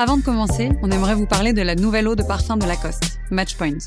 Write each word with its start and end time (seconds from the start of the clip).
Avant 0.00 0.16
de 0.16 0.22
commencer, 0.22 0.70
on 0.80 0.92
aimerait 0.92 1.16
vous 1.16 1.26
parler 1.26 1.52
de 1.52 1.60
la 1.60 1.74
nouvelle 1.74 2.06
eau 2.06 2.14
de 2.14 2.22
parfum 2.22 2.56
de 2.56 2.64
Lacoste, 2.64 3.18
Matchpoint. 3.32 3.78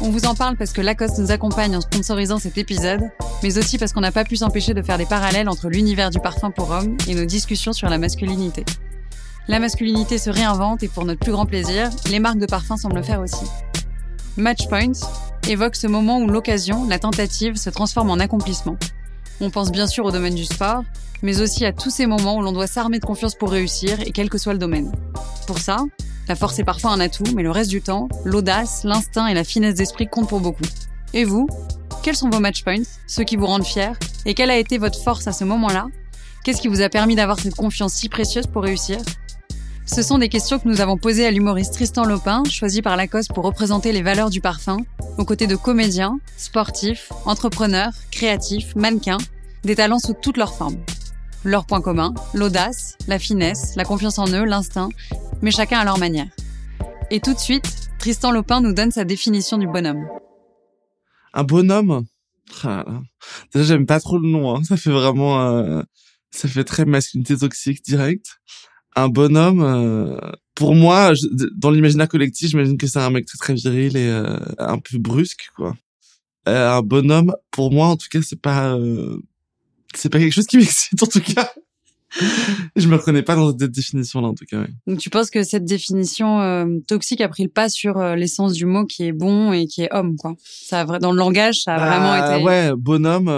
On 0.00 0.10
vous 0.10 0.24
en 0.24 0.36
parle 0.36 0.56
parce 0.56 0.72
que 0.72 0.80
Lacoste 0.80 1.18
nous 1.18 1.32
accompagne 1.32 1.76
en 1.76 1.80
sponsorisant 1.80 2.38
cet 2.38 2.56
épisode, 2.56 3.00
mais 3.42 3.58
aussi 3.58 3.76
parce 3.76 3.92
qu'on 3.92 4.00
n'a 4.00 4.12
pas 4.12 4.22
pu 4.22 4.36
s'empêcher 4.36 4.74
de 4.74 4.82
faire 4.82 4.96
des 4.96 5.06
parallèles 5.06 5.48
entre 5.48 5.68
l'univers 5.68 6.10
du 6.10 6.20
parfum 6.20 6.52
pour 6.52 6.70
hommes 6.70 6.96
et 7.08 7.16
nos 7.16 7.24
discussions 7.24 7.72
sur 7.72 7.88
la 7.88 7.98
masculinité. 7.98 8.64
La 9.48 9.58
masculinité 9.58 10.18
se 10.18 10.30
réinvente 10.30 10.84
et 10.84 10.88
pour 10.88 11.04
notre 11.04 11.18
plus 11.18 11.32
grand 11.32 11.46
plaisir, 11.46 11.90
les 12.08 12.20
marques 12.20 12.38
de 12.38 12.46
parfum 12.46 12.76
semblent 12.76 12.94
le 12.94 13.02
faire 13.02 13.20
aussi. 13.20 13.44
Matchpoint 14.36 14.92
évoque 15.48 15.74
ce 15.74 15.88
moment 15.88 16.20
où 16.20 16.28
l'occasion, 16.28 16.86
la 16.88 17.00
tentative, 17.00 17.56
se 17.56 17.70
transforme 17.70 18.10
en 18.10 18.20
accomplissement. 18.20 18.76
On 19.40 19.50
pense 19.50 19.72
bien 19.72 19.88
sûr 19.88 20.04
au 20.04 20.12
domaine 20.12 20.36
du 20.36 20.44
sport, 20.44 20.84
mais 21.22 21.40
aussi 21.40 21.64
à 21.64 21.72
tous 21.72 21.90
ces 21.90 22.06
moments 22.06 22.36
où 22.36 22.42
l'on 22.42 22.52
doit 22.52 22.68
s'armer 22.68 23.00
de 23.00 23.04
confiance 23.04 23.34
pour 23.34 23.50
réussir, 23.50 24.00
et 24.00 24.12
quel 24.12 24.30
que 24.30 24.38
soit 24.38 24.52
le 24.52 24.60
domaine. 24.60 24.92
Pour 25.50 25.58
ça, 25.58 25.78
la 26.28 26.36
force 26.36 26.60
est 26.60 26.64
parfois 26.64 26.92
un 26.92 27.00
atout, 27.00 27.24
mais 27.34 27.42
le 27.42 27.50
reste 27.50 27.70
du 27.70 27.82
temps, 27.82 28.08
l'audace, 28.24 28.84
l'instinct 28.84 29.26
et 29.26 29.34
la 29.34 29.42
finesse 29.42 29.74
d'esprit 29.74 30.06
comptent 30.06 30.28
pour 30.28 30.38
beaucoup. 30.38 30.62
Et 31.12 31.24
vous 31.24 31.48
Quels 32.04 32.14
sont 32.14 32.30
vos 32.30 32.38
matchpoints 32.38 32.84
Ceux 33.08 33.24
qui 33.24 33.34
vous 33.34 33.46
rendent 33.46 33.66
fiers 33.66 33.90
Et 34.26 34.34
quelle 34.34 34.52
a 34.52 34.58
été 34.58 34.78
votre 34.78 35.02
force 35.02 35.26
à 35.26 35.32
ce 35.32 35.42
moment-là? 35.42 35.88
Qu'est-ce 36.44 36.60
qui 36.62 36.68
vous 36.68 36.82
a 36.82 36.88
permis 36.88 37.16
d'avoir 37.16 37.40
cette 37.40 37.56
confiance 37.56 37.94
si 37.94 38.08
précieuse 38.08 38.46
pour 38.46 38.62
réussir? 38.62 38.98
Ce 39.86 40.02
sont 40.02 40.18
des 40.18 40.28
questions 40.28 40.60
que 40.60 40.68
nous 40.68 40.80
avons 40.80 40.96
posées 40.96 41.26
à 41.26 41.32
l'humoriste 41.32 41.74
Tristan 41.74 42.04
Lopin, 42.04 42.44
choisi 42.48 42.80
par 42.80 42.96
Lacoste 42.96 43.32
pour 43.34 43.42
représenter 43.42 43.90
les 43.90 44.02
valeurs 44.02 44.30
du 44.30 44.40
parfum, 44.40 44.76
aux 45.18 45.24
côtés 45.24 45.48
de 45.48 45.56
comédiens, 45.56 46.20
sportifs, 46.36 47.10
entrepreneurs, 47.24 47.94
créatifs, 48.12 48.76
mannequins, 48.76 49.18
des 49.64 49.74
talents 49.74 49.98
sous 49.98 50.14
toutes 50.14 50.36
leurs 50.36 50.54
formes. 50.54 50.78
Leurs 51.44 51.66
points 51.66 51.80
communs, 51.80 52.14
l'audace, 52.34 52.96
la 53.08 53.18
finesse, 53.18 53.74
la 53.76 53.84
confiance 53.84 54.18
en 54.18 54.26
eux, 54.28 54.44
l'instinct, 54.44 54.90
mais 55.42 55.50
chacun 55.50 55.78
à 55.78 55.84
leur 55.84 55.98
manière. 55.98 56.28
Et 57.10 57.20
tout 57.20 57.34
de 57.34 57.38
suite, 57.38 57.90
Tristan 57.98 58.30
Lopin 58.30 58.60
nous 58.60 58.72
donne 58.72 58.90
sa 58.90 59.04
définition 59.04 59.58
du 59.58 59.66
bonhomme. 59.66 60.06
Un 61.32 61.44
bonhomme? 61.44 62.04
Ah, 62.64 62.84
j'aime 63.54 63.86
pas 63.86 64.00
trop 64.00 64.18
le 64.18 64.28
nom, 64.28 64.54
hein. 64.54 64.64
ça 64.64 64.76
fait 64.76 64.90
vraiment... 64.90 65.40
Euh, 65.40 65.82
ça 66.30 66.48
fait 66.48 66.64
très 66.64 66.84
masculinité 66.84 67.36
toxique 67.36 67.84
direct 67.84 68.40
un 68.96 69.08
bonhomme, 69.08 69.62
euh, 69.62 70.18
pour 70.54 70.74
moi, 70.74 71.12
dans 71.56 71.70
l'imaginaire 71.70 72.08
collectif, 72.08 72.50
j'imagine 72.50 72.76
que 72.76 72.86
c'est 72.86 72.98
un 72.98 73.10
mec 73.10 73.26
très, 73.26 73.38
très 73.38 73.54
viril 73.54 73.96
et 73.96 74.08
euh, 74.08 74.36
un 74.58 74.78
peu 74.78 74.98
brusque, 74.98 75.50
quoi. 75.56 75.76
Euh, 76.48 76.70
un 76.70 76.82
bonhomme, 76.82 77.34
pour 77.50 77.72
moi, 77.72 77.86
en 77.86 77.96
tout 77.96 78.08
cas, 78.10 78.20
c'est 78.22 78.40
pas, 78.40 78.76
c'est 79.94 80.08
pas 80.08 80.18
quelque 80.18 80.32
chose 80.32 80.46
qui 80.46 80.58
m'excite, 80.58 81.02
en 81.02 81.06
tout 81.06 81.20
cas. 81.20 81.52
je 82.74 82.88
me 82.88 82.96
reconnais 82.96 83.22
pas 83.22 83.36
dans 83.36 83.56
cette 83.56 83.70
définition-là, 83.70 84.28
en 84.28 84.34
tout 84.34 84.44
cas. 84.44 84.64
Donc, 84.86 84.98
tu 84.98 85.10
penses 85.10 85.30
que 85.30 85.44
cette 85.44 85.64
définition 85.64 86.80
toxique 86.88 87.20
a 87.20 87.28
pris 87.28 87.44
le 87.44 87.50
pas 87.50 87.68
sur 87.68 88.00
l'essence 88.16 88.52
du 88.52 88.66
mot 88.66 88.84
qui 88.84 89.04
est 89.04 89.12
bon 89.12 89.52
et 89.52 89.66
qui 89.66 89.82
est 89.82 89.94
homme, 89.94 90.16
quoi? 90.16 90.34
Ça 90.44 90.80
a, 90.80 90.98
dans 90.98 91.12
le 91.12 91.18
langage, 91.18 91.62
ça 91.62 91.76
a 91.76 91.78
vraiment 91.78 92.18
bah, 92.18 92.36
été. 92.36 92.44
Ouais, 92.44 92.72
bonhomme 92.76 93.28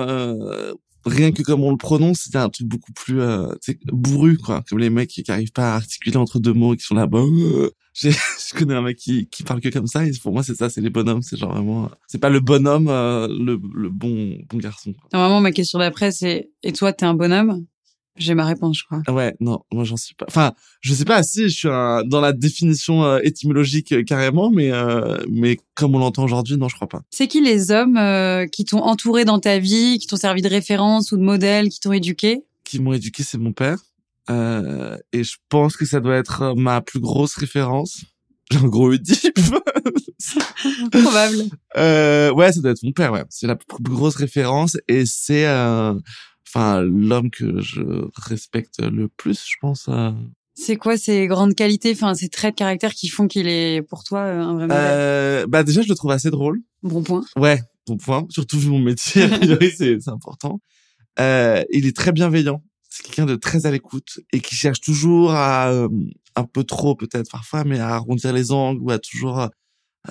rien 1.05 1.33
que 1.33 1.43
comme 1.43 1.63
on 1.63 1.71
le 1.71 1.77
prononce, 1.77 2.21
c'était 2.21 2.39
un 2.39 2.49
truc 2.49 2.67
beaucoup 2.67 2.93
plus 2.93 3.21
euh, 3.21 3.47
bourru, 3.93 4.37
quoi. 4.37 4.63
Comme 4.69 4.79
les 4.79 4.91
mecs 4.91 5.11
qui, 5.11 5.23
qui 5.23 5.31
arrivent 5.31 5.53
pas 5.53 5.73
à 5.73 5.77
articuler 5.77 6.17
entre 6.17 6.39
deux 6.39 6.53
mots, 6.53 6.75
qui 6.75 6.85
sont 6.85 6.95
là-bas. 6.95 7.19
Euh, 7.19 7.71
je 8.03 8.59
connais 8.59 8.75
un 8.75 8.83
mec 8.83 8.97
qui, 8.97 9.27
qui 9.29 9.43
parle 9.43 9.61
que 9.61 9.69
comme 9.69 9.87
ça, 9.87 10.05
et 10.07 10.13
pour 10.23 10.33
moi, 10.33 10.43
c'est 10.43 10.55
ça, 10.55 10.71
c'est 10.71 10.81
les 10.81 10.91
bonhommes. 10.91 11.23
C'est 11.23 11.37
genre 11.37 11.53
vraiment... 11.53 11.91
C'est 12.07 12.19
pas 12.19 12.31
le 12.31 12.41
bonhomme, 12.41 12.89
euh, 12.89 13.29
le, 13.29 13.61
le 13.75 13.91
bon, 13.91 14.39
bon 14.49 14.59
garçon. 14.59 14.95
Normalement, 15.13 15.41
ma 15.41 15.53
question 15.53 15.79
d'après, 15.79 16.11
c'est 16.11 16.51
«Et 16.63 16.73
toi, 16.73 16.93
t'es 16.93 17.05
un 17.05 17.15
bonhomme?» 17.15 17.67
J'ai 18.17 18.35
ma 18.35 18.45
réponse, 18.45 18.79
je 18.79 18.85
crois. 18.85 19.01
Ouais, 19.11 19.35
non, 19.41 19.61
moi 19.73 19.85
j'en 19.85 19.97
suis 19.97 20.15
pas. 20.15 20.27
Enfin, 20.29 20.53
je 20.83 20.93
sais 20.93 21.07
pas 21.07 21.23
si 21.23 21.45
je 21.45 21.57
suis 21.57 21.69
dans 21.69 22.21
la 22.21 22.35
définition 22.35 23.05
euh, 23.05 23.21
étymologique 23.23 23.93
euh, 23.93 24.03
carrément, 24.03 24.51
mais 24.51 24.71
mais 25.31 25.57
comme 25.75 25.95
on 25.95 25.99
l'entend 25.99 26.25
aujourd'hui, 26.25 26.59
non, 26.59 26.69
je 26.69 26.75
crois 26.75 26.91
pas. 26.91 27.01
C'est 27.09 27.27
qui 27.27 27.41
les 27.41 27.71
hommes 27.71 27.99
qui 28.51 28.67
t'ont 28.67 28.83
entouré 28.83 29.25
dans 29.25 29.39
ta 29.39 29.59
vie, 29.59 29.97
qui 29.99 30.07
t'ont 30.07 30.17
servi 30.17 30.43
de 30.43 30.49
référence 30.49 31.11
ou 31.13 31.17
de 31.17 31.23
modèle, 31.23 31.71
qui 31.71 31.81
t'ont 31.81 31.93
éduqué? 31.93 32.45
Qui 32.65 32.81
m'ont 32.81 32.93
éduqué, 32.93 33.23
c'est 33.23 33.39
mon 33.39 33.53
père, 33.53 33.79
et 34.29 35.25
je 35.25 35.37
pense 35.49 35.77
que 35.77 35.85
ça 35.85 36.01
doit 36.01 36.17
être 36.17 36.55
ma 36.57 36.81
plus 36.81 37.01
grosse 37.01 37.35
référence. 37.37 38.05
J'ai 38.51 38.59
un 38.59 38.69
gros 38.69 38.93
Oedipe. 38.93 39.39
Probable. 40.93 41.51
ouais, 42.37 42.53
ça 42.53 42.61
doit 42.61 42.73
être 42.73 42.83
mon 42.83 42.93
père. 42.93 43.13
Ouais, 43.13 43.25
c'est 43.31 43.47
la 43.47 43.57
plus 43.57 43.83
grosse 43.83 44.17
référence 44.17 44.77
et 44.89 45.07
c'est 45.07 45.47
enfin 45.49 46.83
l'homme 46.83 47.31
que 47.31 47.61
je 47.61 47.83
respecte 48.17 48.81
le 48.81 49.09
plus, 49.09 49.45
je 49.49 49.57
pense. 49.61 49.89
C'est 50.55 50.77
quoi 50.77 50.97
ces 50.99 51.27
grandes 51.27 51.55
qualités, 51.55 51.93
enfin 51.93 52.15
ces 52.15 52.29
traits 52.29 52.55
de 52.55 52.59
caractère 52.59 52.93
qui 52.93 53.09
font 53.09 53.27
qu'il 53.27 53.49
est 53.49 53.83
pour 53.83 54.05
toi 54.05 54.21
euh, 54.21 54.41
un 54.41 54.55
vrai 54.55 54.67
modèle? 54.67 54.79
Euh, 54.83 55.47
Bah 55.49 55.63
déjà, 55.63 55.81
je 55.81 55.89
le 55.89 55.95
trouve 55.95 56.11
assez 56.11 56.31
drôle. 56.31 56.61
Bon 56.83 57.03
point. 57.03 57.25
Ouais, 57.37 57.61
bon 57.87 57.97
point. 57.97 58.27
Surtout 58.29 58.59
vu 58.59 58.69
mon 58.69 58.79
métier, 58.79 59.29
c'est 59.77 59.99
c'est 60.01 60.11
important. 60.11 60.61
Euh, 61.19 61.63
il 61.73 61.87
est 61.87 61.97
très 61.97 62.13
bienveillant. 62.13 62.63
C'est 62.95 63.05
quelqu'un 63.05 63.25
de 63.25 63.37
très 63.37 63.65
à 63.65 63.71
l'écoute 63.71 64.21
et 64.33 64.41
qui 64.41 64.55
cherche 64.55 64.81
toujours 64.81 65.33
à 65.33 65.71
euh, 65.71 65.89
un 66.37 66.45
peu 66.45 66.63
trop 66.63 66.95
peut-être 66.95 67.31
parfois, 67.31 67.65
mais 67.65 67.79
à 67.79 67.89
arrondir 67.89 68.35
les 68.35 68.53
angles 68.53 68.83
ou 68.83 68.91
à 68.91 68.99
toujours 68.99 69.49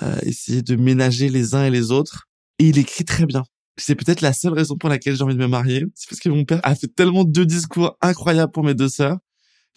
euh, 0.02 0.16
essayer 0.22 0.62
de 0.62 0.74
ménager 0.74 1.28
les 1.28 1.54
uns 1.54 1.64
et 1.64 1.70
les 1.70 1.92
autres. 1.92 2.26
Et 2.58 2.68
il 2.68 2.78
écrit 2.78 3.04
très 3.04 3.26
bien 3.26 3.44
c'est 3.76 3.94
peut-être 3.94 4.20
la 4.20 4.32
seule 4.32 4.52
raison 4.52 4.76
pour 4.76 4.88
laquelle 4.88 5.16
j'ai 5.16 5.22
envie 5.22 5.34
de 5.34 5.40
me 5.40 5.46
marier. 5.46 5.84
C'est 5.94 6.08
parce 6.08 6.20
que 6.20 6.28
mon 6.28 6.44
père 6.44 6.60
a 6.62 6.74
fait 6.74 6.88
tellement 6.88 7.24
de 7.24 7.44
discours 7.44 7.96
incroyables 8.00 8.52
pour 8.52 8.64
mes 8.64 8.74
deux 8.74 8.88
sœurs 8.88 9.18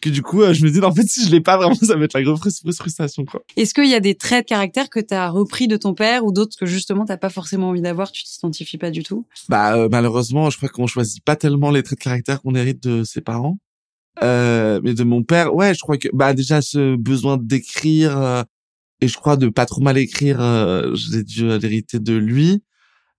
que 0.02 0.10
du 0.10 0.22
coup, 0.22 0.42
euh, 0.42 0.54
je 0.54 0.64
me 0.64 0.72
dis, 0.72 0.80
en 0.82 0.94
fait, 0.94 1.08
si 1.08 1.26
je 1.26 1.32
l'ai 1.32 1.42
pas 1.42 1.58
vraiment, 1.58 1.76
ça 1.82 1.96
va 1.96 2.04
être 2.06 2.14
la 2.14 2.24
grosse 2.24 2.62
frustration, 2.78 3.26
quoi. 3.26 3.44
Est-ce 3.58 3.74
qu'il 3.74 3.90
y 3.90 3.94
a 3.94 4.00
des 4.00 4.16
traits 4.16 4.46
de 4.46 4.50
caractère 4.50 4.90
que 4.90 5.00
tu 5.00 5.14
as 5.14 5.30
repris 5.30 5.68
de 5.68 5.78
ton 5.78 5.94
père 5.94 6.26
ou 6.26 6.32
d'autres 6.32 6.58
que 6.58 6.66
justement 6.66 7.06
t'as 7.06 7.18
pas 7.18 7.30
forcément 7.30 7.70
envie 7.70 7.82
d'avoir, 7.82 8.12
tu 8.12 8.24
t'identifies 8.24 8.78
pas 8.78 8.92
du 8.92 9.04
tout? 9.04 9.26
Bah, 9.50 9.76
euh, 9.76 9.90
malheureusement, 9.92 10.50
je 10.50 10.58
crois 10.58 10.70
qu'on 10.70 10.88
choisit 10.88 11.24
pas 11.24 11.36
tellement 11.36 11.72
les 11.72 11.84
traits 11.84 12.00
de 12.00 12.04
caractère 12.04 12.42
qu'on 12.42 12.56
hérite 12.56 12.84
de 12.84 13.04
ses 13.04 13.22
parents. 13.22 13.58
Euh, 14.24 14.80
mais 14.84 14.94
de 14.94 15.04
mon 15.04 15.24
père, 15.24 15.54
ouais, 15.54 15.74
je 15.74 15.80
crois 15.82 15.98
que, 15.98 16.08
bah, 16.14 16.34
déjà, 16.34 16.62
ce 16.62 16.96
besoin 16.96 17.38
d'écrire, 17.38 18.18
euh, 18.18 18.44
et 19.02 19.08
je 19.08 19.18
crois 19.18 19.36
de 19.36 19.50
pas 19.50 19.66
trop 19.66 19.82
mal 19.82 19.98
écrire, 19.98 20.40
j'ai 20.94 21.24
dû 21.24 21.46
l'hériter 21.60 22.00
de 22.00 22.14
lui 22.14 22.62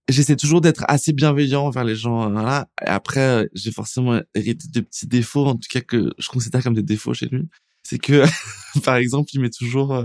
j'essaie 0.09 0.37
toujours 0.37 0.61
d'être 0.61 0.85
assez 0.89 1.13
bienveillant 1.13 1.67
envers 1.67 1.85
les 1.85 1.97
gens. 1.97 2.25
Euh, 2.25 2.33
voilà. 2.33 2.69
Et 2.85 2.89
après, 2.89 3.21
euh, 3.21 3.47
j'ai 3.55 3.73
forcément 3.73 4.21
hérité 4.35 4.69
de 4.73 4.81
petits 4.81 5.07
défauts, 5.07 5.47
en 5.47 5.55
tout 5.55 5.69
cas 5.71 5.81
que 5.81 6.13
je 6.19 6.29
considère 6.29 6.63
comme 6.63 6.75
des 6.75 6.83
défauts 6.83 7.15
chez 7.15 7.27
lui. 7.27 7.49
C'est 7.83 7.99
que, 7.99 8.25
par 8.85 8.97
exemple, 8.97 9.31
il 9.33 9.41
met 9.41 9.51
toujours 9.51 9.95
euh, 9.95 10.05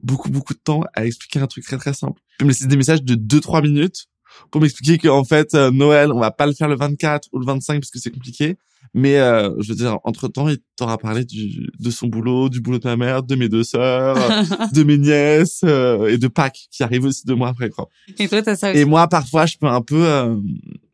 beaucoup, 0.00 0.30
beaucoup 0.30 0.54
de 0.54 0.60
temps 0.60 0.82
à 0.94 1.06
expliquer 1.06 1.40
un 1.40 1.46
truc 1.46 1.64
très, 1.64 1.78
très 1.78 1.94
simple. 1.94 2.20
Il 2.40 2.46
me 2.46 2.50
laisser 2.50 2.66
des 2.66 2.76
messages 2.76 3.02
de 3.02 3.14
2-3 3.14 3.62
minutes 3.62 4.06
pour 4.50 4.60
m'expliquer 4.60 4.98
qu'en 4.98 5.24
fait, 5.24 5.54
Noël, 5.54 6.12
on 6.12 6.20
va 6.20 6.30
pas 6.30 6.46
le 6.46 6.52
faire 6.52 6.68
le 6.68 6.76
24 6.76 7.28
ou 7.32 7.38
le 7.38 7.46
25 7.46 7.80
parce 7.80 7.90
que 7.90 7.98
c'est 7.98 8.10
compliqué. 8.10 8.56
Mais 8.94 9.18
euh, 9.18 9.50
je 9.60 9.68
veux 9.68 9.74
dire, 9.74 9.98
entre 10.04 10.28
temps, 10.28 10.48
il 10.48 10.58
t'aura 10.76 10.98
parlé 10.98 11.24
du, 11.24 11.70
de 11.78 11.90
son 11.90 12.06
boulot, 12.06 12.48
du 12.48 12.60
boulot 12.60 12.78
de 12.78 12.88
ma 12.88 12.96
mère, 12.96 13.22
de 13.22 13.34
mes 13.34 13.48
deux 13.48 13.64
sœurs, 13.64 14.16
de 14.72 14.82
mes 14.82 14.98
nièces 14.98 15.60
euh, 15.64 16.08
et 16.08 16.18
de 16.18 16.28
Pâques 16.28 16.68
qui 16.70 16.82
arrive 16.82 17.04
aussi 17.04 17.24
deux 17.26 17.34
mois 17.34 17.48
après. 17.48 17.70
Quoi. 17.70 17.88
Et 18.18 18.28
toi, 18.28 18.42
t'as 18.42 18.56
ça 18.56 18.70
aussi. 18.70 18.80
Et 18.80 18.84
moi, 18.84 19.08
parfois, 19.08 19.46
je 19.46 19.56
peux 19.58 19.66
un 19.66 19.82
peu, 19.82 20.06
euh, 20.06 20.36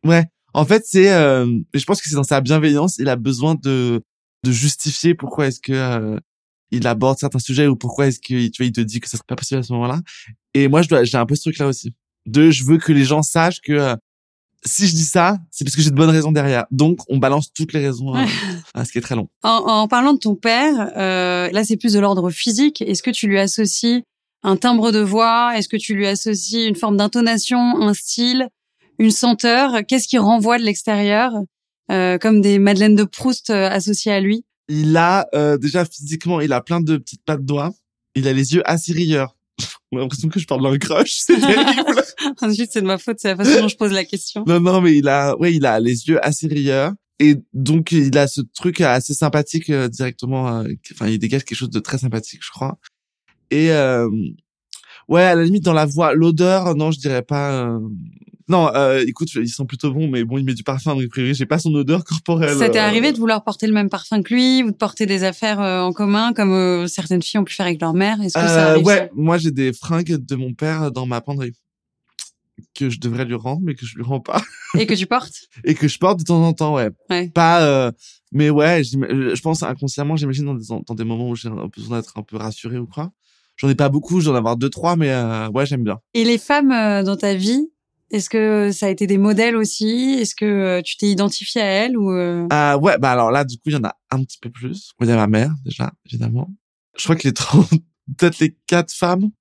ouais. 0.03 0.25
En 0.53 0.65
fait, 0.65 0.83
c'est, 0.85 1.07
je 1.07 1.83
pense 1.85 2.01
que 2.01 2.07
c'est 2.07 2.15
dans 2.15 2.23
sa 2.23 2.39
bienveillance, 2.39 2.97
il 2.97 3.09
a 3.09 3.15
besoin 3.15 3.55
de 3.55 4.01
de 4.43 4.51
justifier 4.51 5.15
pourquoi 5.15 5.47
est-ce 5.47 5.59
que 5.59 6.19
il 6.71 6.87
aborde 6.87 7.17
certains 7.17 7.39
sujets 7.39 7.67
ou 7.67 7.75
pourquoi 7.75 8.07
est-ce 8.07 8.19
que 8.19 8.47
tu 8.47 8.57
vois, 8.57 8.65
il 8.65 8.71
te 8.71 8.81
dit 8.81 8.99
que 8.99 9.09
ça 9.09 9.17
serait 9.17 9.25
pas 9.27 9.35
possible 9.35 9.59
à 9.59 9.63
ce 9.63 9.73
moment-là. 9.73 10.01
Et 10.53 10.67
moi, 10.67 10.81
je 10.81 10.87
dois, 10.87 11.03
j'ai 11.03 11.17
un 11.17 11.25
peu 11.25 11.35
ce 11.35 11.41
truc-là 11.41 11.67
aussi. 11.67 11.93
De, 12.25 12.49
je 12.51 12.63
veux 12.63 12.77
que 12.77 12.91
les 12.91 13.03
gens 13.03 13.21
sachent 13.21 13.61
que 13.61 13.95
si 14.65 14.87
je 14.87 14.95
dis 14.95 15.03
ça, 15.03 15.37
c'est 15.51 15.63
parce 15.63 15.75
que 15.75 15.81
j'ai 15.81 15.91
de 15.91 15.95
bonnes 15.95 16.09
raisons 16.09 16.31
derrière. 16.31 16.65
Donc, 16.71 16.99
on 17.07 17.17
balance 17.17 17.51
toutes 17.53 17.73
les 17.73 17.85
raisons, 17.85 18.15
euh, 18.15 18.25
à 18.73 18.85
ce 18.85 18.91
qui 18.91 18.97
est 18.97 19.01
très 19.01 19.15
long. 19.15 19.27
En, 19.43 19.87
parlant 19.87 20.13
de 20.13 20.19
ton 20.19 20.35
père, 20.35 20.91
euh, 20.97 21.49
là, 21.51 21.63
c'est 21.63 21.77
plus 21.77 21.93
de 21.93 21.99
l'ordre 21.99 22.29
physique. 22.31 22.81
Est-ce 22.81 23.03
que 23.03 23.11
tu 23.11 23.27
lui 23.27 23.39
associes 23.39 24.03
un 24.43 24.57
timbre 24.57 24.91
de 24.91 24.99
voix? 24.99 25.57
Est-ce 25.57 25.69
que 25.69 25.77
tu 25.77 25.93
lui 25.95 26.07
associes 26.07 26.65
une 26.65 26.75
forme 26.75 26.97
d'intonation, 26.97 27.81
un 27.81 27.93
style, 27.93 28.49
une 28.99 29.11
senteur? 29.11 29.85
Qu'est-ce 29.87 30.07
qui 30.07 30.17
renvoie 30.17 30.57
de 30.57 30.63
l'extérieur, 30.63 31.31
euh, 31.91 32.17
comme 32.17 32.41
des 32.41 32.59
Madeleines 32.59 32.95
de 32.95 33.03
Proust 33.03 33.49
associées 33.51 34.11
à 34.11 34.19
lui? 34.19 34.43
Il 34.67 34.97
a 34.97 35.27
euh, 35.35 35.57
déjà 35.57 35.85
physiquement, 35.85 36.41
il 36.41 36.51
a 36.53 36.61
plein 36.61 36.81
de 36.81 36.97
petites 36.97 37.23
pattes 37.23 37.45
doigts. 37.45 37.71
Il 38.15 38.27
a 38.27 38.33
les 38.33 38.53
yeux 38.53 38.63
assez 38.65 38.93
rieurs. 38.93 39.34
A 39.95 40.01
l'impression 40.01 40.29
que 40.29 40.39
je 40.39 40.45
parle 40.47 40.63
d'un 40.63 40.77
crush, 40.77 41.13
c'est 41.25 41.39
terrible. 41.39 42.01
Ensuite, 42.41 42.71
c'est 42.71 42.81
de 42.81 42.87
ma 42.87 42.97
faute, 42.97 43.17
c'est 43.19 43.29
la 43.29 43.35
façon 43.37 43.61
dont 43.61 43.67
je 43.67 43.75
pose 43.77 43.91
la 43.91 44.05
question. 44.05 44.43
non, 44.47 44.59
non, 44.59 44.81
mais 44.81 44.95
il 44.97 45.07
a, 45.07 45.35
ouais, 45.37 45.53
il 45.53 45.65
a 45.65 45.79
les 45.79 46.07
yeux 46.07 46.23
assez 46.25 46.47
rieurs. 46.47 46.93
Et 47.19 47.35
donc, 47.53 47.91
il 47.93 48.17
a 48.17 48.27
ce 48.27 48.41
truc 48.53 48.81
assez 48.81 49.13
sympathique 49.13 49.69
euh, 49.69 49.87
directement. 49.87 50.59
euh, 50.59 50.67
Enfin, 50.93 51.07
il 51.07 51.17
dégage 51.17 51.45
quelque 51.45 51.57
chose 51.57 51.69
de 51.69 51.79
très 51.79 51.97
sympathique, 51.97 52.41
je 52.43 52.51
crois. 52.51 52.77
Et 53.51 53.71
euh, 53.71 54.09
ouais, 55.07 55.23
à 55.23 55.35
la 55.35 55.43
limite, 55.43 55.63
dans 55.63 55.73
la 55.73 55.85
voix, 55.85 56.13
l'odeur, 56.13 56.75
non, 56.75 56.91
je 56.91 56.99
dirais 56.99 57.21
pas. 57.21 57.77
Non, 58.47 58.69
euh, 58.75 59.03
écoute, 59.07 59.33
il 59.33 59.49
sent 59.49 59.65
plutôt 59.65 59.91
bon, 59.91 60.07
mais 60.07 60.23
bon, 60.23 60.37
il 60.37 60.45
met 60.45 60.53
du 60.53 60.63
parfum, 60.63 60.93
donc 60.93 61.05
a 61.05 61.07
priori, 61.07 61.33
j'ai 61.33 61.47
pas 61.47 61.57
son 61.57 61.73
odeur 61.73 62.03
corporelle. 62.03 62.55
Ça 62.55 62.69
t'est 62.69 62.79
euh, 62.79 62.83
arrivé 62.83 63.11
de 63.11 63.17
vouloir 63.17 63.43
porter 63.43 63.65
le 63.65 63.73
même 63.73 63.89
parfum 63.89 64.21
que 64.21 64.33
lui 64.33 64.61
ou 64.61 64.69
de 64.69 64.75
porter 64.75 65.07
des 65.07 65.23
affaires 65.23 65.59
euh, 65.59 65.81
en 65.81 65.93
commun 65.93 66.31
comme 66.33 66.53
euh, 66.53 66.87
certaines 66.87 67.23
filles 67.23 67.39
ont 67.39 67.43
pu 67.43 67.55
faire 67.55 67.65
avec 67.65 67.81
leur 67.81 67.95
mère? 67.95 68.21
Est-ce 68.21 68.35
que 68.35 68.39
ça 68.39 68.71
arrive 68.71 68.85
ouais, 68.85 69.09
moi 69.15 69.39
j'ai 69.39 69.51
des 69.51 69.73
fringues 69.73 70.17
de 70.23 70.35
mon 70.35 70.53
père 70.53 70.91
dans 70.91 71.07
ma 71.07 71.21
penderie 71.21 71.53
que 72.75 72.89
je 72.89 72.99
devrais 72.99 73.25
lui 73.25 73.35
rendre, 73.35 73.61
mais 73.63 73.73
que 73.73 73.85
je 73.85 73.95
lui 73.95 74.03
rends 74.03 74.19
pas 74.19 74.41
Et 74.77 74.85
que 74.85 74.93
tu 74.93 75.07
portes? 75.07 75.33
Et 75.63 75.73
que 75.73 75.87
je 75.87 75.97
porte 75.97 76.19
de 76.19 76.23
temps 76.23 76.41
en 76.43 76.53
temps, 76.53 76.75
ouais. 76.75 76.89
Ouais. 77.09 77.29
Pas, 77.29 77.63
euh, 77.63 77.91
mais 78.31 78.51
ouais, 78.51 78.83
je 78.83 79.41
pense 79.41 79.63
inconsciemment, 79.63 80.15
j'imagine 80.15 80.45
dans 80.45 80.53
des, 80.53 80.65
dans 80.85 80.95
des 80.95 81.03
moments 81.03 81.29
où 81.29 81.35
j'ai 81.35 81.49
besoin 81.75 81.97
d'être 81.97 82.17
un 82.17 82.23
peu 82.23 82.37
rassuré 82.37 82.77
ou 82.77 82.85
quoi. 82.85 83.11
J'en 83.57 83.69
ai 83.69 83.75
pas 83.75 83.89
beaucoup, 83.89 84.19
j'en 84.19 84.35
ai 84.35 84.37
avoir 84.37 84.57
deux 84.57 84.69
trois, 84.69 84.97
mais 84.97 85.13
ouais, 85.53 85.65
j'aime 85.65 85.83
bien. 85.83 85.99
Et 86.13 86.25
les 86.25 86.37
femmes 86.37 87.03
dans 87.03 87.15
ta 87.15 87.33
vie, 87.33 87.69
est-ce 88.11 88.29
que 88.29 88.71
ça 88.71 88.85
a 88.85 88.89
été 88.89 89.07
des 89.07 89.17
modèles 89.17 89.55
aussi? 89.55 90.17
Est-ce 90.19 90.35
que 90.35 90.45
euh, 90.45 90.81
tu 90.81 90.97
t'es 90.97 91.07
identifié 91.07 91.61
à 91.61 91.65
elles 91.65 91.97
ou 91.97 92.11
euh, 92.11 92.47
Euh, 92.53 92.77
ouais, 92.77 92.97
bah 92.97 93.11
alors 93.11 93.31
là, 93.31 93.43
du 93.43 93.55
coup, 93.57 93.63
il 93.67 93.73
y 93.73 93.77
en 93.77 93.83
a 93.83 93.95
un 94.11 94.23
petit 94.23 94.37
peu 94.39 94.49
plus. 94.49 94.91
Il 95.01 95.07
y 95.07 95.11
a 95.11 95.15
ma 95.15 95.27
mère 95.27 95.51
déjà, 95.65 95.91
évidemment. 96.05 96.49
Je 96.97 97.03
crois 97.03 97.15
que 97.15 97.27
les 97.27 97.33
30, 97.33 97.67
peut-être 98.17 98.39
les 98.39 98.55
quatre 98.67 98.93
femmes 98.93 99.31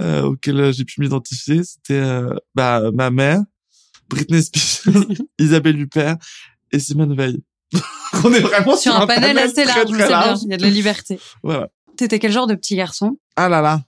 euh, 0.00 0.22
auxquelles 0.22 0.60
euh, 0.60 0.72
j'ai 0.72 0.84
pu 0.84 1.00
m'identifier, 1.00 1.62
c'était 1.64 1.94
euh, 1.94 2.34
bah 2.54 2.90
ma 2.92 3.10
mère, 3.10 3.40
Britney 4.08 4.42
Spears, 4.42 4.92
Isabelle 5.38 5.80
Huppert 5.80 6.16
et 6.72 6.78
Simone 6.78 7.16
Veil. 7.16 7.42
On 8.24 8.32
est 8.32 8.40
vraiment 8.40 8.76
sur 8.76 8.94
un 8.94 9.06
panel 9.06 9.36
assez 9.38 9.64
très, 9.64 9.64
large, 9.64 9.88
je 9.88 9.94
très 9.94 10.02
sais 10.02 10.08
bien, 10.08 10.20
large. 10.20 10.38
il 10.44 10.50
y 10.50 10.54
a 10.54 10.56
de 10.56 10.62
la 10.62 10.70
liberté. 10.70 11.18
Voilà. 11.42 11.68
T'étais 11.96 12.18
quel 12.18 12.30
genre 12.30 12.46
de 12.46 12.54
petit 12.54 12.76
garçon? 12.76 13.18
Ah 13.36 13.48
là 13.48 13.60
là. 13.60 13.82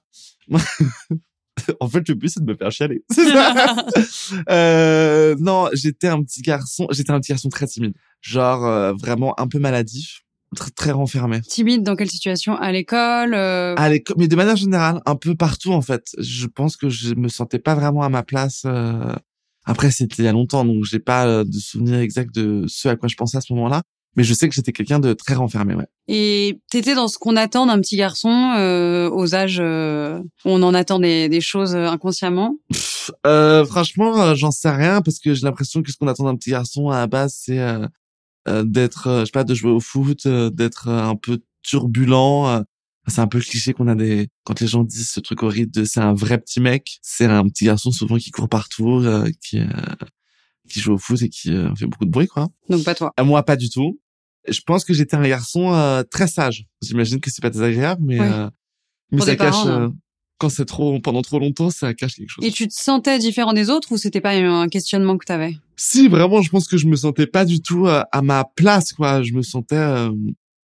en 1.81 1.89
fait, 1.89 2.09
le 2.09 2.15
but 2.15 2.29
c'est 2.29 2.45
de 2.45 2.51
me 2.51 2.57
faire 2.57 2.71
chialer. 2.71 3.03
C'est 3.11 3.29
ça. 3.31 3.77
euh, 4.51 5.37
non, 5.39 5.69
j'étais 5.73 6.09
un 6.09 6.23
petit 6.23 6.43
garçon. 6.43 6.87
J'étais 6.91 7.11
un 7.11 7.21
petit 7.21 7.33
garçon 7.33 7.49
très 7.49 7.67
timide, 7.67 7.95
genre 8.21 8.65
euh, 8.67 8.93
vraiment 8.95 9.39
un 9.41 9.47
peu 9.49 9.59
maladif, 9.59 10.23
très, 10.57 10.71
très 10.71 10.91
renfermé. 10.93 11.41
Timide 11.43 11.83
dans 11.83 11.97
quelle 11.97 12.11
situation? 12.11 12.57
À 12.57 12.73
l'école 12.73 13.35
euh, 13.35 13.75
À 13.77 13.89
l'école, 13.89 14.17
mais 14.19 14.29
de 14.29 14.37
manière 14.37 14.57
générale, 14.57 15.01
un 15.07 15.17
peu 15.17 15.35
partout 15.35 15.73
en 15.73 15.83
fait. 15.83 16.05
Je 16.19 16.47
pense 16.47 16.77
que 16.77 16.89
je 16.89 17.15
me 17.15 17.29
sentais 17.29 17.59
pas 17.59 17.75
vraiment 17.75 18.03
à 18.03 18.09
ma 18.09 18.23
place. 18.23 18.63
euh, 18.67 19.15
Après, 19.65 19.91
c'était 19.91 20.23
il 20.23 20.25
y 20.25 20.29
a 20.29 20.33
longtemps, 20.33 20.65
donc 20.65 20.85
j'ai 20.85 20.99
pas 21.01 21.27
euh, 21.27 21.45
de 21.45 21.59
souvenir 21.59 21.99
exact 21.99 22.35
de 22.35 22.65
ce 22.69 22.89
à 22.89 22.97
quoi 22.97 23.09
je 23.09 23.17
pensais 23.17 23.37
à 23.37 23.41
ce 23.41 23.53
moment-là. 23.55 23.83
Mais 24.19 24.25
je 24.25 24.35
sais 24.35 24.49
que 24.49 24.55
j'étais 24.57 24.73
quelqu'un 24.73 24.99
de 24.99 25.13
très 25.13 25.35
renfermé, 25.35 25.77
ouais. 25.77 25.87
Et 26.09 26.59
t'étais 26.73 26.97
dans 26.97 27.07
ce 27.07 27.19
qu'on 27.19 27.37
attend 27.37 27.67
d'un 27.67 27.81
petit 27.81 27.97
garçon 27.97 28.53
euh, 28.59 29.09
aux 29.09 29.33
âges 29.37 29.61
euh, 29.61 30.19
où 30.45 30.51
on 30.51 30.61
en 30.65 30.75
attend 30.75 30.99
des, 30.99 31.29
des 31.29 31.41
choses 31.41 31.77
euh, 31.77 31.87
inconsciemment? 31.87 32.57
Pff, 32.69 33.13
euh, 33.29 33.65
franchement, 33.65 34.21
euh, 34.21 34.35
j'en 34.35 34.51
sais 34.51 34.71
rien 34.71 35.03
parce 35.03 35.21
que 35.21 35.35
j'ai 35.35 35.43
l'impression 35.43 35.85
que 35.85 35.93
ce 35.93 35.97
qu'on 35.97 36.09
attend 36.09 36.25
d'un 36.25 36.35
petit 36.35 36.51
garçon 36.51 36.89
à 36.89 36.99
la 36.99 37.07
base, 37.07 37.37
c'est 37.45 37.61
euh, 37.61 38.65
d'être, 38.65 39.21
je 39.21 39.27
sais 39.27 39.31
pas, 39.31 39.45
de 39.45 39.55
jouer 39.55 39.71
au 39.71 39.79
foot, 39.79 40.27
euh, 40.27 40.51
d'être 40.51 40.89
un 40.89 41.15
peu 41.15 41.39
turbulent. 41.63 42.65
c'est 43.07 43.21
un 43.21 43.29
peu 43.29 43.39
le 43.39 43.45
cliché 43.45 43.73
qu'on 43.73 43.87
a 43.87 43.95
des 43.95 44.27
quand 44.43 44.59
les 44.61 44.67
gens 44.67 44.83
disent 44.83 45.11
ce 45.11 45.21
truc 45.21 45.45
horrible 45.45 45.71
de 45.71 45.85
c'est 45.85 46.01
un 46.01 46.13
vrai 46.13 46.39
petit 46.39 46.59
mec. 46.59 46.99
C'est 47.03 47.27
un 47.27 47.45
petit 47.45 47.67
garçon 47.67 47.93
souvent 47.93 48.17
qui 48.17 48.33
court 48.33 48.49
partout, 48.49 48.99
euh, 49.05 49.31
qui 49.41 49.61
euh, 49.61 49.67
qui 50.69 50.81
joue 50.81 50.95
au 50.95 50.99
foot 50.99 51.23
et 51.23 51.29
qui 51.29 51.53
euh, 51.53 51.73
fait 51.77 51.87
beaucoup 51.87 52.05
de 52.05 52.11
bruit, 52.11 52.27
quoi. 52.27 52.49
Donc 52.69 52.83
pas 52.85 52.97
toi. 52.97 53.13
À 53.17 53.23
moi, 53.23 53.45
pas 53.45 53.57
du 53.57 53.71
tout. 53.71 53.99
Je 54.51 54.61
pense 54.67 54.85
que 54.85 54.93
j'étais 54.95 55.17
un 55.17 55.27
garçon 55.29 55.73
euh, 55.75 56.03
très 56.03 56.27
sage. 56.29 56.65
J'imagine 56.83 57.21
que 57.21 57.31
c'est 57.31 57.43
pas 57.43 57.51
désagréable, 57.51 58.03
mais 58.05 58.21
Ouais. 58.21 58.27
euh, 58.31 58.49
mais 59.13 59.21
ça 59.23 59.37
cache. 59.37 59.51
parents, 59.51 59.65
non. 59.67 59.81
euh, 59.87 59.89
quand 60.39 60.49
c'est 60.49 60.65
trop 60.67 61.01
pendant 61.01 61.23
trop 61.23 61.39
longtemps, 61.39 61.71
ça 61.71 61.95
cache 61.95 62.15
quelque 62.15 62.29
chose. 62.31 62.45
Et 62.45 62.51
tu 62.53 62.69
te 62.69 62.75
sentais 62.75 63.19
différent 63.19 63.53
des 63.53 63.71
autres 63.71 63.91
ou 63.93 63.97
c'était 63.97 64.21
pas 64.21 64.31
un 64.33 64.69
questionnement 64.69 65.17
que 65.19 65.25
t'avais? 65.25 65.57
Si 65.77 66.07
vraiment, 66.09 66.43
je 66.43 66.51
pense 66.51 66.69
que 66.69 66.77
je 66.77 66.87
me 66.87 66.97
sentais 66.97 67.27
pas 67.27 67.45
du 67.45 67.61
tout 67.61 67.87
euh, 67.87 68.03
à 68.13 68.23
ma 68.23 68.45
place, 68.57 68.93
quoi. 68.93 69.23
Je 69.23 69.33
me 69.33 69.43
sentais, 69.43 69.75
euh, 69.77 70.11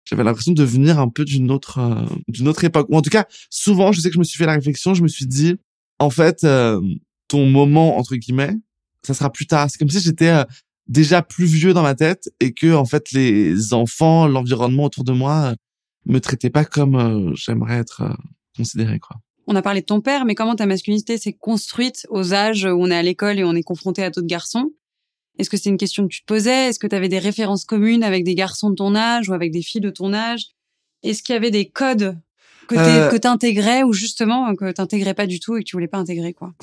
j'avais 0.03 0.23
l'impression 0.23 0.51
de 0.51 0.63
venir 0.63 0.99
un 0.99 1.09
peu 1.09 1.25
d'une 1.25 1.49
autre, 1.51 2.05
d'une 2.27 2.47
autre 2.47 2.63
époque. 2.63 2.87
Ou 2.89 2.97
en 2.97 3.01
tout 3.01 3.09
cas, 3.09 3.25
souvent, 3.49 3.91
je 3.91 4.01
sais 4.01 4.09
que 4.09 4.13
je 4.15 4.19
me 4.19 4.23
suis 4.23 4.37
fait 4.37 4.45
la 4.45 4.53
réflexion. 4.53 4.93
Je 4.93 5.01
me 5.01 5.07
suis 5.07 5.25
dit, 5.25 5.55
en 5.99 6.09
fait, 6.11 6.43
euh, 6.43 6.79
ton 7.27 7.47
moment 7.47 7.97
entre 7.97 8.15
guillemets, 8.15 8.53
ça 9.01 9.13
sera 9.15 9.31
plus 9.31 9.47
tard. 9.47 9.67
C'est 9.69 9.77
comme 9.79 9.89
si 9.89 9.99
j'étais 9.99 10.29
euh, 10.29 10.43
déjà 10.87 11.21
plus 11.21 11.45
vieux 11.45 11.73
dans 11.73 11.81
ma 11.83 11.95
tête 11.95 12.29
et 12.39 12.53
que 12.53 12.73
en 12.73 12.85
fait 12.85 13.11
les 13.11 13.73
enfants, 13.73 14.27
l'environnement 14.27 14.83
autour 14.85 15.03
de 15.03 15.11
moi 15.13 15.51
euh, 15.51 15.55
me 16.05 16.19
traitaient 16.19 16.49
pas 16.49 16.65
comme 16.65 16.95
euh, 16.95 17.31
j'aimerais 17.35 17.77
être 17.77 18.01
euh, 18.01 18.13
considéré, 18.55 18.99
quoi. 18.99 19.17
On 19.47 19.55
a 19.55 19.61
parlé 19.61 19.81
de 19.81 19.85
ton 19.85 20.01
père, 20.01 20.25
mais 20.25 20.33
comment 20.33 20.55
ta 20.55 20.65
masculinité 20.65 21.17
s'est 21.19 21.33
construite 21.33 22.07
aux 22.09 22.33
âges 22.33 22.65
où 22.65 22.77
on 22.81 22.89
est 22.89 22.95
à 22.95 23.03
l'école 23.03 23.37
et 23.37 23.43
on 23.43 23.53
est 23.53 23.61
confronté 23.63 24.03
à 24.03 24.09
d'autres 24.09 24.25
garçons? 24.27 24.71
Est-ce 25.37 25.49
que 25.51 25.57
c'est 25.57 25.69
une 25.69 25.77
question 25.77 26.03
que 26.03 26.13
tu 26.13 26.21
te 26.21 26.25
posais? 26.25 26.69
Est-ce 26.69 26.79
que 26.79 26.87
tu 26.87 26.95
avais 26.95 27.09
des 27.09 27.19
références 27.19 27.63
communes 27.65 28.03
avec 28.03 28.23
des 28.23 28.33
garçons 28.35 28.69
de 28.71 28.75
ton 28.75 28.95
âge 28.95 29.29
ou 29.29 29.33
avec 29.33 29.51
des 29.51 29.61
filles 29.61 29.81
de 29.81 29.89
ton 29.91 30.13
âge? 30.13 30.45
Est-ce 31.03 31.21
qu'il 31.21 31.33
y 31.33 31.35
avait 31.35 31.51
des 31.51 31.69
codes 31.69 32.17
que 32.67 32.75
Euh. 32.75 33.11
tu 33.11 33.19
t'intégrais 33.19 33.83
ou 33.83 33.93
justement 33.93 34.47
euh, 34.49 34.53
que 34.55 34.71
t'intégrais 34.71 35.13
pas 35.13 35.27
du 35.27 35.39
tout 35.39 35.55
et 35.57 35.59
que 35.59 35.65
tu 35.65 35.75
voulais 35.75 35.87
pas 35.87 35.99
intégrer 35.99 36.33
quoi? 36.33 36.53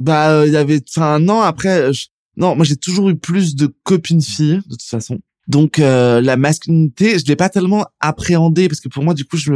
Bah, 0.00 0.30
euh, 0.32 0.46
il 0.48 0.52
y 0.52 0.56
avait, 0.56 0.80
enfin, 0.88 1.20
non, 1.20 1.40
après, 1.42 1.92
je- 1.92 2.06
non, 2.36 2.56
moi 2.56 2.64
j'ai 2.64 2.76
toujours 2.76 3.08
eu 3.10 3.16
plus 3.16 3.54
de 3.54 3.72
copines 3.84 4.22
filles, 4.22 4.60
de 4.66 4.70
toute 4.70 4.82
façon. 4.82 5.18
Donc, 5.48 5.78
euh, 5.78 6.20
la 6.20 6.36
masculinité, 6.36 7.18
je 7.18 7.24
l'ai 7.26 7.36
pas 7.36 7.48
tellement 7.48 7.84
appréhendée, 8.00 8.68
parce 8.68 8.80
que 8.80 8.88
pour 8.88 9.02
moi, 9.02 9.12
du 9.14 9.24
coup, 9.24 9.36
je 9.36 9.54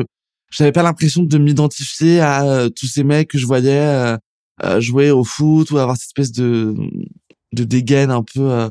j'avais 0.50 0.72
pas 0.72 0.82
l'impression 0.82 1.22
de 1.22 1.38
m'identifier 1.38 2.20
à 2.20 2.44
euh, 2.44 2.68
tous 2.68 2.86
ces 2.86 3.02
mecs 3.04 3.28
que 3.28 3.38
je 3.38 3.46
voyais 3.46 3.70
euh, 3.70 4.16
euh, 4.64 4.80
jouer 4.80 5.10
au 5.10 5.24
foot 5.24 5.70
ou 5.70 5.78
avoir 5.78 5.96
cette 5.96 6.08
espèce 6.08 6.32
de, 6.32 6.74
de 7.52 7.64
dégaine 7.64 8.10
un 8.10 8.22
peu, 8.22 8.40
euh, 8.50 8.68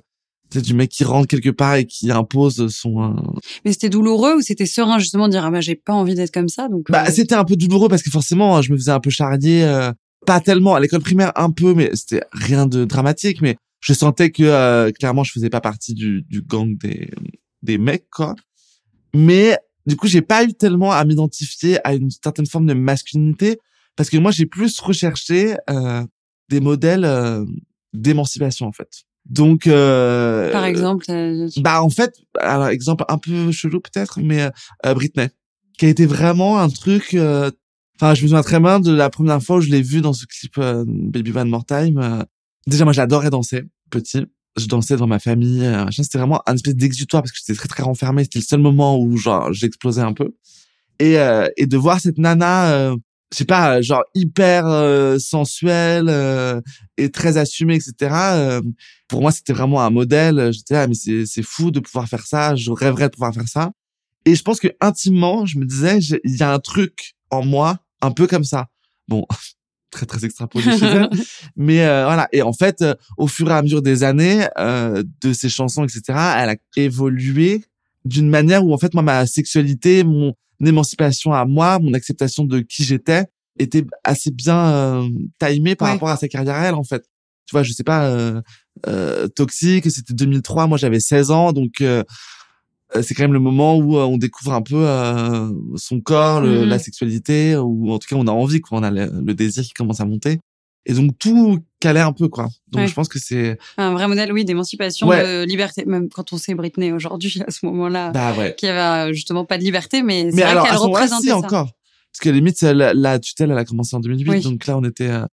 tu 0.49 0.59
sais, 0.59 0.61
du 0.61 0.73
mec 0.73 0.89
qui 0.89 1.03
rentre 1.03 1.27
quelque 1.27 1.49
part 1.49 1.75
et 1.75 1.85
qui 1.85 2.12
impose 2.12 2.67
son, 2.74 3.03
euh, 3.03 3.39
Mais 3.65 3.74
c'était 3.74 3.89
douloureux 3.89 4.35
ou 4.38 4.41
c'était 4.41 4.65
serein 4.65 5.00
justement 5.00 5.27
de 5.27 5.33
dire 5.33 5.43
ah 5.43 5.51
bah 5.51 5.59
j'ai 5.59 5.75
pas 5.75 5.93
envie 5.93 6.15
d'être 6.15 6.33
comme 6.33 6.47
ça 6.47 6.69
donc 6.69 6.89
Bah, 6.89 7.03
euh, 7.07 7.12
c'était 7.12 7.35
un 7.35 7.43
peu 7.43 7.55
douloureux 7.57 7.89
parce 7.89 8.03
que 8.03 8.09
forcément, 8.09 8.62
je 8.62 8.71
me 8.71 8.77
faisais 8.77 8.91
un 8.91 9.01
peu 9.01 9.09
charrier, 9.09 9.63
euh, 9.63 9.91
pas 10.25 10.39
tellement 10.39 10.75
à 10.75 10.79
l'école 10.79 11.01
primaire, 11.01 11.33
un 11.35 11.51
peu, 11.51 11.74
mais 11.74 11.91
c'était 11.93 12.24
rien 12.31 12.67
de 12.67 12.85
dramatique. 12.85 13.41
Mais 13.41 13.57
je 13.86 13.94
sentais 13.94 14.32
que 14.32 14.44
euh, 14.44 14.92
clairement, 14.92 15.24
je 15.24 15.32
faisais 15.32 15.50
pas 15.51 15.62
partie 15.62 15.94
du, 15.94 16.24
du 16.24 16.42
gang 16.42 16.75
des 16.77 17.12
des 17.62 17.77
mecs, 17.77 18.10
quoi. 18.10 18.36
Mais 19.13 19.58
du 19.86 19.96
coup, 19.96 20.08
j'ai 20.08 20.22
pas 20.22 20.44
eu 20.44 20.54
tellement 20.54 20.92
à 20.92 21.06
m'identifier 21.06 21.77
à 21.88 21.94
une 21.94 22.10
certaine 22.10 22.48
forme 22.48 22.65
de 22.65 22.74
masculinité 22.74 23.60
parce 23.96 24.10
que 24.10 24.18
moi, 24.18 24.32
j'ai 24.32 24.46
plus 24.48 24.80
recherché 24.80 25.56
euh, 25.70 26.04
des 26.50 26.60
modèles 26.60 27.06
euh, 27.06 27.46
d'émancipation 27.94 28.65
en 28.68 28.72
fait. 28.72 28.89
Donc, 29.25 29.68
euh, 29.68 30.51
par 30.51 30.65
exemple 30.65 31.06
euh, 31.10 31.50
bah 31.58 31.82
en 31.82 31.89
fait, 31.89 32.13
alors 32.39 32.68
exemple 32.68 33.06
un 33.08 33.18
peu 33.18 33.51
chelou 33.51 33.80
peut-être, 33.80 34.20
mais 34.22 34.50
euh, 34.86 34.94
Britney, 34.94 35.30
qui 35.77 35.86
a 35.86 35.89
été 35.89 36.06
vraiment 36.08 36.60
un 36.60 36.70
truc. 36.70 37.13
euh, 37.13 37.51
Enfin, 37.98 38.13
je 38.13 38.24
me 38.24 38.27
souviens 38.27 38.44
très 38.44 38.60
bien 38.60 38.82
de 38.82 38.94
la 38.94 39.10
première 39.10 39.42
fois 39.42 39.56
où 39.58 39.62
je 39.62 39.70
l'ai 39.70 39.82
vue 39.82 40.01
dans 40.01 40.12
ce 40.12 40.25
clip 40.25 40.58
euh, 40.58 40.84
Baby 40.86 41.32
One 41.32 41.48
More 41.50 41.65
Time. 41.65 41.98
euh. 41.98 42.24
déjà, 42.68 42.84
moi, 42.84 42.92
j'adorais 42.92 43.30
danser 43.30 43.63
petit. 43.89 44.25
Je 44.58 44.68
dansais 44.68 44.96
dans 44.98 45.08
ma 45.08 45.20
famille. 45.20 45.65
euh. 45.65 45.86
C'était 45.92 46.18
vraiment 46.18 46.42
un 46.48 46.56
espèce 46.56 46.75
d'exutoire 46.75 47.22
parce 47.24 47.32
que 47.32 47.38
j'étais 47.39 47.58
très 47.58 47.68
très 47.68 47.84
renfermé. 47.84 48.24
C'était 48.24 48.39
le 48.39 48.46
seul 48.46 48.62
moment 48.62 48.98
où 49.00 49.18
genre 49.18 49.51
j'explosais 49.54 50.01
un 50.01 50.13
peu. 50.13 50.36
Et 51.00 51.20
euh, 51.20 51.48
et 51.58 51.65
de 51.68 51.77
voir 51.77 52.00
cette 52.00 52.18
nana, 52.18 52.72
euh, 52.74 52.96
je 53.34 53.39
sais 53.39 53.46
pas, 53.46 53.77
euh, 53.77 53.82
genre 53.82 54.04
hyper 54.13 54.65
euh, 54.65 55.20
sensuelle 55.20 56.08
euh, 56.08 56.62
et 56.98 57.12
très 57.12 57.38
assumée, 57.38 57.75
etc. 57.75 58.62
pour 59.10 59.22
moi, 59.22 59.32
c'était 59.32 59.54
vraiment 59.54 59.82
un 59.82 59.89
modèle. 59.89 60.54
J'étais 60.54 60.75
là, 60.75 60.88
mais 60.88 60.94
c'est, 60.96 61.44
fou 61.44 61.72
de 61.72 61.80
pouvoir 61.82 62.08
faire 62.08 62.25
ça. 62.25 62.56
Je 62.56 62.72
rêverais 62.72 63.10
de 63.10 63.13
pouvoir 63.13 63.34
faire 63.34 63.48
ça. 63.48 63.72
Et 64.25 64.36
je 64.36 64.42
pense 64.42 64.60
que 64.60 64.70
intimement, 64.82 65.46
je 65.46 65.60
me 65.60 65.65
disais, 65.65 66.00
il 66.24 66.36
y 66.38 66.44
a 66.44 66.54
un 66.54 66.60
truc 66.60 67.15
en 67.30 67.44
moi, 67.46 67.80
un 68.01 68.12
peu 68.12 68.25
comme 68.27 68.44
ça. 68.46 68.68
Bon, 69.08 69.25
très 69.95 70.05
très 70.05 70.25
extrapolé 70.25 70.63
chez 70.77 70.85
elle. 70.85 71.09
Mais 71.55 71.85
euh, 71.85 72.05
voilà. 72.05 72.27
Et 72.31 72.41
en 72.41 72.53
fait, 72.53 72.81
euh, 72.81 72.93
au 73.17 73.27
fur 73.27 73.49
et 73.49 73.53
à 73.53 73.61
mesure 73.61 73.81
des 73.81 74.03
années, 74.03 74.45
euh, 74.57 75.03
de 75.21 75.33
ses 75.33 75.49
chansons, 75.49 75.83
etc., 75.83 76.01
elle 76.09 76.49
a 76.49 76.55
évolué 76.75 77.63
d'une 78.03 78.29
manière 78.29 78.63
où 78.65 78.73
en 78.73 78.77
fait, 78.77 78.93
moi, 78.93 79.03
ma 79.03 79.25
sexualité, 79.25 80.03
mon 80.03 80.33
émancipation 80.63 81.33
à 81.33 81.45
moi, 81.45 81.79
mon 81.79 81.93
acceptation 81.93 82.43
de 82.45 82.59
qui 82.59 82.83
j'étais, 82.83 83.25
était 83.57 83.85
assez 84.03 84.31
bien 84.31 84.57
euh, 84.57 85.07
timée 85.39 85.75
par 85.75 85.87
Ouais. 85.87 85.93
rapport 85.93 86.09
à 86.09 86.17
sa 86.17 86.27
carrière 86.27 86.55
à 86.55 86.65
elle, 86.67 86.75
en 86.75 86.83
fait. 86.83 87.03
Tu 87.47 87.53
vois, 87.53 87.63
je 87.63 87.71
sais 87.73 87.83
pas, 87.83 88.05
euh, 88.07 88.41
euh, 88.87 89.27
Toxique, 89.27 89.89
c'était 89.91 90.13
2003, 90.13 90.67
moi 90.67 90.77
j'avais 90.77 90.99
16 90.99 91.29
ans, 91.31 91.53
donc 91.53 91.81
c'est 93.01 93.13
quand 93.15 93.24
même 93.24 93.34
le 93.34 93.39
moment 93.39 93.77
où 93.77 93.98
euh, 93.98 94.04
on 94.04 94.18
découvre 94.18 94.54
un 94.54 94.62
peu 94.62 94.75
euh, 94.88 95.51
son 95.75 96.00
corps, 96.01 96.42
le- 96.42 96.62
Mhm. 96.62 96.70
la 96.70 96.80
sexualité, 96.80 97.58
ou 97.58 97.92
en 97.92 98.00
tout 98.00 98.08
cas 98.08 98.15
on 98.15 98.27
a 98.27 98.32
envie, 98.32 98.62
quoi, 98.62 98.80
on 98.80 98.84
a 98.84 98.92
le, 98.92 99.10
le 99.25 99.34
désir 99.34 99.63
qui 99.63 99.74
commence 99.74 100.00
à 100.01 100.06
monter. 100.06 100.39
Et 100.88 100.94
donc 100.94 101.18
tout 101.18 101.58
calait 101.80 102.00
un 102.01 102.12
peu, 102.13 102.27
quoi. 102.27 102.44
Donc 102.72 102.82
Ouais. 102.84 102.88
je 102.88 102.94
pense 102.94 103.08
que 103.08 103.18
c'est, 103.18 103.58
Un 103.77 103.94
vrai 103.94 104.08
modèle, 104.08 104.32
oui, 104.32 104.46
d'émancipation, 104.46 105.08
Ouais. 105.08 105.24
de 105.24 105.44
liberté. 105.48 105.84
Même 105.86 106.10
quand 106.10 106.32
on 106.32 106.38
sait 106.38 106.54
Britney 106.54 106.92
aujourd'hui, 106.92 107.42
à 107.48 107.50
ce 107.50 107.65
moment-là, 107.65 108.12
bah 108.12 108.34
ouais. 108.38 108.54
qu'il 108.56 108.68
y 108.68 108.72
avait 108.72 109.10
euh, 109.10 109.13
justement 109.13 109.46
pas 109.46 109.58
de 109.58 109.63
liberté, 109.63 110.04
mais 110.04 110.30
c'est 110.30 110.36
Mais 110.36 110.42
vrai 110.44 110.51
alors, 110.51 110.65
à 110.65 110.70
qu'elle 110.70 110.77
représentait 110.77 111.27
ça. 111.30 111.38
encore. 111.38 111.72
Parce 112.12 112.22
que 112.22 112.30
limite, 112.30 112.62
la, 112.62 112.94
la 112.94 113.20
tutelle, 113.20 113.50
elle 113.51 113.58
a 113.58 113.65
commencé 113.65 113.96
en 113.96 114.00
2008. 114.00 114.30
Oui. 114.30 114.42
Donc 114.42 114.65
là, 114.68 114.77
on 114.77 114.84
était, 114.84 115.10
euh, 115.10 115.25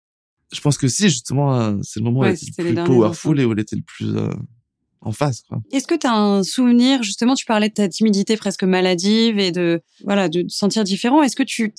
je 0.53 0.61
pense 0.63 0.79
que 0.79 0.89
si, 0.89 1.11
justement, 1.11 1.55
euh, 1.61 1.77
c'est 1.83 2.01
le 2.01 2.05
moment 2.05 2.21
où 2.21 2.25
elle 2.25 2.33
était 2.35 2.63
le 2.63 2.75
plus 2.75 2.85
powerful 2.85 3.39
et 3.39 3.45
où 3.45 3.53
elle 3.53 3.61
était 3.61 3.77
le 3.77 3.83
plus 3.83 4.17
euh, 4.17 4.33
en 5.03 5.13
face. 5.13 5.43
Est-ce 5.73 5.87
que 5.87 5.95
tu 5.95 6.07
as 6.07 6.15
un 6.15 6.43
souvenir, 6.43 7.03
justement, 7.03 7.35
tu 7.35 7.45
parlais 7.45 7.69
de 7.69 7.75
ta 7.75 7.89
timidité 7.89 8.37
presque 8.37 8.65
maladive 8.65 9.39
et 9.39 9.53
de, 9.53 9.81
voilà, 10.05 10.29
de 10.29 10.43
te 10.43 10.49
sentir 10.49 10.85
différent. 10.85 11.23
Est-ce 11.23 11.37
que 11.37 11.43
tu 11.43 11.75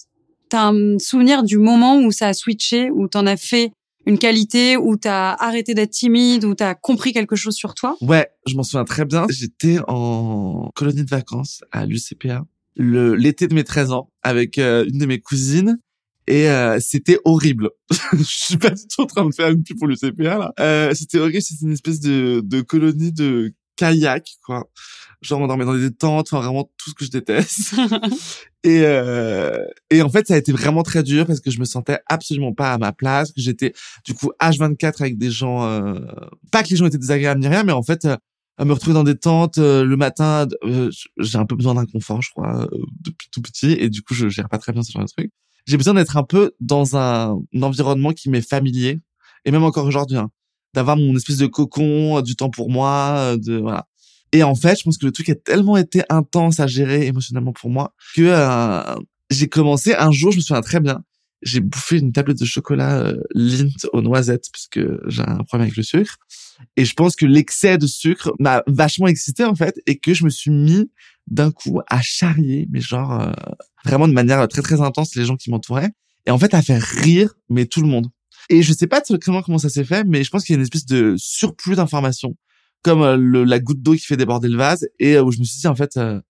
as 0.51 0.67
un 0.67 0.99
souvenir 0.99 1.43
du 1.43 1.57
moment 1.57 1.99
où 1.99 2.11
ça 2.11 2.27
a 2.27 2.33
switché, 2.33 2.91
où 2.91 3.07
tu 3.07 3.17
en 3.17 3.25
as 3.25 3.37
fait 3.37 3.71
une 4.05 4.17
qualité, 4.17 4.75
où 4.75 4.97
tu 4.97 5.07
as 5.07 5.31
arrêté 5.31 5.73
d'être 5.73 5.91
timide, 5.91 6.43
où 6.43 6.55
tu 6.55 6.63
as 6.63 6.75
compris 6.75 7.13
quelque 7.13 7.35
chose 7.35 7.55
sur 7.55 7.73
toi? 7.73 7.95
Ouais, 8.01 8.27
je 8.45 8.55
m'en 8.55 8.63
souviens 8.63 8.83
très 8.83 9.05
bien. 9.05 9.25
J'étais 9.29 9.77
en 9.87 10.69
colonie 10.75 11.05
de 11.05 11.09
vacances 11.09 11.61
à 11.71 11.85
l'UCPA 11.85 12.43
l'été 12.75 13.47
de 13.47 13.53
mes 13.53 13.63
13 13.63 13.91
ans 13.91 14.09
avec 14.23 14.57
euh, 14.57 14.85
une 14.91 14.97
de 14.97 15.05
mes 15.05 15.19
cousines 15.19 15.77
et 16.27 16.49
euh, 16.49 16.79
c'était 16.79 17.19
horrible. 17.25 17.69
je 18.13 18.23
suis 18.23 18.57
pas 18.57 18.71
du 18.71 18.83
tout 18.87 19.01
en 19.01 19.05
train 19.05 19.25
de 19.25 19.33
faire 19.33 19.49
une 19.49 19.63
pub 19.63 19.77
pour 19.77 19.87
l'UCPA 19.87 20.37
là. 20.37 20.53
Euh, 20.59 20.93
c'était 20.93 21.19
horrible, 21.19 21.41
c'était 21.41 21.65
une 21.65 21.73
espèce 21.73 21.99
de, 21.99 22.41
de 22.43 22.61
colonie 22.61 23.11
de 23.11 23.53
kayak 23.75 24.27
quoi. 24.43 24.69
Genre 25.21 25.39
on 25.39 25.47
dormait 25.47 25.65
dans 25.65 25.75
des 25.75 25.93
tentes, 25.93 26.27
enfin 26.31 26.41
vraiment 26.41 26.69
tout 26.77 26.89
ce 26.89 26.95
que 26.95 27.05
je 27.05 27.11
déteste. 27.11 27.75
Et, 28.65 28.83
euh, 28.85 29.65
et 29.89 30.01
en 30.01 30.09
fait, 30.09 30.25
ça 30.27 30.35
a 30.35 30.37
été 30.37 30.53
vraiment 30.53 30.83
très 30.83 31.03
dur 31.03 31.25
parce 31.25 31.41
que 31.41 31.51
je 31.51 31.59
me 31.59 31.65
sentais 31.65 31.99
absolument 32.07 32.53
pas 32.53 32.71
à 32.71 32.77
ma 32.77 32.93
place, 32.93 33.33
que 33.33 33.41
j'étais 33.41 33.73
du 34.05 34.13
coup 34.13 34.31
H24 34.41 35.01
avec 35.01 35.17
des 35.17 35.29
gens, 35.29 35.65
euh, 35.65 35.99
pas 36.49 36.63
que 36.63 36.69
les 36.69 36.77
gens 36.77 36.85
étaient 36.85 36.97
désagréables 36.97 37.41
ni 37.41 37.47
rien, 37.49 37.65
mais 37.65 37.73
en 37.73 37.83
fait, 37.83 38.05
euh, 38.05 38.15
à 38.57 38.65
me 38.65 38.73
retrouver 38.73 38.93
dans 38.93 39.03
des 39.03 39.17
tentes 39.17 39.57
euh, 39.57 39.83
le 39.83 39.97
matin, 39.97 40.47
euh, 40.63 40.91
j'ai 41.17 41.37
un 41.37 41.45
peu 41.45 41.55
besoin 41.55 41.73
d'un 41.73 41.85
confort, 41.85 42.21
je 42.21 42.29
crois, 42.31 42.63
euh, 42.63 42.85
depuis 43.01 43.27
tout 43.31 43.41
petit, 43.41 43.71
et 43.71 43.89
du 43.89 44.01
coup, 44.01 44.13
je 44.13 44.29
gère 44.29 44.47
pas 44.47 44.59
très 44.59 44.71
bien 44.71 44.83
ce 44.83 44.91
genre 44.91 45.03
de 45.03 45.09
truc. 45.09 45.31
J'ai 45.65 45.77
besoin 45.77 45.93
d'être 45.93 46.17
un 46.17 46.23
peu 46.23 46.53
dans 46.59 46.97
un, 46.97 47.39
environnement 47.61 48.11
qui 48.11 48.29
m'est 48.29 48.47
familier, 48.47 48.99
et 49.45 49.51
même 49.51 49.63
encore 49.63 49.85
aujourd'hui, 49.85 50.17
hein, 50.17 50.29
d'avoir 50.73 50.97
mon 50.97 51.15
espèce 51.15 51.37
de 51.37 51.47
cocon, 51.47 52.17
euh, 52.17 52.21
du 52.21 52.35
temps 52.35 52.49
pour 52.49 52.69
moi, 52.69 53.15
euh, 53.17 53.37
de 53.37 53.57
voilà. 53.57 53.87
Et 54.31 54.41
en 54.43 54.55
fait, 54.55 54.79
je 54.79 54.83
pense 54.83 54.97
que 54.97 55.05
le 55.05 55.11
truc 55.11 55.29
a 55.29 55.35
tellement 55.35 55.77
été 55.77 56.01
intense 56.09 56.59
à 56.59 56.65
gérer 56.67 57.05
émotionnellement 57.05 57.53
pour 57.53 57.69
moi 57.69 57.93
que 58.15 58.23
euh, 58.23 58.95
j'ai 59.29 59.47
commencé 59.47 59.93
un 59.93 60.11
jour, 60.11 60.31
je 60.31 60.37
me 60.37 60.41
souviens 60.41 60.61
très 60.61 60.79
bien, 60.79 61.03
j'ai 61.43 61.59
bouffé 61.59 61.99
une 61.99 62.11
tablette 62.11 62.39
de 62.39 62.45
chocolat 62.45 62.99
euh, 62.99 63.21
Lindt 63.33 63.87
aux 63.93 64.01
noisettes 64.01 64.49
parce 64.51 64.67
que 64.67 65.01
j'ai 65.07 65.21
un 65.21 65.43
problème 65.43 65.67
avec 65.67 65.77
le 65.77 65.83
sucre. 65.83 66.17
Et 66.77 66.85
je 66.85 66.93
pense 66.93 67.15
que 67.15 67.25
l'excès 67.25 67.77
de 67.77 67.87
sucre 67.87 68.33
m'a 68.39 68.63
vachement 68.67 69.07
excité 69.07 69.43
en 69.43 69.55
fait 69.55 69.79
et 69.85 69.97
que 69.97 70.13
je 70.13 70.23
me 70.23 70.29
suis 70.29 70.51
mis 70.51 70.89
d'un 71.27 71.51
coup 71.51 71.81
à 71.87 72.01
charrier, 72.01 72.67
mais 72.71 72.81
genre 72.81 73.21
euh, 73.21 73.31
vraiment 73.85 74.07
de 74.07 74.13
manière 74.13 74.47
très 74.47 74.61
très 74.61 74.81
intense 74.81 75.15
les 75.15 75.25
gens 75.25 75.35
qui 75.35 75.49
m'entouraient 75.49 75.91
et 76.25 76.31
en 76.31 76.37
fait 76.37 76.53
à 76.53 76.61
faire 76.61 76.81
rire 76.81 77.33
mais 77.49 77.65
tout 77.65 77.81
le 77.81 77.87
monde. 77.87 78.07
Et 78.49 78.61
je 78.61 78.73
sais 78.73 78.87
pas 78.87 79.01
secrètement 79.03 79.41
comment 79.41 79.57
ça 79.57 79.69
s'est 79.69 79.85
fait, 79.85 80.03
mais 80.03 80.23
je 80.23 80.29
pense 80.29 80.43
qu'il 80.43 80.53
y 80.53 80.55
a 80.55 80.59
une 80.59 80.63
espèce 80.63 80.85
de 80.85 81.15
surplus 81.17 81.75
d'informations 81.75 82.35
comme 82.83 83.01
euh, 83.01 83.17
le, 83.17 83.43
la 83.43 83.59
goutte 83.59 83.81
d'eau 83.81 83.93
qui 83.93 84.05
fait 84.05 84.17
déborder 84.17 84.49
le 84.49 84.57
vase 84.57 84.87
et 84.99 85.15
euh, 85.15 85.23
où 85.23 85.31
je 85.31 85.39
me 85.39 85.43
suis 85.43 85.59
dit 85.59 85.67
en 85.67 85.75
fait 85.75 85.97
euh, 85.97 86.21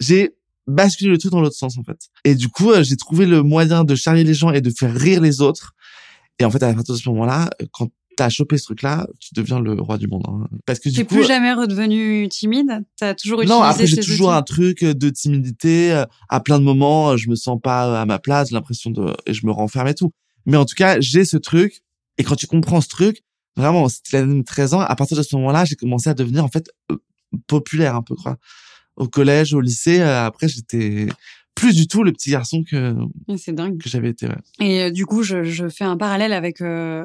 j'ai 0.00 0.34
basculé 0.66 1.10
le 1.10 1.18
truc 1.18 1.32
dans 1.32 1.40
l'autre 1.40 1.56
sens 1.56 1.78
en 1.78 1.82
fait. 1.84 1.98
Et 2.24 2.34
du 2.34 2.48
coup 2.48 2.70
euh, 2.70 2.82
j'ai 2.82 2.96
trouvé 2.96 3.26
le 3.26 3.42
moyen 3.42 3.84
de 3.84 3.94
charrier 3.94 4.24
les 4.24 4.34
gens 4.34 4.50
et 4.52 4.60
de 4.60 4.70
faire 4.70 4.94
rire 4.94 5.20
les 5.20 5.40
autres. 5.40 5.72
Et 6.38 6.44
en 6.44 6.50
fait 6.50 6.62
à 6.62 6.72
partir 6.72 6.94
de 6.94 7.00
ce 7.00 7.08
moment-là 7.10 7.50
euh, 7.60 7.66
quand 7.72 7.88
t'as 8.16 8.28
chopé 8.28 8.58
ce 8.58 8.64
truc-là 8.64 9.06
tu 9.20 9.30
deviens 9.34 9.58
le 9.58 9.72
roi 9.72 9.96
du 9.96 10.06
monde 10.06 10.22
hein. 10.28 10.46
parce 10.66 10.78
que 10.80 10.90
T'es 10.90 10.96
du 10.96 11.04
coup 11.06 11.14
plus 11.14 11.24
jamais 11.24 11.52
redevenu 11.54 12.28
timide? 12.28 12.84
T'as 12.98 13.14
toujours 13.14 13.40
utilisé 13.40 13.58
non 13.58 13.64
après 13.64 13.86
j'ai 13.86 13.96
toujours 13.96 14.28
outils? 14.28 14.36
un 14.36 14.42
truc 14.42 14.84
de 14.84 15.08
timidité 15.08 15.92
euh, 15.92 16.04
à 16.28 16.40
plein 16.40 16.58
de 16.58 16.64
moments 16.64 17.10
euh, 17.12 17.16
je 17.16 17.30
me 17.30 17.34
sens 17.36 17.58
pas 17.62 18.02
à 18.02 18.04
ma 18.04 18.18
place 18.18 18.50
j'ai 18.50 18.54
l'impression 18.54 18.90
de 18.90 19.14
et 19.26 19.32
je 19.32 19.46
me 19.46 19.50
renferme 19.52 19.88
et 19.88 19.94
tout. 19.94 20.12
Mais 20.44 20.58
en 20.58 20.66
tout 20.66 20.74
cas 20.76 21.00
j'ai 21.00 21.24
ce 21.24 21.38
truc 21.38 21.82
et 22.18 22.24
quand 22.24 22.36
tu 22.36 22.46
comprends 22.46 22.82
ce 22.82 22.88
truc 22.88 23.22
vraiment 23.56 23.88
c'était 23.88 24.20
l'année 24.20 24.38
de 24.40 24.44
13 24.44 24.74
ans 24.74 24.80
à 24.80 24.94
partir 24.94 25.16
de 25.16 25.22
ce 25.22 25.34
moment-là 25.36 25.64
j'ai 25.64 25.76
commencé 25.76 26.10
à 26.10 26.14
devenir 26.14 26.44
en 26.44 26.48
fait 26.48 26.68
euh, 26.90 26.96
populaire 27.46 27.96
un 27.96 28.02
peu 28.02 28.14
quoi 28.14 28.36
au 28.96 29.08
collège 29.08 29.54
au 29.54 29.60
lycée 29.60 30.00
euh, 30.00 30.24
après 30.26 30.48
j'étais 30.48 31.06
plus 31.54 31.74
du 31.76 31.86
tout 31.86 32.02
le 32.02 32.12
petit 32.12 32.30
garçon 32.30 32.62
que 32.68 32.94
Ouais, 33.28 33.36
C'est 33.36 33.52
dingue. 33.54 33.78
que 33.80 33.88
j'avais 33.88 34.08
été 34.10 34.26
ouais. 34.26 34.34
Et 34.60 34.82
euh, 34.84 34.90
du 34.90 35.04
coup, 35.04 35.22
je, 35.22 35.42
je 35.44 35.68
fais 35.68 35.84
un 35.84 35.98
parallèle 35.98 36.32
avec 36.32 36.62
euh, 36.62 37.04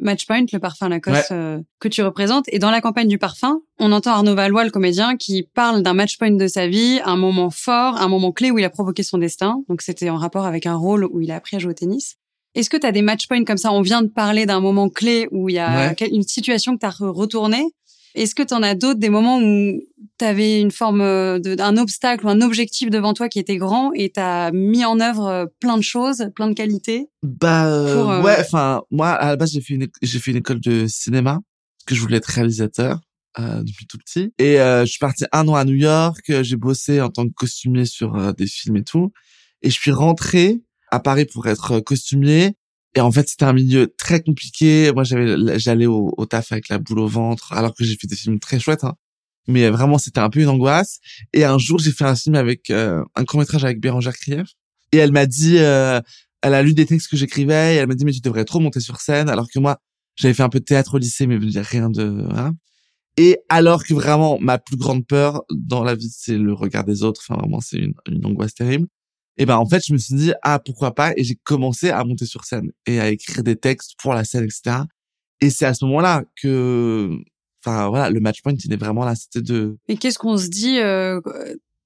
Matchpoint, 0.00 0.44
le 0.52 0.58
parfum 0.58 0.88
Lacoste 0.90 1.32
euh, 1.32 1.58
que 1.80 1.88
tu 1.88 2.02
représentes. 2.02 2.44
Et 2.48 2.58
dans 2.58 2.70
la 2.70 2.80
campagne 2.82 3.08
du 3.08 3.16
parfum, 3.18 3.60
on 3.78 3.90
entend 3.92 4.12
Arnaud 4.12 4.34
Valois, 4.34 4.64
le 4.64 4.70
comédien, 4.70 5.16
qui 5.16 5.42
parle 5.54 5.82
d'un 5.82 5.94
matchpoint 5.94 6.30
de 6.32 6.46
sa 6.46 6.66
vie, 6.68 7.00
un 7.04 7.16
moment 7.16 7.48
fort, 7.50 7.96
un 8.00 8.08
moment 8.08 8.30
clé 8.30 8.50
où 8.50 8.58
il 8.58 8.64
a 8.64 8.70
provoqué 8.70 9.02
son 9.02 9.16
destin. 9.18 9.62
Donc 9.70 9.80
c'était 9.82 10.10
en 10.10 10.16
rapport 10.16 10.44
avec 10.44 10.66
un 10.66 10.74
rôle 10.76 11.06
où 11.10 11.20
il 11.22 11.30
a 11.30 11.36
appris 11.36 11.56
à 11.56 11.58
jouer 11.58 11.70
au 11.70 11.74
tennis. 11.74 12.16
Est-ce 12.54 12.68
que 12.68 12.76
tu 12.76 12.86
as 12.86 12.92
des 12.92 13.00
matchpoints 13.02 13.44
comme 13.44 13.56
ça? 13.56 13.72
On 13.72 13.80
vient 13.80 14.02
de 14.02 14.08
parler 14.08 14.44
d'un 14.44 14.60
moment 14.60 14.90
clé 14.90 15.26
où 15.30 15.48
il 15.48 15.54
y 15.54 15.58
a 15.58 15.88
Ouais. 15.98 16.08
une 16.10 16.22
situation 16.22 16.74
que 16.74 16.80
tu 16.80 16.86
as 16.86 16.90
retournée. 16.90 17.64
Est-ce 18.14 18.34
que 18.34 18.42
tu 18.42 18.54
en 18.54 18.62
as 18.62 18.74
d'autres, 18.74 19.00
des 19.00 19.08
moments 19.08 19.38
où 19.38 19.80
tu 20.18 20.24
avais 20.24 20.60
une 20.60 20.70
forme 20.70 21.00
euh, 21.00 21.38
d'un 21.38 21.76
obstacle 21.76 22.26
ou 22.26 22.28
un 22.28 22.40
objectif 22.40 22.90
devant 22.90 23.14
toi 23.14 23.28
qui 23.28 23.38
était 23.38 23.56
grand 23.56 23.92
et 23.94 24.10
tu 24.10 24.20
as 24.20 24.50
mis 24.52 24.84
en 24.84 25.00
œuvre 25.00 25.26
euh, 25.26 25.46
plein 25.60 25.76
de 25.76 25.82
choses, 25.82 26.26
plein 26.34 26.48
de 26.48 26.54
qualités 26.54 27.08
Bah 27.22 27.66
euh, 27.66 27.94
Pour, 27.94 28.10
euh, 28.10 28.22
ouais, 28.22 28.36
enfin 28.38 28.82
moi 28.90 29.10
à 29.10 29.28
la 29.28 29.36
base 29.36 29.52
j'ai 29.52 29.60
fait 29.60 29.74
une 29.74 29.88
j'ai 30.02 30.18
fait 30.18 30.30
une 30.30 30.38
école 30.38 30.60
de 30.60 30.86
cinéma 30.86 31.40
parce 31.78 31.84
que 31.86 31.94
je 31.94 32.00
voulais 32.00 32.18
être 32.18 32.26
réalisateur 32.26 33.00
euh, 33.38 33.62
depuis 33.62 33.86
tout 33.86 33.98
petit. 33.98 34.32
Et 34.38 34.60
euh, 34.60 34.84
je 34.84 34.90
suis 34.90 34.98
parti 34.98 35.24
un 35.32 35.48
an 35.48 35.54
à 35.54 35.64
New 35.64 35.74
York, 35.74 36.30
j'ai 36.42 36.56
bossé 36.56 37.00
en 37.00 37.08
tant 37.08 37.26
que 37.26 37.32
costumier 37.32 37.86
sur 37.86 38.34
des 38.34 38.46
films 38.46 38.76
et 38.76 38.84
tout. 38.84 39.12
Et 39.62 39.70
je 39.70 39.74
suis 39.78 39.92
rentré 39.92 40.60
à 40.90 41.00
Paris 41.00 41.24
pour 41.24 41.46
être 41.46 41.80
costumier 41.80 42.54
et 42.94 43.00
en 43.00 43.10
fait 43.10 43.28
c'était 43.28 43.44
un 43.44 43.52
milieu 43.52 43.92
très 43.98 44.20
compliqué. 44.22 44.92
Moi 44.94 45.04
j'avais 45.04 45.58
j'allais 45.58 45.86
au, 45.86 46.26
taf 46.28 46.52
avec 46.52 46.68
la 46.68 46.78
boule 46.78 47.00
au 47.00 47.08
ventre 47.08 47.52
alors 47.52 47.74
que 47.74 47.84
j'ai 47.84 47.96
fait 47.96 48.06
des 48.06 48.16
films 48.16 48.38
très 48.38 48.58
chouettes 48.58 48.84
hein. 48.84 48.94
Mais 49.48 49.68
vraiment 49.70 49.98
c'était 49.98 50.20
un 50.20 50.30
peu 50.30 50.40
une 50.40 50.48
angoisse 50.48 51.00
et 51.32 51.44
un 51.44 51.58
jour 51.58 51.78
j'ai 51.78 51.90
fait 51.90 52.04
un 52.04 52.14
film 52.14 52.36
avec 52.36 52.70
euh, 52.70 53.02
un 53.16 53.24
court-métrage 53.24 53.64
avec 53.64 53.80
Bérangère 53.80 54.16
Krief 54.16 54.50
et 54.92 54.98
elle 54.98 55.12
m'a 55.12 55.26
dit 55.26 55.58
euh, 55.58 56.00
elle 56.42 56.54
a 56.54 56.62
lu 56.62 56.74
des 56.74 56.86
textes 56.86 57.08
que 57.10 57.16
j'écrivais 57.16 57.74
et 57.74 57.78
elle 57.78 57.88
m'a 57.88 57.94
dit 57.94 58.04
mais 58.04 58.12
tu 58.12 58.20
devrais 58.20 58.44
trop 58.44 58.60
monter 58.60 58.80
sur 58.80 59.00
scène 59.00 59.28
alors 59.28 59.48
que 59.52 59.58
moi 59.58 59.78
j'avais 60.16 60.34
fait 60.34 60.44
un 60.44 60.48
peu 60.48 60.60
de 60.60 60.64
théâtre 60.64 60.94
au 60.94 60.98
lycée 60.98 61.26
mais 61.26 61.38
rien 61.60 61.90
de 61.90 62.24
voilà. 62.26 62.52
et 63.16 63.38
alors 63.48 63.84
que 63.84 63.94
vraiment 63.94 64.38
ma 64.38 64.58
plus 64.58 64.76
grande 64.76 65.06
peur 65.06 65.42
dans 65.50 65.82
la 65.82 65.96
vie 65.96 66.10
c'est 66.16 66.38
le 66.38 66.52
regard 66.52 66.84
des 66.84 67.02
autres 67.02 67.22
enfin 67.26 67.40
vraiment 67.40 67.60
c'est 67.60 67.78
une 67.78 68.26
angoisse 68.26 68.54
terrible 68.54 68.86
et 69.38 69.46
ben 69.46 69.56
en 69.56 69.66
fait 69.66 69.84
je 69.86 69.92
me 69.92 69.98
suis 69.98 70.14
dit 70.14 70.32
ah 70.42 70.58
pourquoi 70.58 70.94
pas? 70.94 71.12
Et 71.16 71.24
j'ai 71.24 71.36
commencé 71.42 71.90
à 71.90 72.04
monter 72.04 72.26
sur 72.26 72.44
scène 72.44 72.70
et 72.86 73.00
à 73.00 73.08
écrire 73.08 73.42
des 73.42 73.56
textes 73.56 73.92
pour 74.00 74.14
la 74.14 74.24
scène 74.24 74.44
etc 74.44 74.84
et 75.42 75.50
c'est 75.50 75.66
à 75.66 75.74
ce 75.74 75.84
moment-là 75.84 76.22
que 76.40 77.10
enfin 77.64 77.88
voilà 77.88 78.08
le 78.10 78.20
match 78.20 78.40
point 78.42 78.54
il 78.64 78.72
est 78.72 78.76
vraiment 78.76 79.04
là 79.04 79.14
c'était 79.14 79.42
de 79.42 79.76
Et 79.88 79.96
qu'est-ce 79.96 80.18
qu'on 80.18 80.38
se 80.38 80.48
dit 80.48 80.78
euh, 80.78 81.20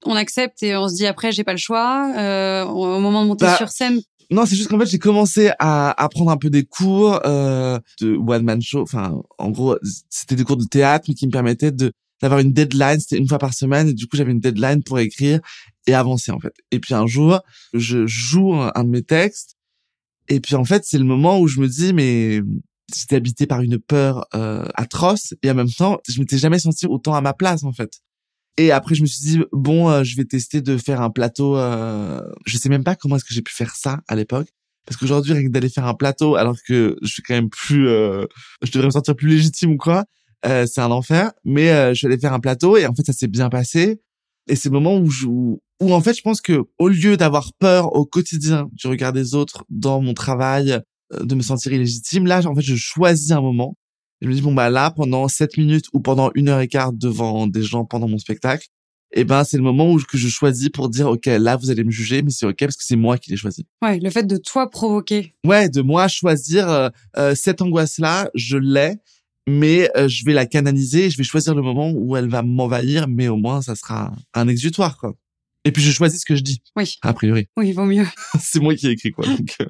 On 0.05 0.15
accepte 0.15 0.63
et 0.63 0.77
on 0.77 0.87
se 0.87 0.95
dit 0.95 1.07
après 1.07 1.31
j'ai 1.31 1.43
pas 1.43 1.53
le 1.53 1.57
choix. 1.57 2.13
Euh, 2.17 2.63
au 2.65 2.99
moment 2.99 3.23
de 3.23 3.27
monter 3.27 3.45
Bah, 3.45 3.57
sur 3.57 3.69
scène, 3.69 3.99
Non, 4.29 4.45
c'est 4.45 4.55
juste 4.55 4.69
qu'en 4.69 4.79
fait, 4.79 4.85
j'ai 4.85 4.99
commencé 4.99 5.51
à 5.59 5.91
apprendre 6.01 6.31
un 6.31 6.37
peu 6.37 6.49
des 6.49 6.63
cours 6.65 7.19
euh, 7.25 7.79
de 7.99 8.15
one 8.15 8.43
man 8.43 8.61
show. 8.61 8.81
Enfin, 8.81 9.19
en 9.39 9.49
gros, 9.49 9.77
c'était 10.09 10.35
des 10.35 10.43
cours 10.43 10.57
de 10.57 10.65
théâtre 10.65 11.05
mais 11.07 11.15
qui 11.15 11.25
me 11.25 11.31
permettaient 11.31 11.71
de 11.71 11.91
d'avoir 12.21 12.39
une 12.39 12.51
deadline. 12.53 12.99
C'était 12.99 13.17
une 13.17 13.27
fois 13.27 13.39
par 13.39 13.53
semaine 13.53 13.89
et 13.89 13.93
du 13.93 14.07
coup, 14.07 14.17
j'avais 14.17 14.31
une 14.31 14.39
deadline 14.39 14.83
pour 14.83 14.99
écrire 14.99 15.39
et 15.87 15.93
avancer 15.93 16.31
en 16.31 16.39
fait. 16.39 16.53
Et 16.71 16.79
puis 16.79 16.93
un 16.93 17.07
jour, 17.07 17.41
je 17.73 18.05
joue 18.05 18.53
un 18.53 18.83
de 18.83 18.89
mes 18.89 19.03
textes 19.03 19.55
et 20.27 20.39
puis 20.39 20.55
en 20.55 20.65
fait, 20.65 20.83
c'est 20.85 20.97
le 20.97 21.05
moment 21.05 21.39
où 21.39 21.47
je 21.47 21.59
me 21.59 21.67
dis 21.67 21.93
mais 21.93 22.41
j'étais 22.95 23.15
habité 23.15 23.47
par 23.47 23.61
une 23.61 23.79
peur 23.79 24.25
euh, 24.35 24.65
atroce 24.75 25.33
et 25.41 25.49
en 25.49 25.55
même 25.55 25.71
temps, 25.71 25.99
je 26.07 26.19
m'étais 26.19 26.37
jamais 26.37 26.59
senti 26.59 26.85
autant 26.85 27.15
à 27.15 27.21
ma 27.21 27.33
place 27.33 27.63
en 27.63 27.73
fait. 27.73 28.01
Et 28.57 28.71
après, 28.71 28.95
je 28.95 29.01
me 29.01 29.07
suis 29.07 29.21
dit 29.21 29.39
bon, 29.51 29.89
euh, 29.89 30.03
je 30.03 30.15
vais 30.15 30.25
tester 30.25 30.61
de 30.61 30.77
faire 30.77 31.01
un 31.01 31.11
plateau. 31.11 31.57
Euh... 31.57 32.21
Je 32.45 32.57
sais 32.57 32.69
même 32.69 32.83
pas 32.83 32.95
comment 32.95 33.15
est-ce 33.15 33.25
que 33.25 33.33
j'ai 33.33 33.43
pu 33.43 33.53
faire 33.53 33.75
ça 33.75 34.01
à 34.07 34.15
l'époque, 34.15 34.47
parce 34.85 34.97
qu'aujourd'hui, 34.97 35.33
rien 35.33 35.43
que 35.43 35.51
d'aller 35.51 35.69
faire 35.69 35.85
un 35.85 35.93
plateau, 35.93 36.35
alors 36.35 36.57
que 36.67 36.97
je 37.01 37.07
suis 37.07 37.21
quand 37.21 37.35
même 37.35 37.49
plus, 37.49 37.87
euh... 37.87 38.25
je 38.63 38.71
devrais 38.71 38.87
me 38.87 38.91
sentir 38.91 39.15
plus 39.15 39.27
légitime 39.27 39.71
ou 39.73 39.77
quoi, 39.77 40.05
euh, 40.45 40.65
c'est 40.65 40.81
un 40.81 40.91
enfer. 40.91 41.31
Mais 41.45 41.71
euh, 41.71 41.89
je 41.89 41.95
suis 41.95 42.07
allé 42.07 42.17
faire 42.17 42.33
un 42.33 42.39
plateau 42.39 42.77
et 42.77 42.85
en 42.87 42.93
fait, 42.93 43.05
ça 43.05 43.13
s'est 43.13 43.27
bien 43.27 43.49
passé. 43.49 44.01
Et 44.47 44.55
c'est 44.55 44.69
le 44.69 44.73
moment 44.73 44.97
où 44.97 45.09
je, 45.09 45.27
où 45.27 45.59
en 45.93 46.01
fait, 46.01 46.15
je 46.15 46.21
pense 46.21 46.41
que 46.41 46.63
au 46.79 46.87
lieu 46.87 47.17
d'avoir 47.17 47.53
peur 47.53 47.93
au 47.95 48.05
quotidien 48.05 48.69
du 48.73 48.87
regard 48.87 49.13
des 49.13 49.35
autres 49.35 49.63
dans 49.69 50.01
mon 50.01 50.13
travail, 50.13 50.79
euh, 51.13 51.23
de 51.23 51.35
me 51.35 51.41
sentir 51.41 51.73
illégitime, 51.73 52.25
là, 52.25 52.45
en 52.45 52.55
fait, 52.55 52.61
je 52.61 52.75
choisis 52.75 53.31
un 53.31 53.41
moment. 53.41 53.75
Je 54.21 54.27
me 54.27 54.33
dis, 54.33 54.41
bon, 54.41 54.53
bah 54.53 54.69
là, 54.69 54.89
pendant 54.89 55.27
7 55.27 55.57
minutes 55.57 55.85
ou 55.93 55.99
pendant 55.99 56.31
une 56.33 56.49
heure 56.49 56.59
et 56.59 56.67
quart 56.67 56.91
devant 56.91 57.45
des 57.45 57.61
gens 57.61 57.85
pendant 57.85 58.07
mon 58.07 58.17
spectacle, 58.17 58.67
et 59.13 59.23
ben 59.23 59.43
c'est 59.43 59.57
le 59.57 59.63
moment 59.63 59.91
où 59.91 59.99
que 59.99 60.17
je 60.17 60.27
choisis 60.27 60.69
pour 60.69 60.89
dire 60.89 61.07
ok 61.07 61.25
là 61.25 61.55
vous 61.55 61.71
allez 61.71 61.83
me 61.83 61.91
juger 61.91 62.21
mais 62.21 62.29
c'est 62.29 62.45
ok 62.45 62.57
parce 62.59 62.75
que 62.75 62.83
c'est 62.83 62.95
moi 62.95 63.17
qui 63.17 63.31
l'ai 63.31 63.37
choisi. 63.37 63.65
Ouais, 63.81 63.99
le 63.99 64.09
fait 64.09 64.23
de 64.23 64.37
toi 64.37 64.69
provoquer. 64.69 65.33
ouais 65.45 65.69
de 65.69 65.81
moi 65.81 66.07
choisir 66.07 66.69
euh, 66.69 66.89
euh, 67.17 67.33
cette 67.35 67.61
angoisse 67.61 67.99
là 67.99 68.29
je 68.35 68.57
l'ai 68.57 68.95
mais 69.47 69.89
euh, 69.95 70.07
je 70.07 70.25
vais 70.25 70.33
la 70.33 70.45
canaliser 70.45 71.09
je 71.09 71.17
vais 71.17 71.23
choisir 71.23 71.55
le 71.55 71.61
moment 71.61 71.89
où 71.91 72.15
elle 72.17 72.27
va 72.27 72.43
m'envahir 72.43 73.07
mais 73.07 73.29
au 73.29 73.37
moins 73.37 73.61
ça 73.61 73.75
sera 73.75 74.13
un 74.33 74.47
exutoire 74.47 74.97
quoi. 74.97 75.15
Et 75.63 75.71
puis 75.71 75.81
je 75.81 75.91
choisis 75.91 76.21
ce 76.21 76.25
que 76.25 76.35
je 76.35 76.43
dis. 76.43 76.61
Oui, 76.77 76.95
a 77.01 77.13
priori. 77.13 77.47
Oui, 77.57 77.73
vaut 77.73 77.85
mieux. 77.85 78.05
c'est 78.39 78.59
moi 78.59 78.75
qui 78.75 78.87
ai 78.87 78.91
écrit 78.91 79.11
quoi 79.11 79.25
donc 79.37 79.55
euh, 79.61 79.65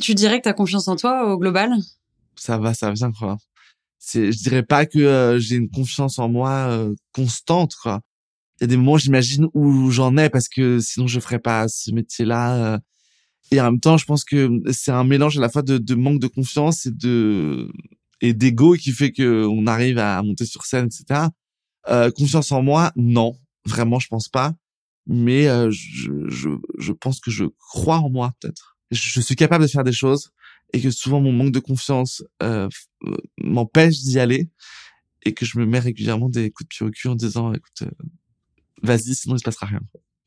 Tu 0.00 0.14
dirais 0.14 0.38
que 0.38 0.44
t'as 0.44 0.52
confiance 0.52 0.88
en 0.88 0.96
toi 0.96 1.32
au 1.32 1.38
global? 1.38 1.72
Ça 2.36 2.58
va 2.58 2.74
ça 2.74 2.90
vient 2.90 3.12
quoi 3.12 3.38
c'est 4.06 4.32
je 4.32 4.38
dirais 4.38 4.62
pas 4.62 4.86
que 4.86 4.98
euh, 4.98 5.38
j'ai 5.38 5.56
une 5.56 5.70
confiance 5.70 6.18
en 6.18 6.28
moi 6.28 6.68
euh, 6.70 6.94
constante 7.12 7.74
quoi. 7.82 8.00
Il 8.60 8.64
y 8.64 8.64
a 8.64 8.66
des 8.68 8.76
moments 8.76 8.98
j'imagine 8.98 9.48
où 9.54 9.90
j'en 9.90 10.16
ai 10.16 10.30
parce 10.30 10.48
que 10.48 10.80
sinon 10.80 11.06
je 11.06 11.20
ferais 11.20 11.40
pas 11.40 11.68
ce 11.68 11.90
métier 11.90 12.24
là 12.24 12.78
et 13.50 13.60
en 13.60 13.64
même 13.64 13.80
temps 13.80 13.96
je 13.96 14.04
pense 14.04 14.24
que 14.24 14.48
c'est 14.72 14.92
un 14.92 15.04
mélange 15.04 15.38
à 15.38 15.40
la 15.40 15.48
fois 15.48 15.62
de, 15.62 15.94
manque 15.94 16.20
de 16.20 16.28
confiance 16.28 16.86
et 16.86 16.92
de 16.92 17.68
d'ego 18.22 18.74
qui 18.74 18.92
fait 18.92 19.12
que 19.12 19.44
on 19.46 19.66
arrive 19.66 19.98
à 19.98 20.22
monter 20.22 20.46
sur 20.46 20.64
scène 20.64 20.86
etc 20.86 21.28
euh, 21.88 22.10
confiance 22.10 22.52
en 22.52 22.62
moi 22.62 22.92
non 22.96 23.36
vraiment 23.66 23.98
je 23.98 24.08
pense 24.08 24.28
pas. 24.28 24.54
Mais 25.06 25.48
euh, 25.48 25.70
je, 25.70 26.12
je 26.28 26.48
je 26.78 26.92
pense 26.92 27.20
que 27.20 27.30
je 27.30 27.44
crois 27.58 27.98
en 27.98 28.10
moi 28.10 28.32
peut-être. 28.40 28.78
Je 28.90 29.20
suis 29.20 29.36
capable 29.36 29.64
de 29.64 29.68
faire 29.68 29.84
des 29.84 29.92
choses 29.92 30.30
et 30.74 30.80
que 30.80 30.90
souvent 30.90 31.20
mon 31.20 31.32
manque 31.32 31.52
de 31.52 31.60
confiance 31.60 32.22
euh, 32.42 32.68
euh, 33.06 33.16
m'empêche 33.38 34.00
d'y 34.00 34.18
aller 34.18 34.50
et 35.22 35.32
que 35.32 35.46
je 35.46 35.58
me 35.58 35.64
mets 35.66 35.78
régulièrement 35.78 36.28
des 36.28 36.50
coups 36.50 36.68
de 36.68 36.74
pied 36.74 36.84
au 36.86 36.90
cul 36.90 37.08
en 37.08 37.14
disant 37.14 37.52
écoute 37.54 37.82
euh, 37.82 37.90
vas-y 38.82 39.14
sinon 39.14 39.36
il 39.36 39.38
se 39.38 39.44
passera 39.44 39.66
rien. 39.66 39.80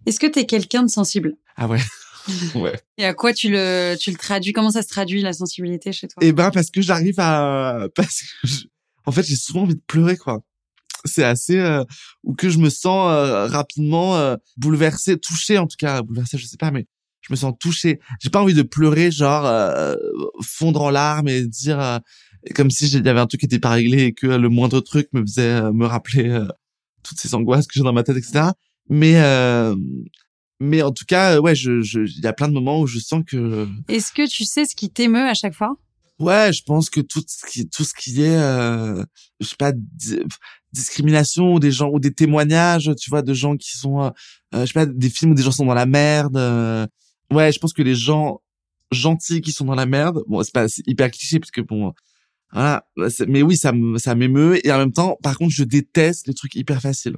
Est-ce 0.06 0.20
que 0.20 0.26
t'es 0.28 0.46
quelqu'un 0.46 0.84
de 0.84 0.90
sensible? 0.90 1.36
Ah 1.56 1.68
ouais. 1.68 1.80
Ouais. 2.56 2.78
Et 2.98 3.06
à 3.06 3.14
quoi 3.14 3.32
tu 3.34 3.50
le, 3.50 3.96
tu 4.00 4.12
le 4.12 4.18
traduis? 4.18 4.52
Comment 4.52 4.72
ça 4.72 4.82
se 4.82 4.90
traduit 4.90 5.22
la 5.22 5.32
sensibilité 5.32 5.94
chez 5.94 6.08
toi? 6.10 6.22
Et 6.24 6.34
ben 6.34 6.52
parce 6.52 6.72
que 6.72 6.82
j'arrive 6.82 7.20
à 7.20 7.88
parce 7.96 8.22
que 8.22 8.48
je- 8.48 8.66
en 9.06 9.12
fait 9.14 9.24
j'ai 9.24 9.36
souvent 9.38 9.62
envie 9.62 9.76
de 9.76 9.82
pleurer 9.88 10.18
quoi. 10.18 10.42
C'est 11.06 11.24
assez 11.24 11.58
euh, 11.58 11.84
ou 12.24 12.34
que 12.36 12.50
je 12.50 12.58
me 12.58 12.70
sens 12.70 13.10
euh, 13.12 13.46
rapidement 13.48 14.18
euh, 14.18 14.36
bouleversé 14.58 15.18
touché 15.18 15.58
en 15.58 15.68
tout 15.68 15.78
cas 15.80 16.02
bouleversé 16.02 16.38
je 16.38 16.46
sais 16.48 16.58
pas 16.58 16.72
mais 16.72 16.86
je 17.28 17.34
me 17.34 17.36
sens 17.36 17.54
touché 17.60 18.00
j'ai 18.22 18.30
pas 18.30 18.42
envie 18.42 18.54
de 18.54 18.62
pleurer 18.64 19.12
genre 19.12 19.46
euh, 19.46 19.96
fondre 20.42 20.82
en 20.82 20.90
larmes 20.90 21.28
et 21.28 21.46
dire 21.46 21.80
euh, 21.80 22.00
comme 22.56 22.72
si 22.72 22.88
il 22.88 23.06
y 23.06 23.10
avait 23.10 23.20
un 23.20 23.28
truc 23.28 23.42
qui 23.42 23.46
était 23.46 23.60
pas 23.60 23.72
réglé 23.72 24.04
et 24.06 24.14
que 24.14 24.28
le 24.28 24.50
moindre 24.50 24.80
truc 24.80 25.10
me 25.14 25.22
faisait 25.22 25.42
euh, 25.62 25.72
me 25.74 25.86
rappeler 25.86 26.30
euh, 26.30 26.48
toutes 27.04 27.20
ces 27.20 27.34
angoisses 27.36 27.68
que 27.68 27.74
j'ai 27.76 27.84
dans 27.84 27.94
ma 27.94 28.04
tête 28.04 28.18
etc 28.18 28.46
mais 28.90 29.20
euh, 29.22 29.76
mais 30.60 30.82
en 30.82 30.92
tout 30.92 31.06
cas 31.06 31.36
euh, 31.36 31.40
ouais 31.42 31.56
je 31.56 31.82
je 31.82 32.00
il 32.02 32.24
y 32.24 32.28
a 32.28 32.34
plein 32.34 32.48
de 32.48 32.54
moments 32.54 32.80
où 32.82 32.88
je 32.88 33.00
sens 33.00 33.24
que 33.28 33.68
Est-ce 33.90 34.12
que 34.12 34.28
tu 34.28 34.44
sais 34.46 34.66
ce 34.66 34.76
qui 34.76 34.90
t'émeut 34.90 35.28
à 35.28 35.34
chaque 35.34 35.54
fois? 35.54 35.76
Ouais, 36.20 36.52
je 36.52 36.64
pense 36.64 36.90
que 36.90 37.00
tout 37.00 37.22
ce 37.28 37.46
qui 37.46 37.70
tout 37.70 37.84
ce 37.84 37.94
qui 37.94 38.24
est 38.24 38.36
euh, 38.38 39.04
je 39.40 39.48
sais 39.48 39.56
pas 39.56 39.72
di- 39.72 40.20
discrimination 40.74 41.54
ou 41.54 41.60
des 41.60 41.72
gens 41.72 41.90
ou 41.90 42.00
des 42.00 42.14
témoignages, 42.14 42.92
tu 43.00 43.10
vois, 43.10 43.22
de 43.22 43.34
gens 43.34 43.56
qui 43.56 43.78
sont 43.78 44.02
euh, 44.02 44.10
je 44.54 44.66
sais 44.66 44.74
pas 44.74 44.86
des 44.86 45.10
films 45.10 45.32
où 45.32 45.36
des 45.36 45.44
gens 45.44 45.52
sont 45.52 45.66
dans 45.66 45.74
la 45.74 45.86
merde. 45.86 46.38
euh, 46.38 46.88
ouais, 47.32 47.52
je 47.52 47.60
pense 47.60 47.74
que 47.74 47.82
les 47.84 47.96
gens 47.96 48.42
gentils 48.92 49.42
qui 49.42 49.52
sont 49.52 49.66
dans 49.66 49.76
la 49.76 49.86
merde, 49.86 50.24
bon, 50.28 50.42
c'est 50.44 50.54
pas 50.54 50.68
hyper 50.86 51.12
cliché 51.12 51.40
parce 51.40 51.52
que 51.52 51.62
bon 51.62 51.94
voilà, 52.54 52.86
c'est- 53.10 53.26
mais 53.28 53.42
oui, 53.42 53.58
ça 53.58 53.74
me 53.74 53.98
ça 53.98 54.16
m'émeut 54.16 54.66
et 54.66 54.72
en 54.72 54.78
même 54.78 54.94
temps, 54.94 55.18
par 55.22 55.38
contre, 55.38 55.54
je 55.54 55.64
déteste 55.66 56.28
les 56.28 56.34
trucs 56.34 56.56
hyper 56.56 56.82
faciles. 56.82 57.18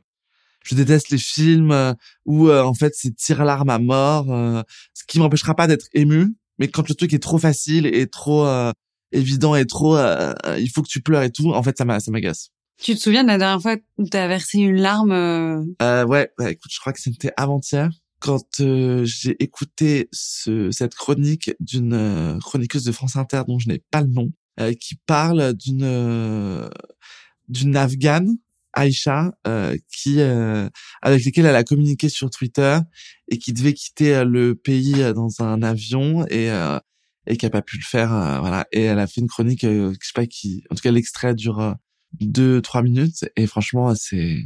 Je 0.64 0.76
déteste 0.76 1.10
les 1.10 1.18
films 1.20 1.72
euh, 1.72 1.94
où 2.26 2.50
euh, 2.50 2.64
en 2.64 2.74
fait 2.74 2.94
c'est 2.96 3.16
tire 3.16 3.46
larme 3.46 3.70
à 3.70 3.80
mort, 3.80 4.32
euh, 4.34 4.62
ce 4.94 5.04
qui 5.08 5.20
m'empêchera 5.20 5.56
pas 5.56 5.68
d'être 5.68 5.86
ému, 5.94 6.36
mais 6.58 6.68
quand 6.68 6.90
le 6.90 6.96
truc 6.96 7.14
est 7.14 7.20
trop 7.24 7.38
facile 7.38 7.86
et 7.86 8.08
trop 8.08 8.46
euh, 8.46 8.72
évident 9.12 9.56
et 9.56 9.66
trop 9.66 9.98
il 9.98 10.70
faut 10.74 10.82
que 10.82 10.90
tu 10.90 11.02
pleures 11.02 11.24
et 11.24 11.32
tout 11.32 11.52
en 11.54 11.64
fait 11.64 11.78
ça 11.78 11.86
m'a 11.86 12.00
ça 12.00 12.12
m'agace. 12.12 12.50
Tu 12.82 12.94
te 12.96 13.00
souviens 13.00 13.24
de 13.24 13.28
la 13.30 13.38
dernière 13.38 13.62
fois 13.62 13.76
où 13.98 14.08
t'as 14.08 14.28
versé 14.28 14.58
une 14.60 14.76
larme 14.82 15.12
ouais, 15.12 16.30
ouais 16.40 16.52
écoute 16.52 16.72
je 16.74 16.80
crois 16.80 16.94
que 16.94 17.00
c'était 17.00 17.32
avant-hier 17.38 17.90
quand 18.20 18.60
euh, 18.60 19.06
j'ai 19.06 19.42
écouté 19.42 20.10
ce, 20.12 20.72
cette 20.72 20.96
chronique 20.96 21.52
d'une 21.60 21.94
euh, 21.94 22.40
chroniqueuse 22.40 22.84
de 22.84 22.92
France 22.92 23.16
Inter 23.16 23.44
dont 23.48 23.60
je 23.60 23.70
n'ai 23.70 23.80
pas 23.92 24.02
le 24.02 24.08
nom 24.08 24.32
euh, 24.60 24.74
qui 24.74 24.96
parle 24.96 25.54
d'une 25.54 25.84
euh, 25.84 26.70
d'une 27.48 27.78
afghane 27.78 28.38
Aïcha 28.74 29.32
euh, 29.48 29.78
qui 29.92 30.22
avec 30.22 31.26
lesquelles 31.26 31.46
elle 31.46 31.56
a 31.56 31.64
communiqué 31.64 32.10
sur 32.10 32.30
Twitter 32.30 32.78
et 33.30 33.38
qui 33.38 33.54
devait 33.54 33.74
quitter 33.74 34.24
le 34.26 34.56
pays 34.56 34.96
dans 35.16 35.42
un 35.42 35.64
avion 35.64 36.26
et 36.28 36.50
et 37.26 37.38
qui 37.38 37.46
a 37.46 37.50
pas 37.50 37.62
pu 37.64 37.78
le 37.78 37.84
faire 37.84 38.10
voilà. 38.42 38.68
Et 38.72 38.84
elle 38.84 39.00
a 39.00 39.08
fait 39.08 39.22
une 39.22 39.28
chronique 39.28 39.64
je 39.64 39.94
sais 40.02 40.14
pas 40.14 40.28
qui 40.28 40.64
en 40.70 40.76
tout 40.76 40.82
cas 40.82 40.92
l'extrait 40.92 41.34
dure 41.34 41.76
deux 42.20 42.62
trois 42.62 42.84
minutes 42.84 43.26
et 43.36 43.48
franchement 43.48 43.96
c'est 43.96 44.38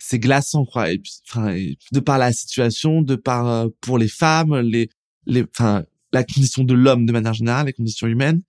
c'est 0.00 0.18
glaçant 0.18 0.64
quoi. 0.64 0.90
Et 0.90 0.98
puis 0.98 1.12
enfin 1.28 1.56
de 1.92 2.00
par 2.00 2.18
la 2.18 2.32
situation 2.32 3.02
de 3.02 3.14
par 3.16 3.46
euh, 3.46 3.68
pour 3.80 3.98
les 3.98 4.08
femmes 4.08 4.58
les 4.60 4.88
les 5.26 5.44
enfin 5.56 5.84
la 6.12 6.24
condition 6.24 6.64
de 6.64 6.74
l'homme 6.74 7.06
de 7.06 7.12
manière 7.12 7.34
générale 7.34 7.66
les 7.66 7.72
conditions 7.72 8.06
humaines 8.06 8.42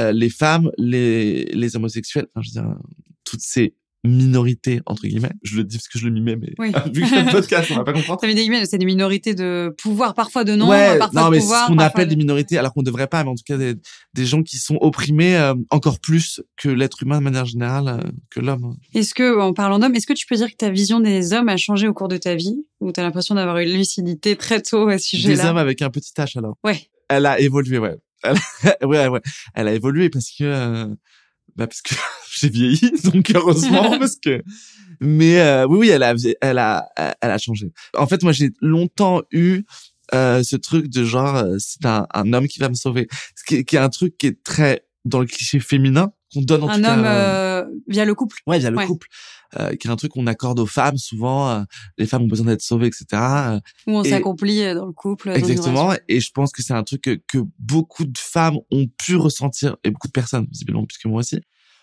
euh, 0.00 0.12
les 0.12 0.30
femmes 0.30 0.70
les 0.76 1.44
les 1.46 1.76
homosexuels 1.76 2.26
enfin 2.34 2.42
je 2.42 2.50
veux 2.50 2.62
dire 2.62 2.76
toutes 3.24 3.40
ces 3.40 3.74
minorités 4.06 4.80
entre 4.86 5.02
guillemets 5.06 5.32
je 5.42 5.56
le 5.58 5.64
dis 5.64 5.76
parce 5.76 5.88
que 5.88 5.98
je 5.98 6.06
le 6.06 6.10
mimais 6.12 6.36
mais 6.36 6.54
Oui. 6.58 6.72
vu 6.92 7.02
que 7.02 7.08
c'est 7.08 7.16
un 7.18 7.24
podcast 7.26 7.70
on 7.72 7.76
va 7.76 7.84
pas 7.84 7.92
comprendre 7.94 8.20
Ça 8.20 8.26
veut 8.26 8.34
dire 8.34 8.46
c'est 8.64 8.78
des 8.78 8.86
minorités 8.86 9.34
de 9.34 9.74
pouvoir, 9.82 10.14
parfois 10.14 10.44
de 10.44 10.52
ouais, 10.52 10.98
parfois 10.98 11.20
non, 11.22 11.26
de 11.28 11.32
mais 11.34 11.38
pouvoir. 11.40 11.60
c'est 11.60 11.64
ce 11.66 11.70
qu'on 11.70 11.76
parfois 11.76 11.84
appelle 12.00 12.04
de- 12.06 12.10
des 12.10 12.16
minorités, 12.16 12.58
alors 12.58 12.72
qu'on 12.72 12.82
devrait 12.82 13.06
pas, 13.08 13.22
mais 13.24 13.30
en 13.30 13.34
tout 13.34 13.42
cas 13.46 13.56
des, 13.58 13.74
des 14.14 14.24
gens 14.26 14.42
qui 14.42 14.56
sont 14.58 14.78
opprimés 14.80 15.36
euh, 15.36 15.54
encore 15.70 15.98
plus 16.00 16.40
que 16.56 16.68
l'être 16.68 17.02
humain 17.02 17.18
de 17.18 17.24
manière 17.24 17.44
générale, 17.44 17.88
euh, 17.88 18.10
que 18.30 18.40
l'homme. 18.40 18.76
Est-ce 18.94 19.14
que, 19.14 19.38
en 19.40 19.52
parlant 19.52 19.78
d'hommes, 19.78 19.94
est-ce 19.94 20.06
que 20.06 20.12
tu 20.12 20.26
peux 20.26 20.36
dire 20.36 20.48
que 20.50 20.56
ta 20.56 20.70
vision 20.70 21.00
des 21.00 21.32
hommes 21.32 21.48
a 21.48 21.56
changé 21.56 21.88
au 21.88 21.92
cours 21.94 22.08
de 22.08 22.16
ta 22.16 22.34
vie? 22.34 22.64
Ou 22.80 22.92
t'as 22.92 23.02
l'impression 23.02 23.34
d'avoir 23.34 23.58
une 23.58 23.72
lucidité 23.72 24.36
très 24.36 24.60
tôt 24.62 24.88
à 24.88 24.98
ce 24.98 25.16
Des 25.16 25.20
sujet-là? 25.22 25.50
hommes 25.50 25.56
avec 25.58 25.82
un 25.82 25.90
petit 25.90 26.12
H 26.16 26.38
alors. 26.38 26.56
Ouais. 26.64 26.88
Elle 27.08 27.26
a 27.26 27.38
évolué, 27.40 27.78
ouais. 27.78 27.96
Elle, 28.22 28.36
ouais, 28.86 29.08
ouais. 29.08 29.20
Elle 29.54 29.68
a 29.68 29.72
évolué 29.74 30.10
parce 30.10 30.30
que, 30.30 30.44
euh, 30.44 30.86
bah 31.56 31.66
parce 31.66 31.82
que 31.82 31.94
j'ai 32.38 32.48
vieilli, 32.48 32.90
donc 33.04 33.30
heureusement 33.34 33.98
parce 33.98 34.16
que. 34.16 34.42
Mais 35.00 35.40
euh, 35.40 35.66
oui, 35.68 35.78
oui, 35.80 35.88
elle 35.90 36.02
a, 36.02 36.14
elle 36.40 36.58
a, 36.58 36.88
elle 36.96 37.30
a 37.30 37.38
changé. 37.38 37.70
En 37.96 38.06
fait, 38.06 38.22
moi, 38.22 38.32
j'ai 38.32 38.50
longtemps 38.62 39.22
eu 39.30 39.62
euh, 40.14 40.42
ce 40.42 40.56
truc 40.56 40.88
de 40.88 41.04
genre, 41.04 41.36
euh, 41.36 41.56
c'est 41.58 41.84
un, 41.84 42.06
un 42.14 42.32
homme 42.32 42.48
qui 42.48 42.60
va 42.60 42.68
me 42.70 42.74
sauver, 42.74 43.06
ce 43.34 43.44
qui, 43.44 43.64
qui 43.64 43.76
est 43.76 43.80
un 43.80 43.90
truc 43.90 44.16
qui 44.16 44.28
est 44.28 44.42
très 44.42 44.86
dans 45.04 45.20
le 45.20 45.26
cliché 45.26 45.60
féminin 45.60 46.12
qu'on 46.32 46.40
donne 46.42 46.62
en 46.64 46.68
Un 46.68 46.76
tout 46.76 46.82
cas, 46.82 46.94
homme 46.94 47.04
euh, 47.04 47.62
euh, 47.62 47.64
via 47.88 48.04
le 48.06 48.14
couple. 48.14 48.38
Ouais, 48.46 48.58
il 48.58 48.62
y 48.62 48.66
a 48.66 48.70
le 48.70 48.76
Ouais. 48.78 48.86
couple, 48.86 49.06
euh, 49.58 49.74
qui 49.76 49.86
est 49.86 49.90
un 49.90 49.96
truc 49.96 50.12
qu'on 50.12 50.26
accorde 50.26 50.58
aux 50.60 50.66
femmes 50.66 50.96
souvent. 50.96 51.50
euh, 51.50 51.62
les 51.98 52.06
femmes 52.06 52.22
ont 52.22 52.26
besoin 52.28 52.46
d'être 52.46 52.62
sauvées, 52.62 52.86
etc. 52.86 53.04
euh, 53.12 53.60
Où 53.86 53.98
on 53.98 54.02
Et- 54.02 54.10
s'accomplit 54.10 54.62
euh, 54.62 54.74
dans 54.74 54.86
le 54.86 54.92
couple. 54.92 55.30
exactement. 55.30 55.92
Et 56.08 56.20
je 56.20 56.30
pense 56.32 56.50
que 56.52 56.62
c'est 56.62 56.72
un 56.74 56.82
truc 56.84 57.02
que, 57.02 57.20
que 57.28 57.38
beaucoup 57.58 58.04
de 58.04 58.18
femmes 58.18 58.56
ont 58.72 58.86
pu 58.98 59.14
ressentir, 59.16 59.76
et 59.84 59.90
beaucoup 59.90 60.08
de 60.08 60.12
personnes, 60.12 60.46
visiblement, 60.50 60.84
puisque 60.86 61.04
moi 61.04 61.20
aussi, 61.20 61.38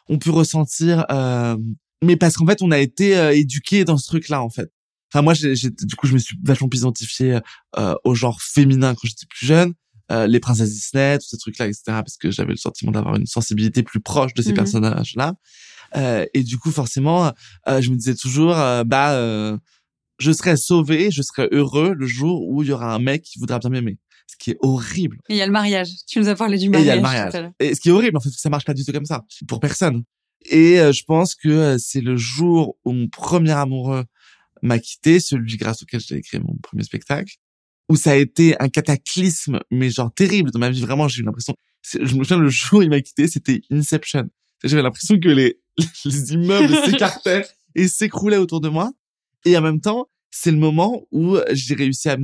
ont 0.10 0.18
pu 0.18 0.30
ressentir. 0.30 1.06
Euh, 1.12 1.58
mais 2.04 2.18
parce 2.18 2.36
qu'en 2.36 2.46
fait, 2.46 2.62
on 2.62 2.72
a 2.72 2.80
été 2.80 3.18
euh, 3.18 3.32
éduqués 3.36 3.86
dans 3.86 3.98
ce 3.98 4.08
truc-là, 4.08 4.42
en 4.42 4.50
fait. 4.50 4.72
Enfin, 5.14 5.22
moi, 5.22 5.34
j'ai, 5.34 5.54
du 5.54 5.96
coup, 5.96 6.08
je 6.08 6.14
me 6.14 6.18
suis 6.20 6.36
vachement 6.44 6.68
plus 6.70 6.80
identifié 6.80 7.40
euh, 7.78 7.94
au 8.04 8.16
genre 8.16 8.42
féminin 8.42 8.94
quand 8.96 9.08
j'étais 9.08 9.28
plus 9.30 9.46
jeune. 9.46 9.74
Euh, 10.12 10.28
les 10.28 10.40
princesses 10.40 10.72
Disney, 10.72 11.18
tous 11.20 11.28
ces 11.28 11.38
trucs-là, 11.38 11.68
etc. 11.68 11.84
Parce 11.88 12.18
que 12.18 12.30
j'avais 12.32 12.52
le 12.52 12.58
sentiment 12.58 12.92
d'avoir 12.92 13.16
une 13.16 13.26
sensibilité 13.28 13.84
plus 13.84 14.00
proche 14.02 14.34
de 14.34 14.42
ces 14.42 14.50
Mhm. 14.50 14.56
personnages-là. 14.56 15.34
Euh, 15.96 16.26
et 16.34 16.44
du 16.44 16.58
coup, 16.58 16.72
forcément, 16.72 17.32
euh, 17.68 17.82
je 17.82 17.90
me 17.92 17.96
disais 17.96 18.16
toujours, 18.16 18.56
bah, 18.86 19.14
euh, 19.14 19.58
je 20.20 20.32
serai 20.32 20.58
sauvé, 20.58 21.12
je 21.12 21.22
serai 21.22 21.48
heureux 21.52 21.94
le 21.94 22.06
jour 22.08 22.48
où 22.48 22.64
il 22.64 22.70
y 22.70 22.72
aura 22.72 22.94
un 22.94 23.00
mec 23.00 23.22
qui 23.24 23.40
voudra 23.40 23.60
bien 23.60 23.70
m'aimer. 23.70 23.98
Ce 24.34 24.38
qui 24.44 24.52
est 24.52 24.58
horrible. 24.62 25.18
Et 25.30 25.34
il 25.34 25.38
y 25.38 25.42
a 25.42 25.46
le 25.46 25.52
mariage. 25.52 25.90
Tu 26.08 26.20
nous 26.20 26.28
as 26.28 26.36
parlé 26.36 26.58
du 26.58 26.66
Et 26.66 26.68
il 26.68 26.72
mariage. 26.72 26.88
y 26.88 26.90
a 26.92 26.96
le 26.96 27.02
tout 27.02 27.04
mariage. 27.04 27.36
à 27.36 27.42
l'heure. 27.42 27.52
Et 27.60 27.76
ce 27.76 27.80
qui 27.82 27.90
est 27.90 27.92
horrible, 27.92 28.18
en 28.18 28.20
fait, 28.20 28.30
ça 28.32 28.50
marche 28.50 28.66
pas 28.66 28.74
du 28.74 28.84
tout 28.84 28.92
comme 28.92 29.06
ça. 29.06 29.24
Pour 29.48 29.60
personne. 29.60 30.04
Et 30.46 30.80
euh, 30.80 30.92
je 30.92 31.04
pense 31.04 31.36
que 31.36 31.50
euh, 31.50 31.78
c'est 31.78 32.02
le 32.02 32.18
jour 32.18 32.76
où 32.84 32.92
mon 32.92 33.08
premier 33.08 33.52
amoureux 33.52 34.04
m'a 34.62 34.80
quitté, 34.80 35.20
celui 35.20 35.56
grâce 35.58 35.84
auquel 35.84 36.00
j'ai 36.00 36.16
écrit 36.16 36.40
mon 36.40 36.56
premier 36.64 36.84
spectacle, 36.84 37.36
où 37.90 37.96
ça 37.96 38.12
a 38.12 38.16
été 38.16 38.60
un 38.62 38.70
cataclysme, 38.70 39.60
mais 39.72 39.90
genre 39.90 40.14
terrible 40.14 40.52
dans 40.52 40.60
ma 40.60 40.70
vie. 40.70 40.82
Vraiment, 40.82 41.08
j'ai 41.08 41.22
eu 41.22 41.26
l'impression, 41.26 41.54
je 41.84 42.00
me 42.16 42.24
souviens 42.24 42.38
le 42.40 42.50
jour 42.50 42.80
où 42.80 42.82
il 42.82 42.90
m'a 42.90 43.02
quitté, 43.02 43.28
c'était 43.28 43.62
Inception. 43.72 44.30
J'avais 44.64 44.82
l'impression 44.82 45.20
que 45.20 45.30
les, 45.30 45.60
les 46.06 46.34
immeubles 46.34 46.76
s'écartaient 46.86 47.46
et 47.76 47.88
s'écroulaient 47.88 48.38
autour 48.38 48.62
de 48.62 48.70
moi. 48.70 48.92
Et 49.46 49.56
en 49.58 49.62
même 49.62 49.82
temps, 49.82 50.08
c'est 50.32 50.52
le 50.52 50.58
moment 50.58 51.06
où 51.12 51.38
j'ai 51.52 51.76
réussi 51.76 52.10
à, 52.10 52.14
à 52.14 52.18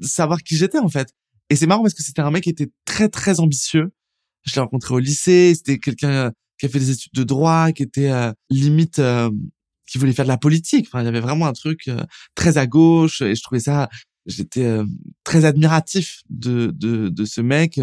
savoir 0.00 0.42
qui 0.42 0.56
j'étais 0.56 0.78
en 0.78 0.88
fait. 0.88 1.12
Et 1.50 1.56
c'est 1.56 1.66
marrant 1.66 1.82
parce 1.82 1.94
que 1.94 2.02
c'était 2.02 2.22
un 2.22 2.30
mec 2.30 2.44
qui 2.44 2.50
était 2.50 2.70
très 2.84 3.08
très 3.08 3.40
ambitieux. 3.40 3.90
Je 4.44 4.54
l'ai 4.54 4.60
rencontré 4.60 4.94
au 4.94 4.98
lycée. 4.98 5.54
C'était 5.54 5.78
quelqu'un 5.78 6.32
qui 6.58 6.66
a 6.66 6.68
fait 6.68 6.78
des 6.78 6.90
études 6.90 7.12
de 7.14 7.24
droit, 7.24 7.72
qui 7.72 7.82
était 7.82 8.10
euh, 8.10 8.32
limite, 8.50 8.98
euh, 8.98 9.30
qui 9.86 9.98
voulait 9.98 10.12
faire 10.12 10.24
de 10.24 10.30
la 10.30 10.38
politique. 10.38 10.86
Enfin, 10.88 11.02
il 11.02 11.04
y 11.04 11.08
avait 11.08 11.20
vraiment 11.20 11.46
un 11.46 11.52
truc 11.52 11.88
euh, 11.88 12.02
très 12.34 12.58
à 12.58 12.66
gauche. 12.66 13.22
Et 13.22 13.34
je 13.34 13.42
trouvais 13.42 13.60
ça, 13.60 13.88
j'étais 14.26 14.78
très 15.24 15.44
admiratif 15.44 16.20
de 16.28 16.72
de, 16.74 17.08
de 17.08 17.24
ce 17.24 17.40
mec 17.40 17.80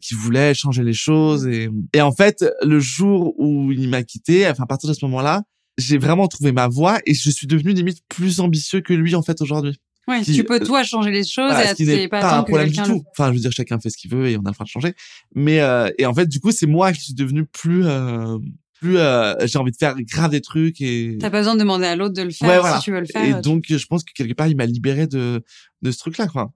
qui 0.00 0.14
voulait 0.14 0.54
changer 0.54 0.82
les 0.82 0.94
choses. 0.94 1.46
Et, 1.46 1.68
et 1.92 2.00
en 2.00 2.12
fait, 2.12 2.46
le 2.62 2.80
jour 2.80 3.38
où 3.38 3.72
il 3.72 3.90
m'a 3.90 4.02
quitté, 4.02 4.48
enfin 4.48 4.62
à 4.62 4.66
partir 4.66 4.88
de 4.88 4.94
ce 4.94 5.04
moment-là, 5.04 5.42
j'ai 5.78 5.98
vraiment 5.98 6.28
trouvé 6.28 6.52
ma 6.52 6.68
voie 6.68 6.98
et 7.04 7.12
je 7.12 7.30
suis 7.30 7.46
devenu 7.46 7.72
limite 7.74 8.00
plus 8.08 8.40
ambitieux 8.40 8.80
que 8.80 8.94
lui 8.94 9.14
en 9.14 9.22
fait 9.22 9.42
aujourd'hui. 9.42 9.78
Ouais, 10.08 10.22
tu 10.22 10.44
peux 10.44 10.60
toi 10.60 10.84
changer 10.84 11.10
les 11.10 11.24
choses 11.24 11.50
voilà, 11.52 11.64
et 11.64 11.68
ce 11.68 11.74
qui 11.74 11.84
n'est 11.84 12.06
pas, 12.08 12.20
pas 12.20 12.38
un 12.38 12.42
problème 12.44 12.68
du 12.70 12.78
le- 12.80 12.86
tout. 12.86 13.04
Enfin, 13.10 13.28
je 13.28 13.34
veux 13.34 13.40
dire, 13.40 13.50
chacun 13.52 13.78
fait 13.80 13.90
ce 13.90 13.96
qu'il 13.96 14.10
veut 14.10 14.28
et 14.28 14.36
on 14.36 14.40
a 14.42 14.48
le 14.50 14.52
droit 14.52 14.64
de 14.64 14.68
changer. 14.70 14.94
Mais 15.34 15.60
euh, 15.60 15.90
et 15.98 16.06
en 16.06 16.14
fait, 16.14 16.26
du 16.28 16.38
coup, 16.40 16.52
c'est 16.52 16.66
moi 16.66 16.92
qui 16.92 17.00
suis 17.00 17.14
devenu 17.14 17.44
plus 17.44 17.84
euh, 17.84 18.38
plus 18.80 18.98
euh, 18.98 19.34
j'ai 19.46 19.58
envie 19.58 19.72
de 19.72 19.76
faire 19.76 19.94
grave 20.02 20.30
des 20.30 20.40
trucs 20.42 20.80
et 20.80 21.16
T'as 21.20 21.30
pas 21.30 21.38
besoin 21.38 21.54
de 21.54 21.60
demander 21.60 21.86
à 21.86 21.96
l'autre 21.96 22.14
de 22.14 22.22
le 22.22 22.30
faire 22.30 22.48
Ouais, 22.48 22.58
voilà. 22.60 22.76
si 22.78 22.84
tu 22.84 22.92
veux 22.92 23.00
le 23.00 23.06
faire. 23.06 23.38
et 23.38 23.40
donc 23.40 23.64
je 23.68 23.86
pense 23.86 24.04
que 24.04 24.12
quelque 24.12 24.34
part 24.34 24.48
il 24.48 24.56
m'a 24.56 24.66
libéré 24.66 25.06
de 25.06 25.42
de 25.82 25.90
ce 25.90 25.98
truc 25.98 26.18
là 26.18 26.26
quoi. 26.26 26.52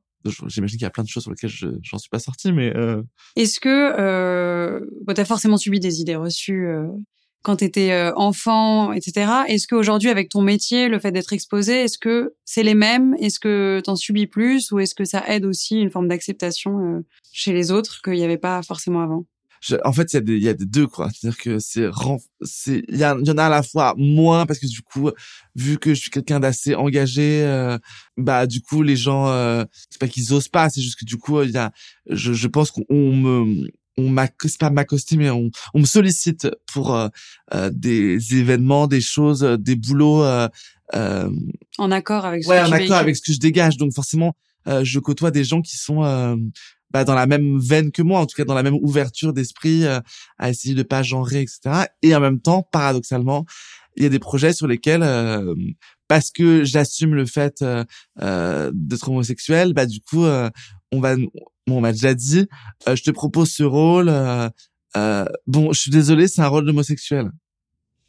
J'imagine 0.49 0.77
qu'il 0.77 0.83
y 0.83 0.87
a 0.87 0.91
plein 0.91 1.03
de 1.03 1.09
choses 1.09 1.23
sur 1.23 1.33
lesquelles 1.33 1.49
je 1.49 1.67
j'en 1.83 1.97
suis 1.97 2.11
pas 2.11 2.19
sorti 2.19 2.53
mais 2.53 2.77
euh, 2.77 3.03
Est-ce 3.37 3.59
que 3.59 3.95
euh, 3.99 4.81
bon, 5.07 5.15
t'as 5.15 5.25
forcément 5.25 5.57
subi 5.57 5.81
des 5.81 6.03
idées 6.03 6.15
reçues 6.17 6.67
euh, 6.69 6.87
quand 7.43 7.57
t'étais 7.57 7.93
euh, 7.93 8.13
enfant, 8.17 8.93
etc. 8.93 9.31
Est-ce 9.49 9.67
qu'aujourd'hui, 9.67 10.09
avec 10.11 10.29
ton 10.29 10.43
métier, 10.43 10.89
le 10.89 10.99
fait 10.99 11.13
d'être 11.13 11.33
exposé, 11.33 11.85
est-ce 11.85 11.99
que 11.99 12.35
c'est 12.45 12.63
les 12.63 12.75
mêmes? 12.75 13.15
Est-ce 13.19 13.41
que 13.41 13.81
t'en 13.85 13.97
subis 13.97 14.27
plus? 14.27 14.71
Ou 14.73 14.81
est-ce 14.81 14.95
que 14.95 15.05
ça 15.05 15.25
aide 15.29 15.45
aussi 15.45 15.81
une 15.81 15.91
forme 15.91 16.09
d'acceptation 16.09 16.79
euh, 16.81 17.01
chez 17.33 17.53
les 17.53 17.71
autres 17.71 18.01
qu'il 18.03 18.15
n'y 18.15 18.25
avait 18.25 18.39
pas 18.39 18.63
forcément 18.63 19.01
avant? 19.03 19.25
Je- 19.63 19.77
en 19.85 19.93
fait 19.93 20.15
il 20.15 20.39
y 20.39 20.45
y 20.45 20.49
a 20.49 20.55
des 20.55 20.65
deux 20.65 20.87
quoi. 20.87 21.11
C'est-à-dire 21.13 21.39
que 21.39 21.59
c'est 21.59 21.87
c'est 22.41 22.83
il 22.89 22.97
y, 22.97 23.01
y 23.01 23.05
en 23.05 23.37
a 23.39 23.45
à 23.45 23.49
la 23.51 23.63
fois 23.63 23.95
moins 23.99 24.47
parce 24.47 24.59
que 24.59 24.67
du 24.67 24.81
coup 24.81 25.11
vu 25.55 25.77
que 25.79 25.93
je 25.93 26.01
suis 26.01 26.11
quelqu'un 26.11 26.41
d'assez 26.41 26.75
engagé 26.75 27.43
euh, 27.45 27.77
bah 28.17 28.47
du 28.47 28.63
coup 28.63 28.83
les 28.83 28.97
gens 28.97 29.29
euh, 29.29 29.65
c'est 29.91 30.01
pas 30.01 30.09
qu'ils 30.09 30.33
osent 30.33 30.49
pas 30.49 30.71
c'est 30.71 30.81
juste 30.81 30.99
que 30.99 31.05
du 31.05 31.19
coup 31.19 31.43
il 31.43 31.51
y 31.51 31.59
a 31.59 31.73
je, 32.09 32.33
je 32.33 32.49
pense 32.49 32.71
qu'on 32.71 32.85
on 32.89 33.15
me 33.15 33.69
on 33.97 34.15
c'est 34.45 34.59
pas 34.59 34.71
mais 34.71 35.31
on, 35.31 35.51
on 35.75 35.81
me 35.81 35.87
sollicite 35.87 36.49
pour 36.73 36.95
euh, 36.95 37.09
euh, 37.55 37.71
des 37.73 38.37
événements 38.37 38.87
des 38.87 39.01
choses 39.01 39.45
euh, 39.45 39.57
des 39.57 39.77
boulots 39.77 40.23
euh, 40.23 40.49
euh, 40.95 41.31
En 41.79 41.91
accord 41.91 42.25
avec 42.25 42.45
ce 42.45 42.49
ouais 42.49 42.61
que 42.61 42.69
en 42.69 42.73
accord 42.73 42.97
avec 42.97 43.17
ce 43.17 43.23
que 43.23 43.33
je 43.33 43.39
dégage. 43.39 43.77
Donc 43.77 43.93
forcément 43.93 44.35
euh, 44.67 44.85
je 44.85 44.99
côtoie 44.99 45.31
des 45.31 45.45
gens 45.45 45.63
qui 45.63 45.77
sont 45.77 46.05
euh, 46.05 46.37
bah, 46.91 47.05
dans 47.05 47.15
la 47.15 47.27
même 47.27 47.59
veine 47.59 47.93
que 47.93 48.03
moi 48.03 48.21
en 48.21 48.27
tout 48.27 48.37
cas 48.37 48.45
dans 48.45 48.55
la 48.55 48.63
même 48.63 48.75
ouverture 48.75 49.33
d'esprit 49.33 49.85
euh, 49.85 50.01
à 50.39 50.51
essayer 50.51 50.75
de 50.75 50.83
pas 50.83 51.03
genrer 51.03 51.43
etc 51.43 51.87
et 52.03 52.15
en 52.15 52.21
même 52.21 52.41
temps 52.41 52.67
paradoxalement 52.71 53.45
il 53.97 54.03
y 54.03 54.07
a 54.07 54.09
des 54.09 54.19
projets 54.19 54.53
sur 54.53 54.67
lesquels 54.67 55.03
euh, 55.03 55.55
parce 56.09 56.31
que 56.31 56.65
j'assume 56.65 57.15
le 57.15 57.27
fait 57.27 57.65
d'être 58.19 59.09
homosexuel 59.09 59.73
bah 59.73 59.87
du 59.87 60.01
coup 60.01 60.25
euh, 60.25 60.51
on 60.93 61.01
va 61.01 61.15
bon, 61.71 61.79
on 61.79 61.81
m'a 61.81 61.93
déjà 61.93 62.15
dit 62.15 62.47
euh, 62.89 62.97
je 62.97 63.03
te 63.03 63.11
propose 63.11 63.51
ce 63.51 63.63
rôle 63.63 64.09
euh, 64.09 64.49
euh, 64.97 65.25
bon 65.47 65.73
je 65.73 65.81
suis 65.81 65.91
désolé 65.91 66.29
c'est 66.29 66.43
un 66.43 66.49
rôle 66.49 66.67
d'homosexuel. 66.67 67.31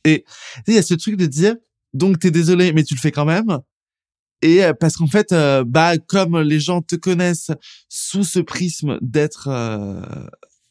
Et 0.04 0.26
il 0.68 0.74
y 0.74 0.78
a 0.78 0.82
ce 0.82 0.96
truc 0.96 1.16
de 1.16 1.28
dire 1.28 1.56
donc 1.94 2.20
t'es 2.20 2.32
désolé 2.32 2.74
mais 2.74 2.84
tu 2.84 2.96
le 2.96 3.00
fais 3.00 3.12
quand 3.12 3.26
même. 3.26 3.60
Et 4.42 4.62
parce 4.80 4.98
qu'en 4.98 5.08
fait 5.08 5.36
bah 5.68 5.98
comme 6.00 6.40
les 6.40 6.60
gens 6.60 6.82
te 6.82 6.96
connaissent 6.96 7.52
sous 7.88 8.24
ce 8.24 8.40
prisme 8.40 8.98
d'être 9.02 9.48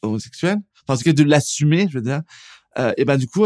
homosexuel 0.01 0.57
enfin 0.83 0.95
en 0.95 0.97
tout 0.97 1.03
cas 1.03 1.13
de 1.13 1.23
l'assumer 1.23 1.87
je 1.89 1.97
veux 1.99 2.03
dire 2.03 2.21
et 2.97 3.05
ben 3.05 3.17
du 3.17 3.27
coup 3.27 3.45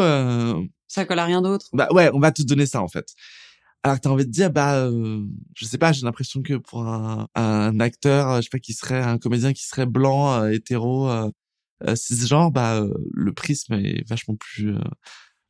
Ça 0.87 1.05
colle 1.05 1.19
à 1.19 1.25
rien 1.25 1.43
d'autre. 1.43 1.67
bah 1.73 1.87
ouais 1.91 2.09
on 2.13 2.19
va 2.19 2.31
te 2.31 2.41
donner 2.41 2.65
ça 2.65 2.81
en 2.81 2.87
fait 2.87 3.13
alors 3.85 3.97
que 3.97 4.01
t'as 4.01 4.09
envie 4.09 4.25
de 4.25 4.31
dire 4.31 4.49
bah 4.49 4.77
euh, 4.87 5.23
je 5.55 5.63
sais 5.65 5.77
pas 5.77 5.91
j'ai 5.91 6.03
l'impression 6.05 6.41
que 6.41 6.55
pour 6.55 6.81
un, 6.87 7.27
un 7.35 7.79
acteur 7.79 8.29
euh, 8.31 8.37
je 8.37 8.41
sais 8.43 8.49
pas 8.51 8.57
qui 8.59 8.73
serait 8.73 8.99
un 8.99 9.19
comédien 9.19 9.53
qui 9.53 9.63
serait 9.63 9.85
blanc 9.85 10.33
euh, 10.41 10.49
hétéro 10.49 11.07
euh, 11.07 11.29
euh, 11.87 11.95
cisgenre 11.95 12.49
bah 12.51 12.77
euh, 12.81 12.91
le 13.13 13.31
prisme 13.31 13.73
est 13.75 14.07
vachement 14.09 14.35
plus 14.35 14.73
euh, 14.73 14.79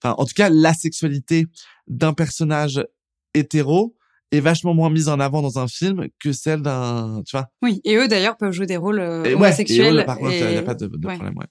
enfin 0.03 0.15
en 0.17 0.25
tout 0.25 0.33
cas 0.35 0.49
la 0.49 0.73
sexualité 0.73 1.47
d'un 1.87 2.11
personnage 2.13 2.85
hétéro 3.33 3.95
est 4.31 4.41
vachement 4.41 4.73
moins 4.73 4.89
mise 4.89 5.07
en 5.07 5.19
avant 5.21 5.41
dans 5.41 5.59
un 5.59 5.67
film 5.69 6.07
que 6.19 6.33
celle 6.33 6.61
d'un 6.61 7.21
tu 7.25 7.37
vois 7.37 7.47
Oui, 7.61 7.79
et 7.85 7.95
eux 7.95 8.07
d'ailleurs 8.09 8.35
peuvent 8.35 8.51
jouer 8.51 8.65
des 8.65 8.75
rôles 8.75 8.99
et 8.99 9.03
ouais, 9.05 9.29
et 9.31 9.35
homosexuels. 9.35 9.95
ouais, 9.95 10.03
par 10.05 10.17
contre, 10.17 10.33
il 10.33 10.43
et- 10.43 10.51
n'y 10.51 10.57
a 10.57 10.61
pas 10.63 10.73
de, 10.75 10.87
de 10.87 11.07
ouais. 11.07 11.13
problème, 11.13 11.37
ouais. 11.37 11.45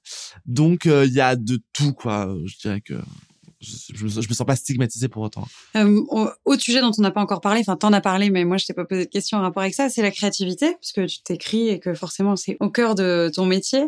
Donc, 0.44 0.84
euh, 0.86 1.06
il 1.06 1.12
y 1.14 1.20
a 1.20 1.36
de 1.36 1.62
tout, 1.72 1.92
quoi. 1.94 2.34
Je 2.44 2.56
dirais 2.58 2.80
que 2.80 2.94
je, 3.64 3.94
je, 3.96 4.04
me 4.04 4.34
sens- 4.34 4.46
pas 4.46 4.56
stigmatisé 4.56 5.08
pour 5.08 5.22
autant. 5.22 5.46
Euh, 5.76 6.00
au- 6.08 6.28
autre 6.44 6.62
sujet 6.62 6.80
dont 6.80 6.90
on 6.98 7.02
n'a 7.02 7.10
pas 7.10 7.20
encore 7.22 7.40
parlé, 7.40 7.60
enfin 7.60 7.76
t'en 7.76 7.92
as 7.92 8.00
parlé, 8.00 8.30
mais 8.30 8.44
moi 8.44 8.56
je 8.58 8.66
t'ai 8.66 8.74
pas 8.74 8.84
posé 8.84 9.06
de 9.06 9.10
questions 9.10 9.38
en 9.38 9.42
rapport 9.42 9.62
avec 9.62 9.74
ça, 9.74 9.88
c'est 9.88 10.02
la 10.02 10.10
créativité, 10.10 10.72
parce 10.74 10.92
que 10.92 11.06
tu 11.06 11.22
t'écris 11.22 11.68
et 11.68 11.78
que 11.80 11.94
forcément 11.94 12.36
c'est 12.36 12.56
au 12.60 12.70
cœur 12.70 12.94
de 12.94 13.30
ton 13.34 13.46
métier. 13.46 13.84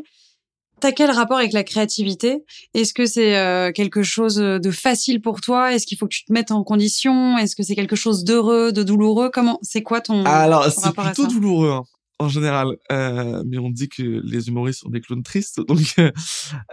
T'as 0.79 0.93
quel 0.93 1.11
rapport 1.11 1.39
avec 1.39 1.55
la 1.55 1.65
créativité? 1.65 2.45
Est-ce 2.75 2.93
que 2.93 3.07
c'est 3.07 3.39
euh, 3.39 3.73
quelque 3.73 4.03
chose 4.03 4.37
de 4.37 4.71
facile 4.71 5.23
pour 5.23 5.41
toi? 5.41 5.73
Est-ce 5.73 5.87
qu'il 5.87 5.97
faut 5.97 6.07
que 6.07 6.15
tu 6.15 6.25
te 6.27 6.33
mettes 6.33 6.51
en 6.51 6.62
condition? 6.65 7.39
Est-ce 7.39 7.57
que 7.57 7.62
c'est 7.62 7.75
quelque 7.75 7.97
chose 7.97 8.25
d'heureux, 8.25 8.73
de 8.73 8.83
douloureux? 8.83 9.31
Comment 9.33 9.59
C'est 9.62 9.83
quoi 9.83 10.03
ton, 10.03 10.25
Alors, 10.27 10.65
ton 10.65 10.71
c'est 10.71 10.81
rapport 10.83 11.07
à 11.07 11.12
plutôt 11.12 11.23
ça? 11.23 11.29
douloureux, 11.31 11.71
hein, 11.71 11.85
en 12.18 12.29
général. 12.29 12.76
Euh, 12.92 13.42
mais 13.46 13.59
on 13.59 13.70
dit 13.70 13.88
que 13.88 14.02
les 14.24 14.48
humoristes 14.48 14.81
sont 14.81 14.90
des 14.90 15.00
clowns 15.00 15.22
tristes. 15.22 15.61
Donc, 15.66 15.81
euh, 15.98 16.11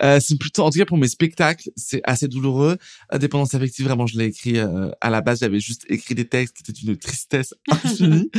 euh, 0.01 0.19
c'est 0.19 0.37
plutôt, 0.37 0.63
en 0.63 0.69
tout 0.69 0.79
cas 0.79 0.85
pour 0.85 0.97
mes 0.97 1.07
spectacles, 1.07 1.69
c'est 1.75 2.01
assez 2.03 2.27
douloureux. 2.27 2.77
Euh, 3.13 3.17
Dépendance 3.17 3.53
affective, 3.53 3.85
vraiment, 3.85 4.07
je 4.07 4.17
l'ai 4.17 4.25
écrit 4.25 4.57
euh, 4.57 4.89
à 5.01 5.09
la 5.09 5.21
base. 5.21 5.39
J'avais 5.39 5.59
juste 5.59 5.85
écrit 5.89 6.15
des 6.15 6.27
textes 6.27 6.55
qui 6.55 6.63
étaient 6.63 6.79
d'une 6.79 6.97
tristesse 6.97 7.53
infinie. 7.69 8.29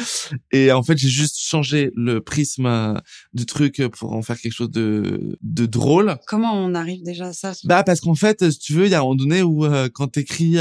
Et 0.53 0.73
en 0.73 0.83
fait, 0.83 0.97
j'ai 0.99 1.09
juste 1.09 1.39
changé 1.39 1.91
le 1.95 2.21
prisme 2.21 2.67
euh, 2.67 2.95
du 3.33 3.47
truc 3.47 3.83
pour 3.99 4.13
en 4.13 4.23
faire 4.23 4.39
quelque 4.39 4.53
chose 4.53 4.71
de, 4.71 5.39
de 5.43 5.67
drôle. 5.67 6.17
Comment 6.27 6.55
on 6.55 6.75
arrive 6.75 7.03
déjà 7.03 7.29
à 7.29 7.33
ça 7.33 7.53
Bah 7.65 7.83
parce 7.83 8.01
qu'en 8.01 8.15
fait, 8.15 8.51
si 8.51 8.59
tu 8.59 8.73
veux, 8.73 8.87
il 8.87 8.91
y 8.91 8.95
a 8.95 8.99
un 8.99 9.03
moment 9.03 9.15
donné 9.15 9.43
où 9.43 9.65
euh, 9.65 9.89
quand 9.93 10.09
t'écris 10.09 10.57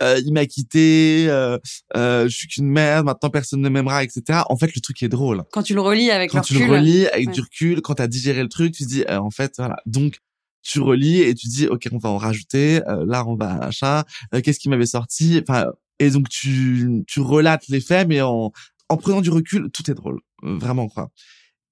il 0.00 0.32
m'a 0.32 0.46
quitté, 0.46 1.26
euh, 1.28 1.58
euh, 1.96 2.28
je 2.28 2.36
suis 2.36 2.48
qu'une 2.48 2.68
merde, 2.68 3.06
maintenant 3.06 3.30
personne 3.30 3.60
ne 3.60 3.68
m'aimera, 3.68 4.04
etc. 4.04 4.40
En 4.48 4.56
fait, 4.56 4.74
le 4.74 4.80
truc 4.80 5.02
est 5.02 5.08
drôle. 5.08 5.44
Quand 5.52 5.62
tu 5.62 5.74
le 5.80 5.88
relis 5.88 6.10
avec 6.10 6.30
Quand 6.30 6.38
le 6.38 6.56
tu 6.56 6.64
le 6.64 6.70
relis 6.70 7.06
avec 7.06 7.28
ouais. 7.28 7.32
du 7.32 7.40
recul, 7.40 7.80
quand 7.82 7.94
t'as 7.94 8.06
digéré 8.06 8.42
le 8.42 8.48
truc, 8.48 8.72
tu 8.74 8.84
te 8.84 8.88
dis 8.88 9.04
euh, 9.08 9.18
en 9.18 9.30
fait 9.30 9.54
voilà. 9.58 9.76
Donc 9.86 10.18
tu 10.62 10.80
relis 10.80 11.20
et 11.20 11.34
tu 11.34 11.48
dis 11.48 11.66
ok 11.66 11.88
on 11.92 11.98
va 11.98 12.10
en 12.10 12.18
rajouter, 12.18 12.80
euh, 12.88 13.04
là 13.06 13.26
on 13.26 13.34
va 13.34 13.54
machin, 13.54 14.04
euh, 14.34 14.40
qu'est-ce 14.40 14.60
qui 14.60 14.68
m'avait 14.68 14.86
sorti, 14.86 15.40
enfin 15.42 15.66
et 15.98 16.10
donc 16.10 16.28
tu 16.28 17.02
tu 17.06 17.20
relates 17.20 17.68
les 17.68 17.80
faits 17.80 18.08
mais 18.08 18.20
en 18.20 18.52
en 18.88 18.96
prenant 18.96 19.20
du 19.20 19.30
recul, 19.30 19.70
tout 19.72 19.90
est 19.90 19.94
drôle, 19.94 20.20
vraiment 20.42 20.88
quoi. 20.88 21.10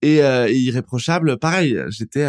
Et, 0.03 0.19
et 0.19 0.57
irréprochable, 0.57 1.39
pareil, 1.39 1.77
j'étais 1.89 2.29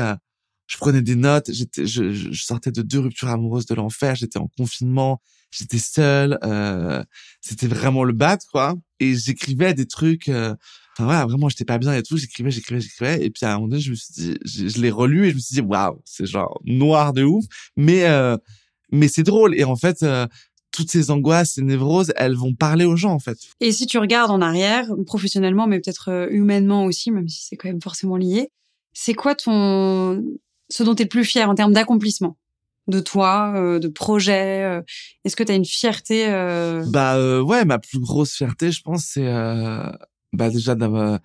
je 0.70 0.78
prenais 0.78 1.02
des 1.02 1.15
notes, 1.15 1.52
j'étais, 1.52 1.86
je, 1.86 2.12
je 2.13 2.32
je 2.32 2.44
sortais 2.44 2.72
de 2.72 2.82
deux 2.84 3.00
ruptures 3.00 3.30
amoureuses 3.30 3.65
de 3.65 3.76
l'enfer, 3.76 4.15
j'étais 4.15 4.38
en 4.38 4.48
confinement, 4.48 5.20
j'étais 5.52 5.80
seul, 5.80 6.38
euh, 6.44 7.04
c'était 7.42 7.68
vraiment 7.68 8.04
le 8.04 8.13
bad 8.13 8.39
quoi. 8.52 8.76
Et 9.00 9.15
j'écrivais 9.15 9.74
des 9.74 9.88
trucs, 9.88 10.30
euh, 10.30 10.56
enfin 11.00 11.06
voilà, 11.06 11.26
vraiment 11.26 11.48
j'étais 11.48 11.66
pas 11.66 11.78
bien 11.78 11.94
et 11.94 12.04
tout, 12.04 12.18
j'écrivais, 12.18 12.52
j'écrivais, 12.52 12.82
j'écrivais. 12.82 13.24
Et 13.24 13.30
puis 13.30 13.46
à 13.46 13.52
un 13.54 13.56
moment 13.56 13.70
donné, 13.70 13.82
je 13.82 13.92
me 13.92 13.96
suis 13.96 14.14
dit, 14.14 14.38
je, 14.44 14.68
je 14.68 14.82
l'ai 14.82 14.92
relu 14.92 15.28
et 15.28 15.30
je 15.30 15.36
me 15.36 15.40
suis 15.40 15.56
dit, 15.56 15.62
waouh, 15.62 16.02
c'est 16.04 16.26
genre 16.26 16.60
noir 16.66 17.14
de 17.14 17.24
ouf, 17.24 17.46
mais 17.78 18.06
euh, 18.06 18.38
mais 18.92 19.08
c'est 19.08 19.24
drôle. 19.24 19.58
Et 19.58 19.64
en 19.64 19.78
fait, 19.78 20.04
euh, 20.04 20.28
toutes 20.72 20.92
ces 20.92 21.10
angoisses, 21.10 21.54
ces 21.54 21.62
névroses, 21.62 22.12
elles 22.18 22.36
vont 22.36 22.54
parler 22.54 22.86
aux 22.86 22.98
gens 22.98 23.14
en 23.14 23.20
fait. 23.20 23.38
Et 23.62 23.72
si 23.72 23.88
tu 23.88 23.98
regardes 23.98 24.32
en 24.32 24.42
arrière, 24.42 24.88
professionnellement, 25.06 25.68
mais 25.68 25.80
peut-être 25.80 26.10
euh, 26.10 26.28
humainement 26.32 26.84
aussi, 26.84 27.12
même 27.12 27.30
si 27.30 27.46
c'est 27.46 27.56
quand 27.56 27.70
même 27.70 27.82
forcément 27.82 28.18
lié, 28.18 28.52
c'est 28.94 29.14
quoi 29.14 29.36
ton, 29.36 30.24
ce 30.70 30.84
dont 30.84 30.96
tu 30.96 31.04
es 31.04 31.06
le 31.06 31.10
plus 31.10 31.24
fier 31.24 31.50
en 31.50 31.56
termes 31.56 31.74
d'accomplissement 31.74 32.36
de 32.90 33.00
toi, 33.00 33.54
euh, 33.56 33.80
de 33.80 33.88
projet 33.88 34.64
euh, 34.64 34.82
Est-ce 35.24 35.36
que 35.36 35.44
tu 35.44 35.52
as 35.52 35.56
une 35.56 35.66
fierté 35.66 36.28
euh, 36.28 36.84
Bah 36.88 37.16
euh, 37.16 37.42
ouais, 37.42 37.64
ma 37.64 37.80
plus 37.80 38.00
grosse 38.00 38.34
fierté, 38.34 38.72
je 38.72 38.82
pense, 38.82 39.06
c'est 39.06 39.28
euh, 39.28 39.90
bah 40.34 40.50
déjà 40.50 40.76
d'avoir 40.76 41.20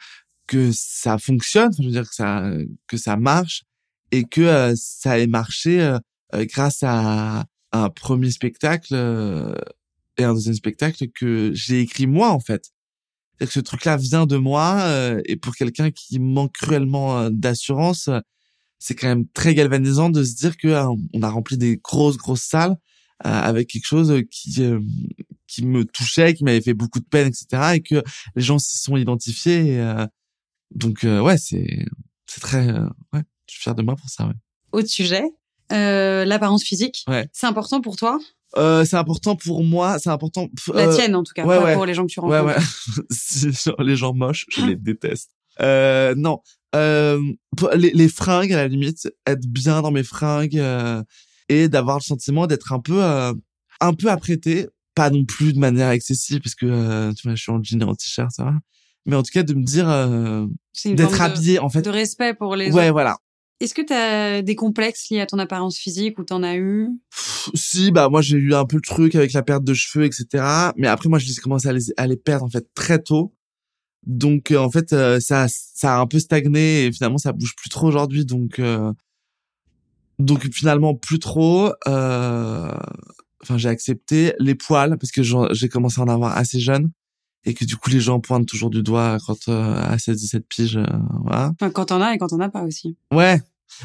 que 0.47 0.71
ça 0.73 1.19
fonctionne, 1.19 1.73
je 1.79 1.85
veux 1.85 1.91
dire 1.91 2.09
que 2.09 2.15
ça 2.15 2.51
que 2.89 2.97
ça 2.97 3.17
marche 3.17 3.65
et 4.13 4.25
que 4.25 4.43
euh, 4.43 4.75
ça 4.77 5.19
ait 5.19 5.27
marché 5.27 5.81
euh, 5.81 5.99
euh, 6.35 6.47
grâce 6.47 6.83
à 6.83 7.45
un 7.73 7.91
premier 7.91 8.31
spectacle 8.31 8.95
euh, 8.95 9.55
et 10.19 10.25
un 10.25 10.35
deuxième 10.35 10.55
spectacle 10.55 11.07
que 11.15 11.53
j'ai 11.55 11.81
écrit 11.81 12.07
moi 12.07 12.31
en 12.31 12.41
fait. 12.41 12.71
C'est-à-dire 13.39 13.49
que 13.49 13.55
ce 13.55 13.61
truc-là 13.61 13.97
vient 13.97 14.27
de 14.27 14.37
moi 14.37 14.81
euh, 14.83 15.21
et 15.27 15.37
pour 15.37 15.57
quelqu'un 15.57 15.91
qui 15.91 16.21
manque 16.21 16.53
cruellement 16.53 17.19
euh, 17.19 17.31
d'assurance, 17.33 18.09
euh, 18.09 18.21
c'est 18.79 18.95
quand 18.95 19.09
même 19.09 19.27
très 19.35 19.55
galvanisant 19.55 20.11
de 20.11 20.23
se 20.23 20.35
dire 20.37 20.57
que 20.57 20.69
euh, 20.69 20.95
on 21.15 21.23
a 21.23 21.29
rempli 21.31 21.59
des 21.59 21.79
grosses 21.79 22.17
grosses 22.17 22.45
salles 22.45 22.77
avec 23.21 23.69
quelque 23.69 23.87
chose 23.87 24.23
qui 24.31 24.61
qui 25.47 25.67
me 25.67 25.85
touchait, 25.85 26.35
qui 26.35 26.45
m'avait 26.45 26.61
fait 26.61 26.75
beaucoup 26.75 27.01
de 27.01 27.05
peine, 27.05 27.29
etc. 27.29 27.75
Et 27.77 27.81
que 27.81 28.03
les 28.35 28.43
gens 28.43 28.59
s'y 28.59 28.79
sont 28.79 28.97
identifiés. 28.97 29.81
donc 30.75 31.05
ouais, 31.05 31.39
c'est 31.39 31.87
c'est 32.27 32.41
très 32.41 32.67
ouais, 33.13 33.23
je 33.47 33.55
suis 33.55 33.63
fier 33.63 33.75
de 33.75 33.83
moi 33.83 33.97
pour 33.97 34.09
ça. 34.09 34.27
Ouais. 34.27 34.35
Autre 34.73 34.89
sujet, 34.89 35.25
l'apparence 35.71 36.65
physique. 36.65 37.05
Ouais. 37.09 37.29
C'est 37.33 37.47
important 37.47 37.81
pour 37.81 37.97
toi? 37.97 38.19
Euh, 38.57 38.85
c'est 38.85 38.97
important 38.97 39.37
pour 39.37 39.65
moi, 39.65 39.99
c'est 39.99 40.11
important. 40.11 40.49
La 40.73 40.89
tienne 40.89 41.15
en 41.17 41.23
tout 41.23 41.33
cas, 41.35 41.45
ouais, 41.45 41.59
pas 41.59 41.65
ouais. 41.65 41.75
pour 41.75 41.87
les 41.87 41.95
gens 41.95 42.07
que 42.07 42.13
tu 42.13 42.21
rencontres. 42.21 42.45
Ouais, 42.45 42.55
ouais. 42.55 43.85
les 43.85 43.97
gens 43.97 44.15
moches, 44.15 44.47
je 44.51 44.65
les 44.65 44.77
déteste. 44.77 45.31
Euh, 45.61 46.15
non, 46.17 46.41
euh, 46.75 47.21
les, 47.75 47.91
les 47.91 48.09
fringues 48.09 48.53
à 48.53 48.57
la 48.57 48.69
limite, 48.69 49.09
être 49.27 49.47
bien 49.47 49.83
dans 49.83 49.91
mes 49.91 50.03
fringues 50.03 50.59
euh, 50.59 51.03
et 51.49 51.69
d'avoir 51.69 51.99
le 51.99 52.03
sentiment 52.03 52.47
d'être 52.47 52.73
un 52.73 52.81
peu, 52.81 53.03
euh, 53.03 53.33
un 53.81 53.95
peu 53.95 54.09
apprêté, 54.09 54.69
pas 54.95 55.11
non 55.11 55.25
plus 55.25 55.53
de 55.53 55.59
manière 55.59 55.91
excessive 55.91 56.41
parce 56.41 56.55
que 56.55 56.67
euh, 56.67 57.13
tu 57.13 57.27
vois, 57.27 57.35
je 57.35 57.43
suis 57.43 57.53
en 57.53 57.63
jean 57.63 57.81
et 57.81 57.85
en 57.85 57.95
t-shirt, 57.95 58.31
ça 58.31 58.45
va. 58.45 58.55
Mais 59.07 59.17
en 59.17 59.23
tout 59.23 59.33
cas, 59.33 59.43
de 59.43 59.53
me 59.53 59.65
dire 59.65 59.87
d'être 60.95 61.21
habillé 61.21 61.59
en 61.59 61.69
fait. 61.69 61.83
De 61.83 61.91
respect 61.91 62.35
pour 62.35 62.57
les. 62.57 62.73
Ouais, 62.73 62.85
autres. 62.85 62.93
voilà. 62.93 63.19
Est-ce 63.61 63.75
que 63.75 63.83
tu 63.83 63.93
as 63.93 64.43
des 64.43 64.57
complexes 64.57 65.09
liés 65.11 65.21
à 65.21 65.27
ton 65.27 65.39
apparence 65.39 65.79
physique 65.79 66.19
ou 66.19 66.25
t'en 66.25 66.43
as 66.43 66.57
eu? 66.57 66.91
Si, 67.55 67.93
bah 67.93 68.09
moi 68.09 68.21
j'ai 68.21 68.37
eu 68.37 68.55
un 68.55 68.65
peu 68.65 68.77
le 68.77 68.83
truc 68.83 69.15
avec 69.15 69.33
la 69.33 69.43
perte 69.43 69.65
de 69.65 69.75
cheveux, 69.75 70.05
etc. 70.05 70.73
Mais 70.77 70.89
après 70.89 71.09
moi 71.09 71.19
j'ai 71.19 71.33
commencé 71.37 71.69
à 71.69 71.73
les, 71.73 71.85
à 71.97 72.07
les 72.07 72.17
perdre 72.17 72.45
en 72.45 72.51
fait 72.51 72.67
très 72.75 72.99
tôt. 72.99 73.33
Donc 74.07 74.51
euh, 74.51 74.59
en 74.59 74.71
fait 74.71 74.93
euh, 74.93 75.21
ça 75.21 75.47
ça 75.49 75.97
a 75.97 76.01
un 76.01 76.07
peu 76.07 76.19
stagné 76.19 76.87
et 76.87 76.93
finalement 76.93 77.19
ça 77.19 77.33
bouge 77.33 77.55
plus 77.57 77.71
trop 77.71 77.87
aujourd'hui. 77.87 78.25
Donc 78.25 78.59
euh, 78.59 78.93
donc 80.19 80.51
finalement 80.53 80.95
plus 80.95 81.19
trop. 81.19 81.73
Enfin 81.87 83.59
j'ai 83.59 83.69
accepté 83.69 84.35
les 84.39 84.55
poils 84.55 84.97
parce 84.99 85.11
que 85.11 85.23
j'ai 85.23 85.69
commencé 85.69 86.01
à 86.01 86.05
en 86.05 86.09
avoir 86.09 86.37
assez 86.37 86.59
jeune 86.61 86.91
et 87.45 87.53
que 87.53 87.65
du 87.65 87.77
coup 87.77 87.91
les 87.91 88.01
gens 88.01 88.21
pointent 88.21 88.47
toujours 88.47 88.71
du 88.71 88.83
doigt 88.83 89.19
quand 89.27 89.49
à 89.49 89.99
16 89.99 90.17
17 90.17 90.49
piges 90.49 90.81
voilà. 91.23 91.53
Enfin, 91.61 91.71
quand 91.71 91.93
on 91.93 92.01
a 92.01 92.15
et 92.15 92.19
quand 92.19 92.33
on 92.33 92.39
n'a 92.39 92.49
pas 92.49 92.63
aussi. 92.63 92.97
Ouais. 93.13 93.41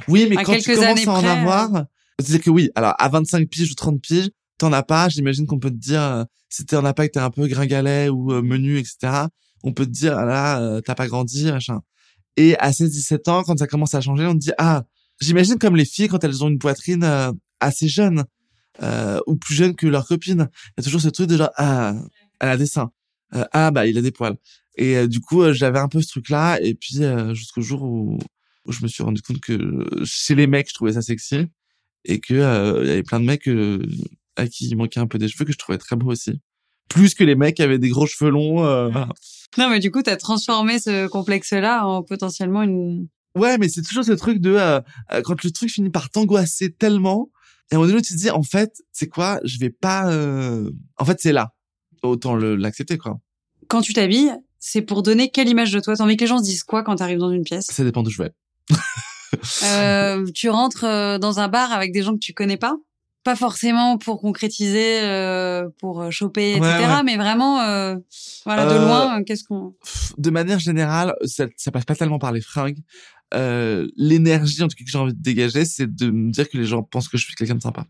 Oui, 0.07 0.27
mais 0.29 0.37
À 0.37 0.43
quand 0.43 0.57
tu 0.57 0.75
commences 0.75 1.07
à 1.07 1.11
en 1.11 1.19
près, 1.19 1.29
avoir, 1.29 1.85
c'est-à-dire 2.19 2.41
que 2.41 2.49
oui, 2.49 2.69
alors 2.75 2.93
à 2.97 3.09
25 3.09 3.47
piges 3.49 3.71
ou 3.71 3.75
30 3.75 4.01
piges, 4.01 4.29
t'en 4.57 4.71
as 4.73 4.83
pas, 4.83 5.09
j'imagine 5.09 5.45
qu'on 5.45 5.59
peut 5.59 5.71
te 5.71 5.75
dire 5.75 6.01
euh, 6.01 6.23
si 6.49 6.65
t'en 6.65 6.85
as 6.85 6.93
pas 6.93 7.07
que 7.07 7.13
t'es 7.13 7.19
un 7.19 7.31
peu 7.31 7.47
gringalet 7.47 8.09
ou 8.09 8.31
euh, 8.31 8.41
menu 8.41 8.77
etc. 8.77 9.27
On 9.63 9.73
peut 9.73 9.85
te 9.85 9.91
dire 9.91 10.17
ah 10.17 10.25
là 10.25 10.61
euh, 10.61 10.81
t'as 10.81 10.95
pas 10.95 11.07
grandi 11.07 11.51
machin. 11.51 11.81
Et 12.37 12.57
à 12.59 12.71
16 12.71 12.91
17 12.91 13.27
ans 13.27 13.43
quand 13.43 13.57
ça 13.57 13.67
commence 13.67 13.95
à 13.95 14.01
changer, 14.01 14.25
on 14.25 14.33
te 14.33 14.39
dit 14.39 14.51
ah, 14.57 14.83
j'imagine 15.19 15.57
comme 15.57 15.75
les 15.75 15.85
filles 15.85 16.07
quand 16.07 16.23
elles 16.23 16.43
ont 16.43 16.49
une 16.49 16.59
poitrine 16.59 17.03
euh, 17.03 17.31
assez 17.59 17.87
jeune 17.87 18.25
euh, 18.81 19.19
ou 19.27 19.35
plus 19.35 19.55
jeune 19.55 19.75
que 19.75 19.87
leurs 19.87 20.07
copines, 20.07 20.49
il 20.51 20.71
y 20.77 20.81
a 20.81 20.83
toujours 20.83 21.01
ce 21.01 21.09
truc 21.09 21.27
de 21.27 21.37
genre 21.37 21.51
ah, 21.57 21.93
elle 22.39 22.49
a 22.49 22.57
des 22.57 22.65
seins. 22.65 22.91
Euh, 23.35 23.45
ah 23.51 23.71
bah 23.71 23.85
il 23.85 23.97
a 23.97 24.01
des 24.01 24.11
poils. 24.11 24.37
Et 24.77 24.95
euh, 24.95 25.07
du 25.07 25.19
coup, 25.19 25.41
euh, 25.41 25.53
j'avais 25.53 25.79
un 25.79 25.89
peu 25.89 26.01
ce 26.01 26.07
truc-là. 26.07 26.59
Et 26.61 26.73
puis 26.73 27.03
euh, 27.03 27.33
jusqu'au 27.33 27.61
jour 27.61 27.83
où, 27.83 28.17
où 28.65 28.71
je 28.71 28.81
me 28.81 28.87
suis 28.87 29.03
rendu 29.03 29.21
compte 29.21 29.41
que 29.41 29.85
chez 30.05 30.35
les 30.35 30.47
mecs, 30.47 30.69
je 30.69 30.73
trouvais 30.73 30.93
ça 30.93 31.01
sexy 31.01 31.47
et 32.05 32.19
que 32.21 32.33
il 32.81 32.87
y 32.87 32.91
avait 32.91 33.03
plein 33.03 33.19
de 33.19 33.25
mecs 33.25 33.49
à 34.37 34.47
qui 34.47 34.67
il 34.67 34.77
manquait 34.77 35.01
un 35.01 35.07
peu 35.07 35.17
des 35.17 35.27
cheveux 35.27 35.43
que 35.43 35.51
je 35.51 35.57
trouvais 35.57 35.77
très 35.77 35.97
beau 35.97 36.11
aussi. 36.11 36.39
Plus 36.87 37.13
que 37.13 37.25
les 37.25 37.35
mecs 37.35 37.57
qui 37.57 37.61
avaient 37.61 37.77
des 37.77 37.89
gros 37.89 38.07
cheveux 38.07 38.31
longs. 38.31 38.61
voilà. 38.89 39.09
Non, 39.57 39.69
mais 39.69 39.79
du 39.79 39.91
coup, 39.91 40.01
tu 40.01 40.09
as 40.09 40.15
transformé 40.15 40.79
ce 40.79 41.07
complexe-là 41.07 41.85
en 41.85 42.03
potentiellement 42.03 42.63
une. 42.63 43.07
Ouais, 43.39 43.57
mais 43.57 43.69
c'est 43.69 43.81
toujours 43.81 44.03
ce 44.03 44.11
truc 44.11 44.39
de 44.39 44.81
quand 45.23 45.43
le 45.43 45.51
truc 45.51 45.69
finit 45.69 45.89
par 45.89 46.09
t'angoisser 46.09 46.71
tellement. 46.71 47.29
Et 47.71 47.75
à 47.75 47.77
un 47.77 47.79
moment 47.79 47.91
donné, 47.91 48.01
tu 48.01 48.13
te 48.13 48.19
dis 48.19 48.29
en 48.29 48.43
fait, 48.43 48.81
c'est 48.91 49.07
quoi 49.07 49.39
Je 49.43 49.59
vais 49.59 49.69
pas. 49.69 50.05
En 50.97 51.05
fait, 51.05 51.17
c'est 51.21 51.33
là. 51.33 51.53
Autant 52.03 52.35
l'accepter 52.35 52.97
quoi. 52.97 53.19
Quand 53.67 53.81
tu 53.81 53.93
t'habilles, 53.93 54.33
c'est 54.57 54.81
pour 54.81 55.03
donner 55.03 55.29
quelle 55.29 55.47
image 55.49 55.71
de 55.71 55.79
toi? 55.79 55.95
T'as 55.95 56.03
envie 56.03 56.17
que 56.17 56.21
les 56.23 56.27
gens 56.27 56.39
se 56.39 56.43
disent 56.43 56.63
quoi 56.63 56.83
quand 56.83 56.95
t'arrives 56.95 57.19
dans 57.19 57.31
une 57.31 57.43
pièce? 57.43 57.65
Ça 57.67 57.83
dépend 57.83 58.03
d'où 58.03 58.09
je 58.09 58.23
vais. 58.23 58.31
euh, 59.63 60.25
tu 60.33 60.49
rentres 60.49 60.81
dans 61.19 61.39
un 61.39 61.47
bar 61.47 61.71
avec 61.71 61.91
des 61.91 62.01
gens 62.01 62.13
que 62.13 62.19
tu 62.19 62.33
connais 62.33 62.57
pas? 62.57 62.75
Pas 63.23 63.35
forcément 63.35 63.97
pour 63.97 64.21
concrétiser, 64.21 65.01
euh, 65.01 65.67
pour 65.79 66.09
choper, 66.11 66.51
etc. 66.51 66.61
Ouais, 66.65 66.85
ouais. 66.87 67.03
Mais 67.03 67.17
vraiment, 67.17 67.59
euh, 67.61 67.97
voilà, 68.45 68.65
de 68.65 68.71
Euh, 68.71 68.85
loin, 68.85 69.23
qu'est-ce 69.23 69.43
qu'on... 69.43 69.75
De 70.17 70.29
manière 70.29 70.59
générale, 70.59 71.13
ça, 71.25 71.45
ça 71.57 71.69
passe 71.69 71.85
pas 71.85 71.95
tellement 71.95 72.17
par 72.17 72.31
les 72.31 72.41
fringues. 72.41 72.79
Euh, 73.33 73.87
L'énergie, 73.95 74.63
en 74.63 74.67
tout 74.67 74.75
cas, 74.77 74.83
que 74.83 74.89
j'ai 74.89 74.97
envie 74.97 75.13
de 75.13 75.21
dégager, 75.21 75.65
c'est 75.65 75.93
de 75.93 76.09
me 76.09 76.31
dire 76.31 76.49
que 76.49 76.57
les 76.57 76.65
gens 76.65 76.81
pensent 76.83 77.07
que 77.09 77.17
je 77.17 77.25
suis 77.25 77.35
quelqu'un 77.35 77.55
de 77.55 77.61
sympa. 77.61 77.85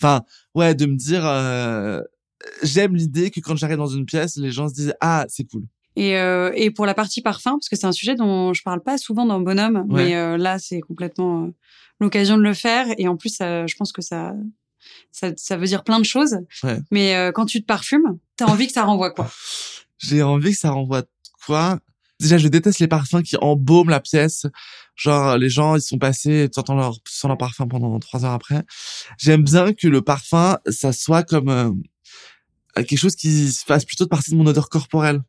Enfin, 0.00 0.22
ouais, 0.54 0.74
de 0.74 0.86
me 0.86 0.96
dire, 0.96 1.24
euh, 1.24 2.02
j'aime 2.62 2.94
l'idée 2.94 3.30
que 3.30 3.40
quand 3.40 3.56
j'arrive 3.56 3.78
dans 3.78 3.86
une 3.86 4.04
pièce, 4.06 4.36
les 4.36 4.50
gens 4.50 4.68
se 4.68 4.74
disent 4.74 4.94
ah 5.00 5.24
c'est 5.28 5.44
cool. 5.44 5.64
Et, 5.96 6.18
euh, 6.18 6.50
et 6.56 6.70
pour 6.72 6.86
la 6.86 6.94
partie 6.94 7.22
parfum, 7.22 7.52
parce 7.52 7.68
que 7.68 7.76
c'est 7.76 7.86
un 7.86 7.92
sujet 7.92 8.16
dont 8.16 8.52
je 8.52 8.62
parle 8.64 8.82
pas 8.82 8.98
souvent 8.98 9.24
dans 9.24 9.40
Bonhomme, 9.40 9.86
Ouais. 9.88 10.06
mais 10.06 10.16
euh, 10.16 10.36
là 10.36 10.58
c'est 10.58 10.80
complètement 10.80 11.44
euh, 11.44 11.50
l'occasion 12.00 12.36
de 12.36 12.42
le 12.42 12.52
faire. 12.52 12.86
Et 12.98 13.06
en 13.06 13.16
plus, 13.16 13.36
je 13.38 13.74
pense 13.76 13.92
que 13.92 14.02
ça, 14.02 14.34
ça, 15.12 15.30
ça 15.36 15.56
veut 15.56 15.66
dire 15.66 15.84
plein 15.84 16.00
de 16.00 16.04
choses. 16.04 16.36
Ouais. 16.64 16.78
Mais 16.90 17.30
quand 17.34 17.46
tu 17.46 17.60
te 17.60 17.66
parfumes, 17.66 18.18
t'as 18.36 18.46
envie 18.46 18.66
que 18.66 18.72
ça 18.72 18.82
renvoie 18.84 19.12
quoi? 19.12 19.30
J'ai 19.98 20.22
envie 20.24 20.50
que 20.50 20.58
ça 20.58 20.72
renvoie 20.72 21.04
quoi? 21.46 21.78
Déjà, 22.24 22.38
je 22.38 22.48
déteste 22.48 22.78
les 22.78 22.88
parfums 22.88 23.22
qui 23.22 23.36
embaument 23.36 23.90
la 23.90 24.00
pièce. 24.00 24.46
Genre, 24.96 25.36
les 25.36 25.50
gens, 25.50 25.76
ils 25.76 25.82
sont 25.82 25.98
passés, 25.98 26.48
tu 26.50 26.58
entends 26.58 26.74
leur, 26.74 26.96
sans 27.06 27.28
leur 27.28 27.36
parfum 27.36 27.68
pendant 27.68 27.98
trois 27.98 28.24
heures 28.24 28.32
après. 28.32 28.62
J'aime 29.18 29.44
bien 29.44 29.74
que 29.74 29.88
le 29.88 30.00
parfum, 30.00 30.56
ça 30.70 30.94
soit 30.94 31.22
comme 31.22 31.50
euh, 31.50 31.70
quelque 32.76 32.96
chose 32.96 33.14
qui 33.14 33.52
se 33.52 33.62
fasse 33.66 33.84
plutôt 33.84 34.06
partie 34.06 34.30
de 34.30 34.36
mon 34.36 34.46
odeur 34.46 34.70
corporelle. 34.70 35.20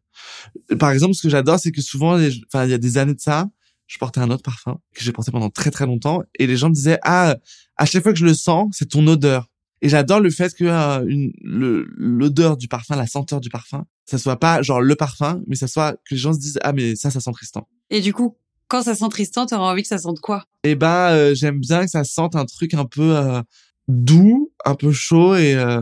Par 0.79 0.91
exemple, 0.91 1.15
ce 1.15 1.23
que 1.23 1.27
j'adore, 1.27 1.59
c'est 1.59 1.73
que 1.73 1.81
souvent, 1.81 2.13
enfin, 2.13 2.63
il 2.63 2.71
y 2.71 2.73
a 2.73 2.77
des 2.77 2.97
années 2.97 3.13
de 3.13 3.19
ça, 3.19 3.49
je 3.87 3.97
portais 3.97 4.21
un 4.21 4.29
autre 4.29 4.43
parfum 4.43 4.79
que 4.95 5.03
j'ai 5.03 5.11
porté 5.11 5.31
pendant 5.31 5.49
très 5.49 5.71
très 5.71 5.85
longtemps 5.85 6.23
et 6.39 6.47
les 6.47 6.55
gens 6.55 6.69
me 6.69 6.73
disaient 6.73 6.97
ah 7.03 7.35
à 7.75 7.85
chaque 7.85 8.03
fois 8.03 8.13
que 8.13 8.17
je 8.17 8.25
le 8.25 8.33
sens 8.33 8.69
c'est 8.71 8.89
ton 8.89 9.05
odeur 9.05 9.51
et 9.81 9.89
j'adore 9.89 10.19
le 10.19 10.29
fait 10.29 10.53
que 10.55 10.63
euh, 10.65 11.05
l'odeur 11.43 12.57
du 12.57 12.67
parfum 12.67 12.95
la 12.95 13.07
senteur 13.07 13.39
du 13.41 13.49
parfum 13.49 13.85
ça 14.05 14.17
soit 14.17 14.37
pas 14.39 14.61
genre 14.61 14.81
le 14.81 14.95
parfum 14.95 15.41
mais 15.47 15.55
ça 15.55 15.67
soit 15.67 15.93
que 15.93 15.99
les 16.11 16.17
gens 16.17 16.33
se 16.33 16.39
disent 16.39 16.59
ah 16.63 16.73
mais 16.73 16.95
ça 16.95 17.09
ça 17.11 17.19
sent 17.19 17.31
Tristan 17.33 17.67
Et 17.89 18.01
du 18.01 18.13
coup, 18.13 18.37
quand 18.67 18.81
ça 18.83 18.95
sent 18.95 19.09
Tristan, 19.09 19.45
t'auras 19.45 19.71
envie 19.71 19.83
que 19.83 19.87
ça 19.87 19.97
sente 19.99 20.19
quoi? 20.19 20.43
Et 20.63 20.75
ben 20.75 21.09
euh, 21.11 21.35
j'aime 21.35 21.59
bien 21.59 21.83
que 21.85 21.91
ça 21.91 22.03
sente 22.03 22.35
un 22.35 22.45
truc 22.45 22.73
un 22.73 22.85
peu 22.85 23.15
euh, 23.15 23.41
doux 23.87 24.51
un 24.65 24.75
peu 24.75 24.91
chaud 24.91 25.35
et 25.35 25.53
euh, 25.55 25.81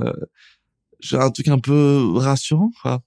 un 1.14 1.30
truc 1.32 1.48
un 1.48 1.60
peu 1.60 2.12
rassurant 2.16 2.72
quoi. 2.82 3.02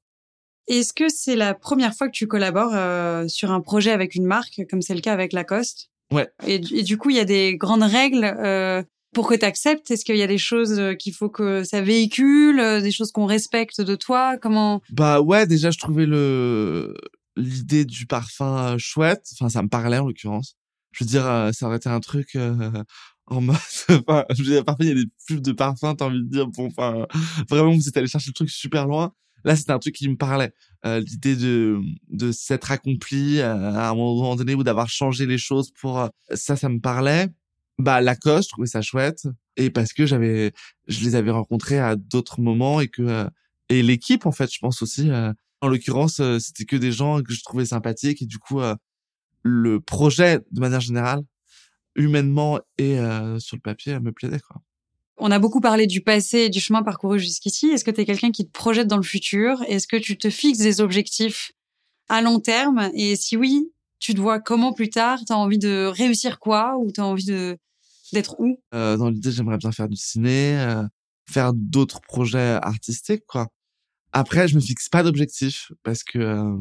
Est-ce 0.69 0.93
que 0.93 1.09
c'est 1.09 1.37
la 1.37 1.55
première 1.55 1.95
fois 1.95 2.09
que 2.09 2.13
tu 2.17 2.27
collabores 2.27 2.73
euh, 2.75 3.29
sur 3.29 3.53
un 3.53 3.61
projet 3.61 3.93
avec 3.93 4.15
une 4.17 4.25
marque, 4.27 4.63
comme 4.69 4.83
c'est 4.83 4.95
le 4.95 5.01
cas 5.01 5.13
avec 5.13 5.33
Lacoste? 5.33 5.91
Ouais. 6.13 6.29
Et, 6.47 6.59
du- 6.59 6.75
et 6.75 6.83
du 6.83 6.97
coup, 6.99 7.11
il 7.11 7.17
y 7.17 7.21
a 7.21 7.25
des 7.25 7.57
grandes 7.57 7.85
règles 7.85 8.25
euh, 8.25 8.83
pour 9.17 9.27
que 9.27 9.35
tu 9.35 9.47
acceptes 9.47 9.91
Est-ce 9.91 10.05
qu'il 10.05 10.19
y 10.19 10.23
a 10.23 10.27
des 10.27 10.37
choses 10.37 10.79
euh, 10.79 10.93
qu'il 10.93 11.15
faut 11.15 11.31
que 11.31 11.65
ça 11.65 11.81
véhicule, 11.81 12.61
euh, 12.61 12.83
des 12.83 12.91
choses 12.91 13.13
qu'on 13.13 13.25
respecte 13.25 13.81
de 13.81 13.95
toi? 13.95 14.37
Comment? 14.37 14.83
Bah 14.91 15.23
ouais, 15.23 15.47
déjà 15.47 15.71
je 15.71 15.79
trouvais 15.79 16.05
le 16.05 16.95
l'idée 17.35 17.87
du 17.87 18.05
parfum 18.05 18.75
euh, 18.75 18.77
chouette. 18.77 19.27
Enfin, 19.33 19.49
ça 19.49 19.63
me 19.63 19.69
parlait 19.69 19.97
en 19.97 20.07
l'occurrence. 20.07 20.59
Je 20.93 21.03
veux 21.03 21.09
dire, 21.09 21.25
ça 21.55 21.67
aurait 21.67 21.79
été 21.79 21.89
un 21.89 22.01
truc 22.01 22.37
en 23.27 23.41
mode. 23.41 23.57
Enfin, 23.89 24.27
je 24.35 24.43
veux 24.43 24.51
dire, 24.51 24.65
parfois 24.67 24.85
il 24.85 24.89
y 24.89 24.93
a 24.93 25.03
des 25.03 25.11
pubs 25.27 25.41
de 25.41 25.53
parfum, 25.53 25.95
t'as 25.95 26.05
envie 26.05 26.23
de 26.23 26.29
dire 26.29 26.47
bon, 26.49 26.67
enfin, 26.67 27.07
vraiment 27.49 27.73
vous 27.73 27.89
êtes 27.89 27.97
allé 27.97 28.09
chercher 28.09 28.29
le 28.29 28.35
truc 28.35 28.51
super 28.51 28.87
loin. 28.87 29.15
Là, 29.45 29.57
c'était 29.57 29.73
un 29.73 29.79
truc 29.79 29.95
qui 29.95 30.11
me 30.11 30.17
parlait. 30.17 30.53
L'idée 30.85 31.37
de 31.37 31.81
de 32.11 32.33
s'être 32.33 32.71
accompli 32.71 33.41
à 33.41 33.89
un 33.91 33.95
moment 33.95 34.37
donné 34.37 34.55
ou 34.55 34.63
d'avoir 34.63 34.91
changé 34.91 35.25
les 35.25 35.39
choses 35.39 35.71
pour 35.81 36.07
ça, 36.35 36.55
ça 36.55 36.69
me 36.69 36.81
parlait. 36.81 37.31
Bah 37.79 38.01
Lacoste, 38.01 38.49
je 38.49 38.53
trouvais 38.53 38.67
ça 38.67 38.81
chouette 38.83 39.27
et 39.57 39.71
parce 39.71 39.93
que 39.93 40.07
j'avais, 40.07 40.53
je 40.89 41.05
les 41.05 41.15
avais 41.15 41.31
rencontrés 41.31 41.79
à 41.79 41.95
d'autres 41.97 42.41
moments 42.41 42.81
et 42.81 42.89
que 42.89 43.03
euh, 43.03 43.29
et 43.69 43.83
l'équipe 43.83 44.27
en 44.27 44.33
fait, 44.33 44.53
je 44.53 44.59
pense 44.61 44.83
aussi. 44.83 45.11
euh, 45.11 45.33
en 45.61 45.69
l'occurrence, 45.69 46.21
euh, 46.21 46.39
c'était 46.39 46.65
que 46.65 46.77
des 46.77 46.93
gens 46.93 47.23
que 47.23 47.33
je 47.33 47.43
trouvais 47.43 47.67
sympathiques 47.67 48.23
et 48.23 48.27
du 48.27 48.39
coup, 48.39 48.61
euh, 48.61 48.75
le 49.43 49.81
projet 49.81 50.41
de 50.51 50.61
manière 50.61 50.81
générale, 50.81 51.23
humainement 51.95 52.61
et 52.79 52.99
euh, 52.99 53.39
sur 53.39 53.57
le 53.57 53.63
papier, 53.63 53.99
me 54.01 54.13
plaisait 54.13 54.41
quoi. 54.41 54.61
On 55.19 55.31
a 55.31 55.39
beaucoup 55.39 55.61
parlé 55.61 55.87
du 55.87 56.03
passé 56.03 56.41
et 56.41 56.51
du 56.51 56.61
chemin 56.61 56.83
parcouru 56.83 57.19
jusqu'ici. 57.19 57.69
Est-ce 57.69 57.85
que 57.85 57.91
tu 57.91 58.03
es 58.03 58.05
quelqu'un 58.05 58.33
qui 58.33 58.47
te 58.47 58.53
projette 58.53 58.87
dans 58.87 58.99
le 58.99 59.03
futur? 59.03 59.63
Est-ce 59.67 59.87
que 59.87 59.97
tu 59.97 60.19
te 60.19 60.29
fixes 60.29 60.59
des 60.59 60.83
objectifs 60.83 61.53
à 62.11 62.21
long 62.21 62.39
terme? 62.39 62.91
Et 62.95 63.17
si 63.17 63.37
oui, 63.39 63.71
tu 63.99 64.15
te 64.15 64.21
vois 64.21 64.41
comment 64.41 64.73
plus 64.73 64.91
tard? 64.91 65.21
T'as 65.27 65.35
envie 65.35 65.59
de 65.59 65.87
réussir 65.87 66.39
quoi? 66.39 66.77
Ou 66.79 66.91
t'as 66.91 67.03
envie 67.03 67.25
de 67.25 67.59
d'être 68.13 68.37
où? 68.39 68.59
Euh, 68.75 68.97
dans 68.97 69.11
l'idée, 69.11 69.33
j'aimerais 69.33 69.59
bien 69.59 69.73
faire 69.73 69.89
du 69.89 69.97
ciné, 69.97 70.59
euh, 70.61 70.85
faire 71.29 71.53
d'autres 71.55 72.01
projets 72.01 72.59
artistiques 72.63 73.25
quoi. 73.27 73.49
Après, 74.13 74.49
je 74.49 74.55
me 74.55 74.61
fixe 74.61 74.89
pas 74.89 75.03
d'objectifs 75.03 75.73
parce 75.83 76.03
que, 76.05 76.19
euh, 76.19 76.57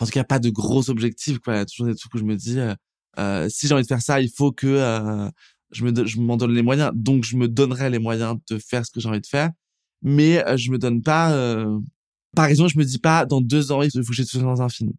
en 0.00 0.04
tout 0.04 0.12
cas, 0.12 0.24
pas 0.24 0.38
de 0.38 0.50
gros 0.50 0.90
objectifs 0.90 1.38
quoi. 1.38 1.54
Il 1.54 1.56
y 1.58 1.60
a 1.60 1.66
toujours 1.66 1.86
des 1.86 1.94
trucs 1.96 2.14
où 2.14 2.18
je 2.18 2.24
me 2.24 2.36
dis, 2.36 2.58
euh, 2.60 2.74
euh, 3.18 3.48
si 3.48 3.66
j'ai 3.66 3.74
envie 3.74 3.82
de 3.82 3.88
faire 3.88 4.02
ça, 4.02 4.20
il 4.20 4.30
faut 4.30 4.52
que 4.52 4.66
euh, 4.66 5.28
je 5.70 5.84
me, 5.84 6.06
je 6.06 6.20
m'en 6.20 6.36
donne 6.36 6.52
les 6.52 6.62
moyens, 6.62 6.92
donc 6.94 7.24
je 7.24 7.36
me 7.36 7.48
donnerai 7.48 7.90
les 7.90 7.98
moyens 7.98 8.36
de 8.48 8.58
faire 8.58 8.86
ce 8.86 8.90
que 8.90 9.00
j'ai 9.00 9.08
envie 9.08 9.20
de 9.20 9.26
faire, 9.26 9.50
mais 10.02 10.44
je 10.56 10.70
me 10.70 10.78
donne 10.78 11.02
pas. 11.02 11.30
Par 12.36 12.46
exemple, 12.46 12.70
je 12.72 12.78
me 12.78 12.84
dis 12.84 12.98
pas 12.98 13.26
dans 13.26 13.40
deux 13.40 13.72
ans 13.72 13.82
il 13.82 13.90
faut 13.90 14.00
que 14.10 14.14
je 14.14 14.22
sois 14.22 14.42
dans 14.42 14.62
un 14.62 14.68
film, 14.68 14.92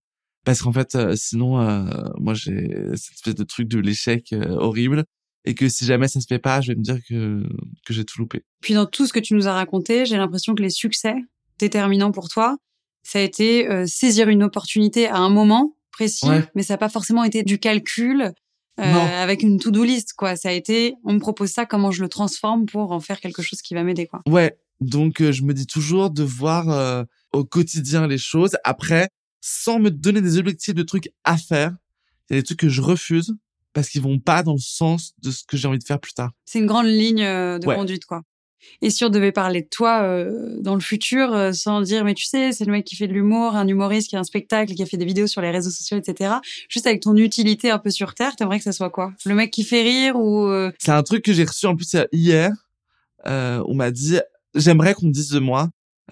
parce 0.45 0.62
qu'en 0.62 0.71
fait, 0.73 0.95
euh, 0.95 1.15
sinon, 1.15 1.60
euh, 1.62 1.84
moi 2.17 2.34
j'ai 2.34 2.69
cette 2.95 3.15
espèce 3.15 3.36
de 3.36 3.43
truc 3.43 3.67
de 3.67 3.80
l'échec 3.80 4.32
euh, 4.34 4.49
horrible, 4.56 5.04
et 5.45 5.56
que 5.56 5.69
si 5.69 5.86
jamais 5.86 6.08
ça 6.08 6.19
se 6.21 6.28
fait 6.28 6.39
pas, 6.39 6.62
je 6.62 6.71
vais 6.71 6.78
me 6.78 6.84
dire 6.84 6.99
que 7.08 7.43
que 7.86 7.93
j'ai 7.93 8.06
tout 8.06 8.19
loupé. 8.19 8.43
Puis 8.62 8.73
dans 8.73 8.86
tout 8.86 9.08
ce 9.08 9.13
que 9.13 9.19
tu 9.19 9.34
nous 9.34 9.47
as 9.47 9.54
raconté, 9.54 10.06
j'ai 10.06 10.17
l'impression 10.17 10.54
que 10.56 10.62
les 10.62 10.69
succès 10.69 11.15
déterminants 11.60 12.12
pour 12.12 12.30
toi, 12.30 12.58
ça 13.04 13.19
a 13.19 13.21
été 13.21 13.69
euh, 13.69 13.86
saisir 13.88 14.30
une 14.30 14.43
opportunité 14.43 15.08
à 15.08 15.17
un 15.17 15.30
moment 15.30 15.75
précis, 15.91 16.28
Ouais. 16.28 16.43
mais 16.56 16.63
ça 16.63 16.73
n'a 16.75 16.78
pas 16.78 16.89
forcément 16.89 17.23
été 17.23 17.43
du 17.43 17.60
calcul 17.60 18.32
euh, 18.80 18.84
avec 18.84 19.43
une 19.43 19.60
to-do 19.60 19.84
list, 19.84 20.13
quoi. 20.13 20.38
Ça 20.38 20.49
a 20.49 20.52
été, 20.54 20.95
on 21.04 21.13
me 21.13 21.19
propose 21.19 21.49
ça, 21.49 21.65
comment 21.65 21.91
je 21.91 22.02
le 22.02 22.08
transforme 22.08 22.65
pour 22.65 22.93
en 22.93 23.02
faire 23.02 23.19
quelque 23.19 23.41
chose 23.41 23.62
qui 23.62 23.73
va 23.73 23.84
m'aider, 23.84 24.08
quoi. 24.08 24.21
Ouais, 24.25 24.58
donc 24.80 25.21
je 25.21 25.43
me 25.43 25.54
dis 25.54 25.67
toujours 25.67 26.10
de 26.12 26.23
voir 26.23 26.69
euh, 26.69 27.04
au 27.34 27.43
quotidien 27.43 28.08
les 28.08 28.17
choses. 28.17 28.56
Après, 28.63 29.10
sans 29.41 29.80
me 29.80 29.89
donner 29.91 30.21
des 30.21 30.38
objectifs 30.38 30.73
de 30.75 30.84
trucs 30.84 31.12
à 31.23 31.38
faire, 31.38 31.73
il 32.30 32.36
y 32.36 32.38
a 32.38 32.41
des 32.41 32.45
trucs 32.45 32.60
que 32.60 32.69
je 32.69 32.82
refuse 32.82 33.36
parce 33.73 33.89
qu'ils 33.89 34.02
vont 34.02 34.19
pas 34.19 34.43
dans 34.43 34.54
le 34.54 34.60
sens 34.60 35.13
de 35.21 35.32
ce 35.32 35.43
que 35.43 35.56
j'ai 35.58 35.67
envie 35.67 35.80
de 35.80 35.84
faire 35.84 35.99
plus 35.99 36.13
tard. 36.13 36.32
C'est 36.45 36.60
une 36.60 36.65
grande 36.65 36.88
ligne 36.88 37.23
euh, 37.23 37.60
de 37.60 37.67
Ouais. 37.67 37.75
conduite, 37.75 38.06
quoi. 38.06 38.23
Et 38.82 38.89
si 38.89 39.06
on 39.06 39.10
devait 39.10 39.32
parler 39.32 39.62
de 39.62 39.67
toi 39.71 40.02
euh, 40.02 40.58
dans 40.60 40.75
le 40.75 40.82
futur, 40.82 41.34
euh, 41.34 41.54
sans 41.54 41.80
dire, 41.82 42.04
mais 42.04 42.13
tu 42.13 42.25
sais, 42.25 42.52
c'est 42.52 42.65
le 42.65 42.73
mec 42.73 42.84
qui 42.86 42.97
fait 42.97 43.08
de 43.08 43.13
l'humour, 43.13 43.56
un 43.56 43.65
humoriste 43.67 44.10
qui 44.10 44.17
a 44.17 44.19
un 44.19 44.23
spectacle, 44.25 44.73
qui 44.73 44.84
a 44.84 44.86
fait 44.86 44.97
des 44.97 45.06
vidéos 45.06 45.28
sur 45.28 45.39
les 45.41 45.49
réseaux 45.49 45.69
sociaux, 45.69 45.97
etc. 45.97 46.34
Juste 46.67 46.86
avec 46.86 47.02
ton 47.02 47.15
utilité 47.15 47.71
un 47.71 47.80
peu 47.80 47.89
sur 47.89 48.13
Terre, 48.15 48.36
t'aimerais 48.36 48.58
que 48.58 48.65
ça 48.65 48.73
soit 48.73 48.89
quoi? 48.89 49.13
Le 49.25 49.34
mec 49.34 49.52
qui 49.52 49.63
fait 49.63 49.82
rire 49.84 50.17
ou... 50.17 50.45
euh, 50.47 50.71
C'est 50.78 50.91
un 50.91 51.04
truc 51.04 51.23
que 51.23 51.32
j'ai 51.32 51.45
reçu 51.45 51.67
en 51.67 51.75
plus 51.75 51.95
hier. 52.12 52.52
Euh, 53.28 53.63
on 53.67 53.75
m'a 53.75 53.91
dit, 53.91 54.19
j'aimerais 54.56 54.93
qu'on 54.93 55.06
me 55.08 55.12
dise 55.13 55.30
de 55.30 55.39
moi. 55.39 55.69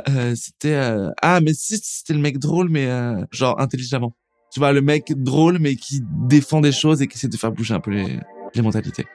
Euh, 0.10 0.36
c'était 0.36 0.73
euh, 0.73 1.10
ah 1.21 1.41
mais 1.41 1.53
si 1.53 1.77
c'était 1.81 2.13
le 2.13 2.19
mec 2.19 2.39
drôle 2.39 2.69
mais 2.69 2.88
euh, 2.88 3.23
genre 3.31 3.60
intelligemment. 3.60 4.15
Tu 4.51 4.60
vois 4.60 4.71
le 4.71 4.81
mec 4.81 5.13
drôle 5.15 5.60
mais 5.60 5.75
qui 5.75 6.01
défend 6.27 6.62
des 6.62 6.71
choses 6.71 7.01
et 7.01 7.07
qui 7.07 7.17
essaie 7.17 7.27
de 7.27 7.38
faire 7.38 7.51
bouger 7.51 7.73
un 7.73 7.79
peu 7.79 7.91
les, 7.91 8.19
les 8.55 8.62
mentalités. 8.62 9.05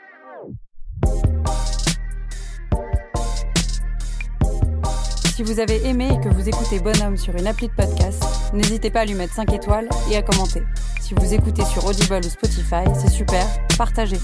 Si 5.34 5.42
vous 5.42 5.60
avez 5.60 5.84
aimé 5.86 6.08
et 6.12 6.20
que 6.20 6.28
vous 6.28 6.46
écoutez 6.46 6.78
Bonhomme 6.78 7.16
sur 7.16 7.34
une 7.34 7.46
appli 7.46 7.68
de 7.68 7.72
podcast, 7.72 8.22
n'hésitez 8.52 8.90
pas 8.90 9.00
à 9.00 9.04
lui 9.06 9.14
mettre 9.14 9.34
5 9.34 9.52
étoiles 9.54 9.88
et 10.10 10.16
à 10.16 10.22
commenter. 10.22 10.62
Si 11.00 11.14
vous 11.14 11.32
écoutez 11.32 11.64
sur 11.64 11.86
Audible 11.86 12.20
ou 12.24 12.28
Spotify, 12.28 12.84
c'est 12.94 13.10
super, 13.10 13.46
partagez. 13.78 14.20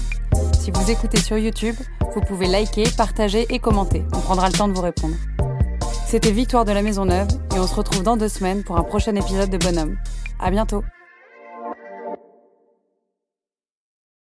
Si 0.59 0.71
vous 0.71 0.91
écoutez 0.91 1.19
sur 1.19 1.37
YouTube, 1.37 1.75
vous 2.13 2.21
pouvez 2.21 2.47
liker, 2.47 2.83
partager 2.95 3.47
et 3.49 3.59
commenter. 3.59 4.03
On 4.13 4.19
prendra 4.19 4.47
le 4.47 4.53
temps 4.53 4.67
de 4.67 4.73
vous 4.73 4.81
répondre. 4.81 5.15
C'était 6.09 6.31
Victoire 6.31 6.65
de 6.65 6.71
la 6.71 6.81
Maison 6.81 7.05
Neuve 7.05 7.27
et 7.55 7.59
on 7.59 7.67
se 7.67 7.75
retrouve 7.75 8.01
dans 8.01 8.17
deux 8.17 8.29
semaines 8.29 8.63
pour 8.63 8.77
un 8.77 8.81
prochain 8.81 9.13
épisode 9.13 9.51
de 9.51 9.59
Bonhomme. 9.59 9.95
À 10.39 10.49
bientôt! 10.49 10.83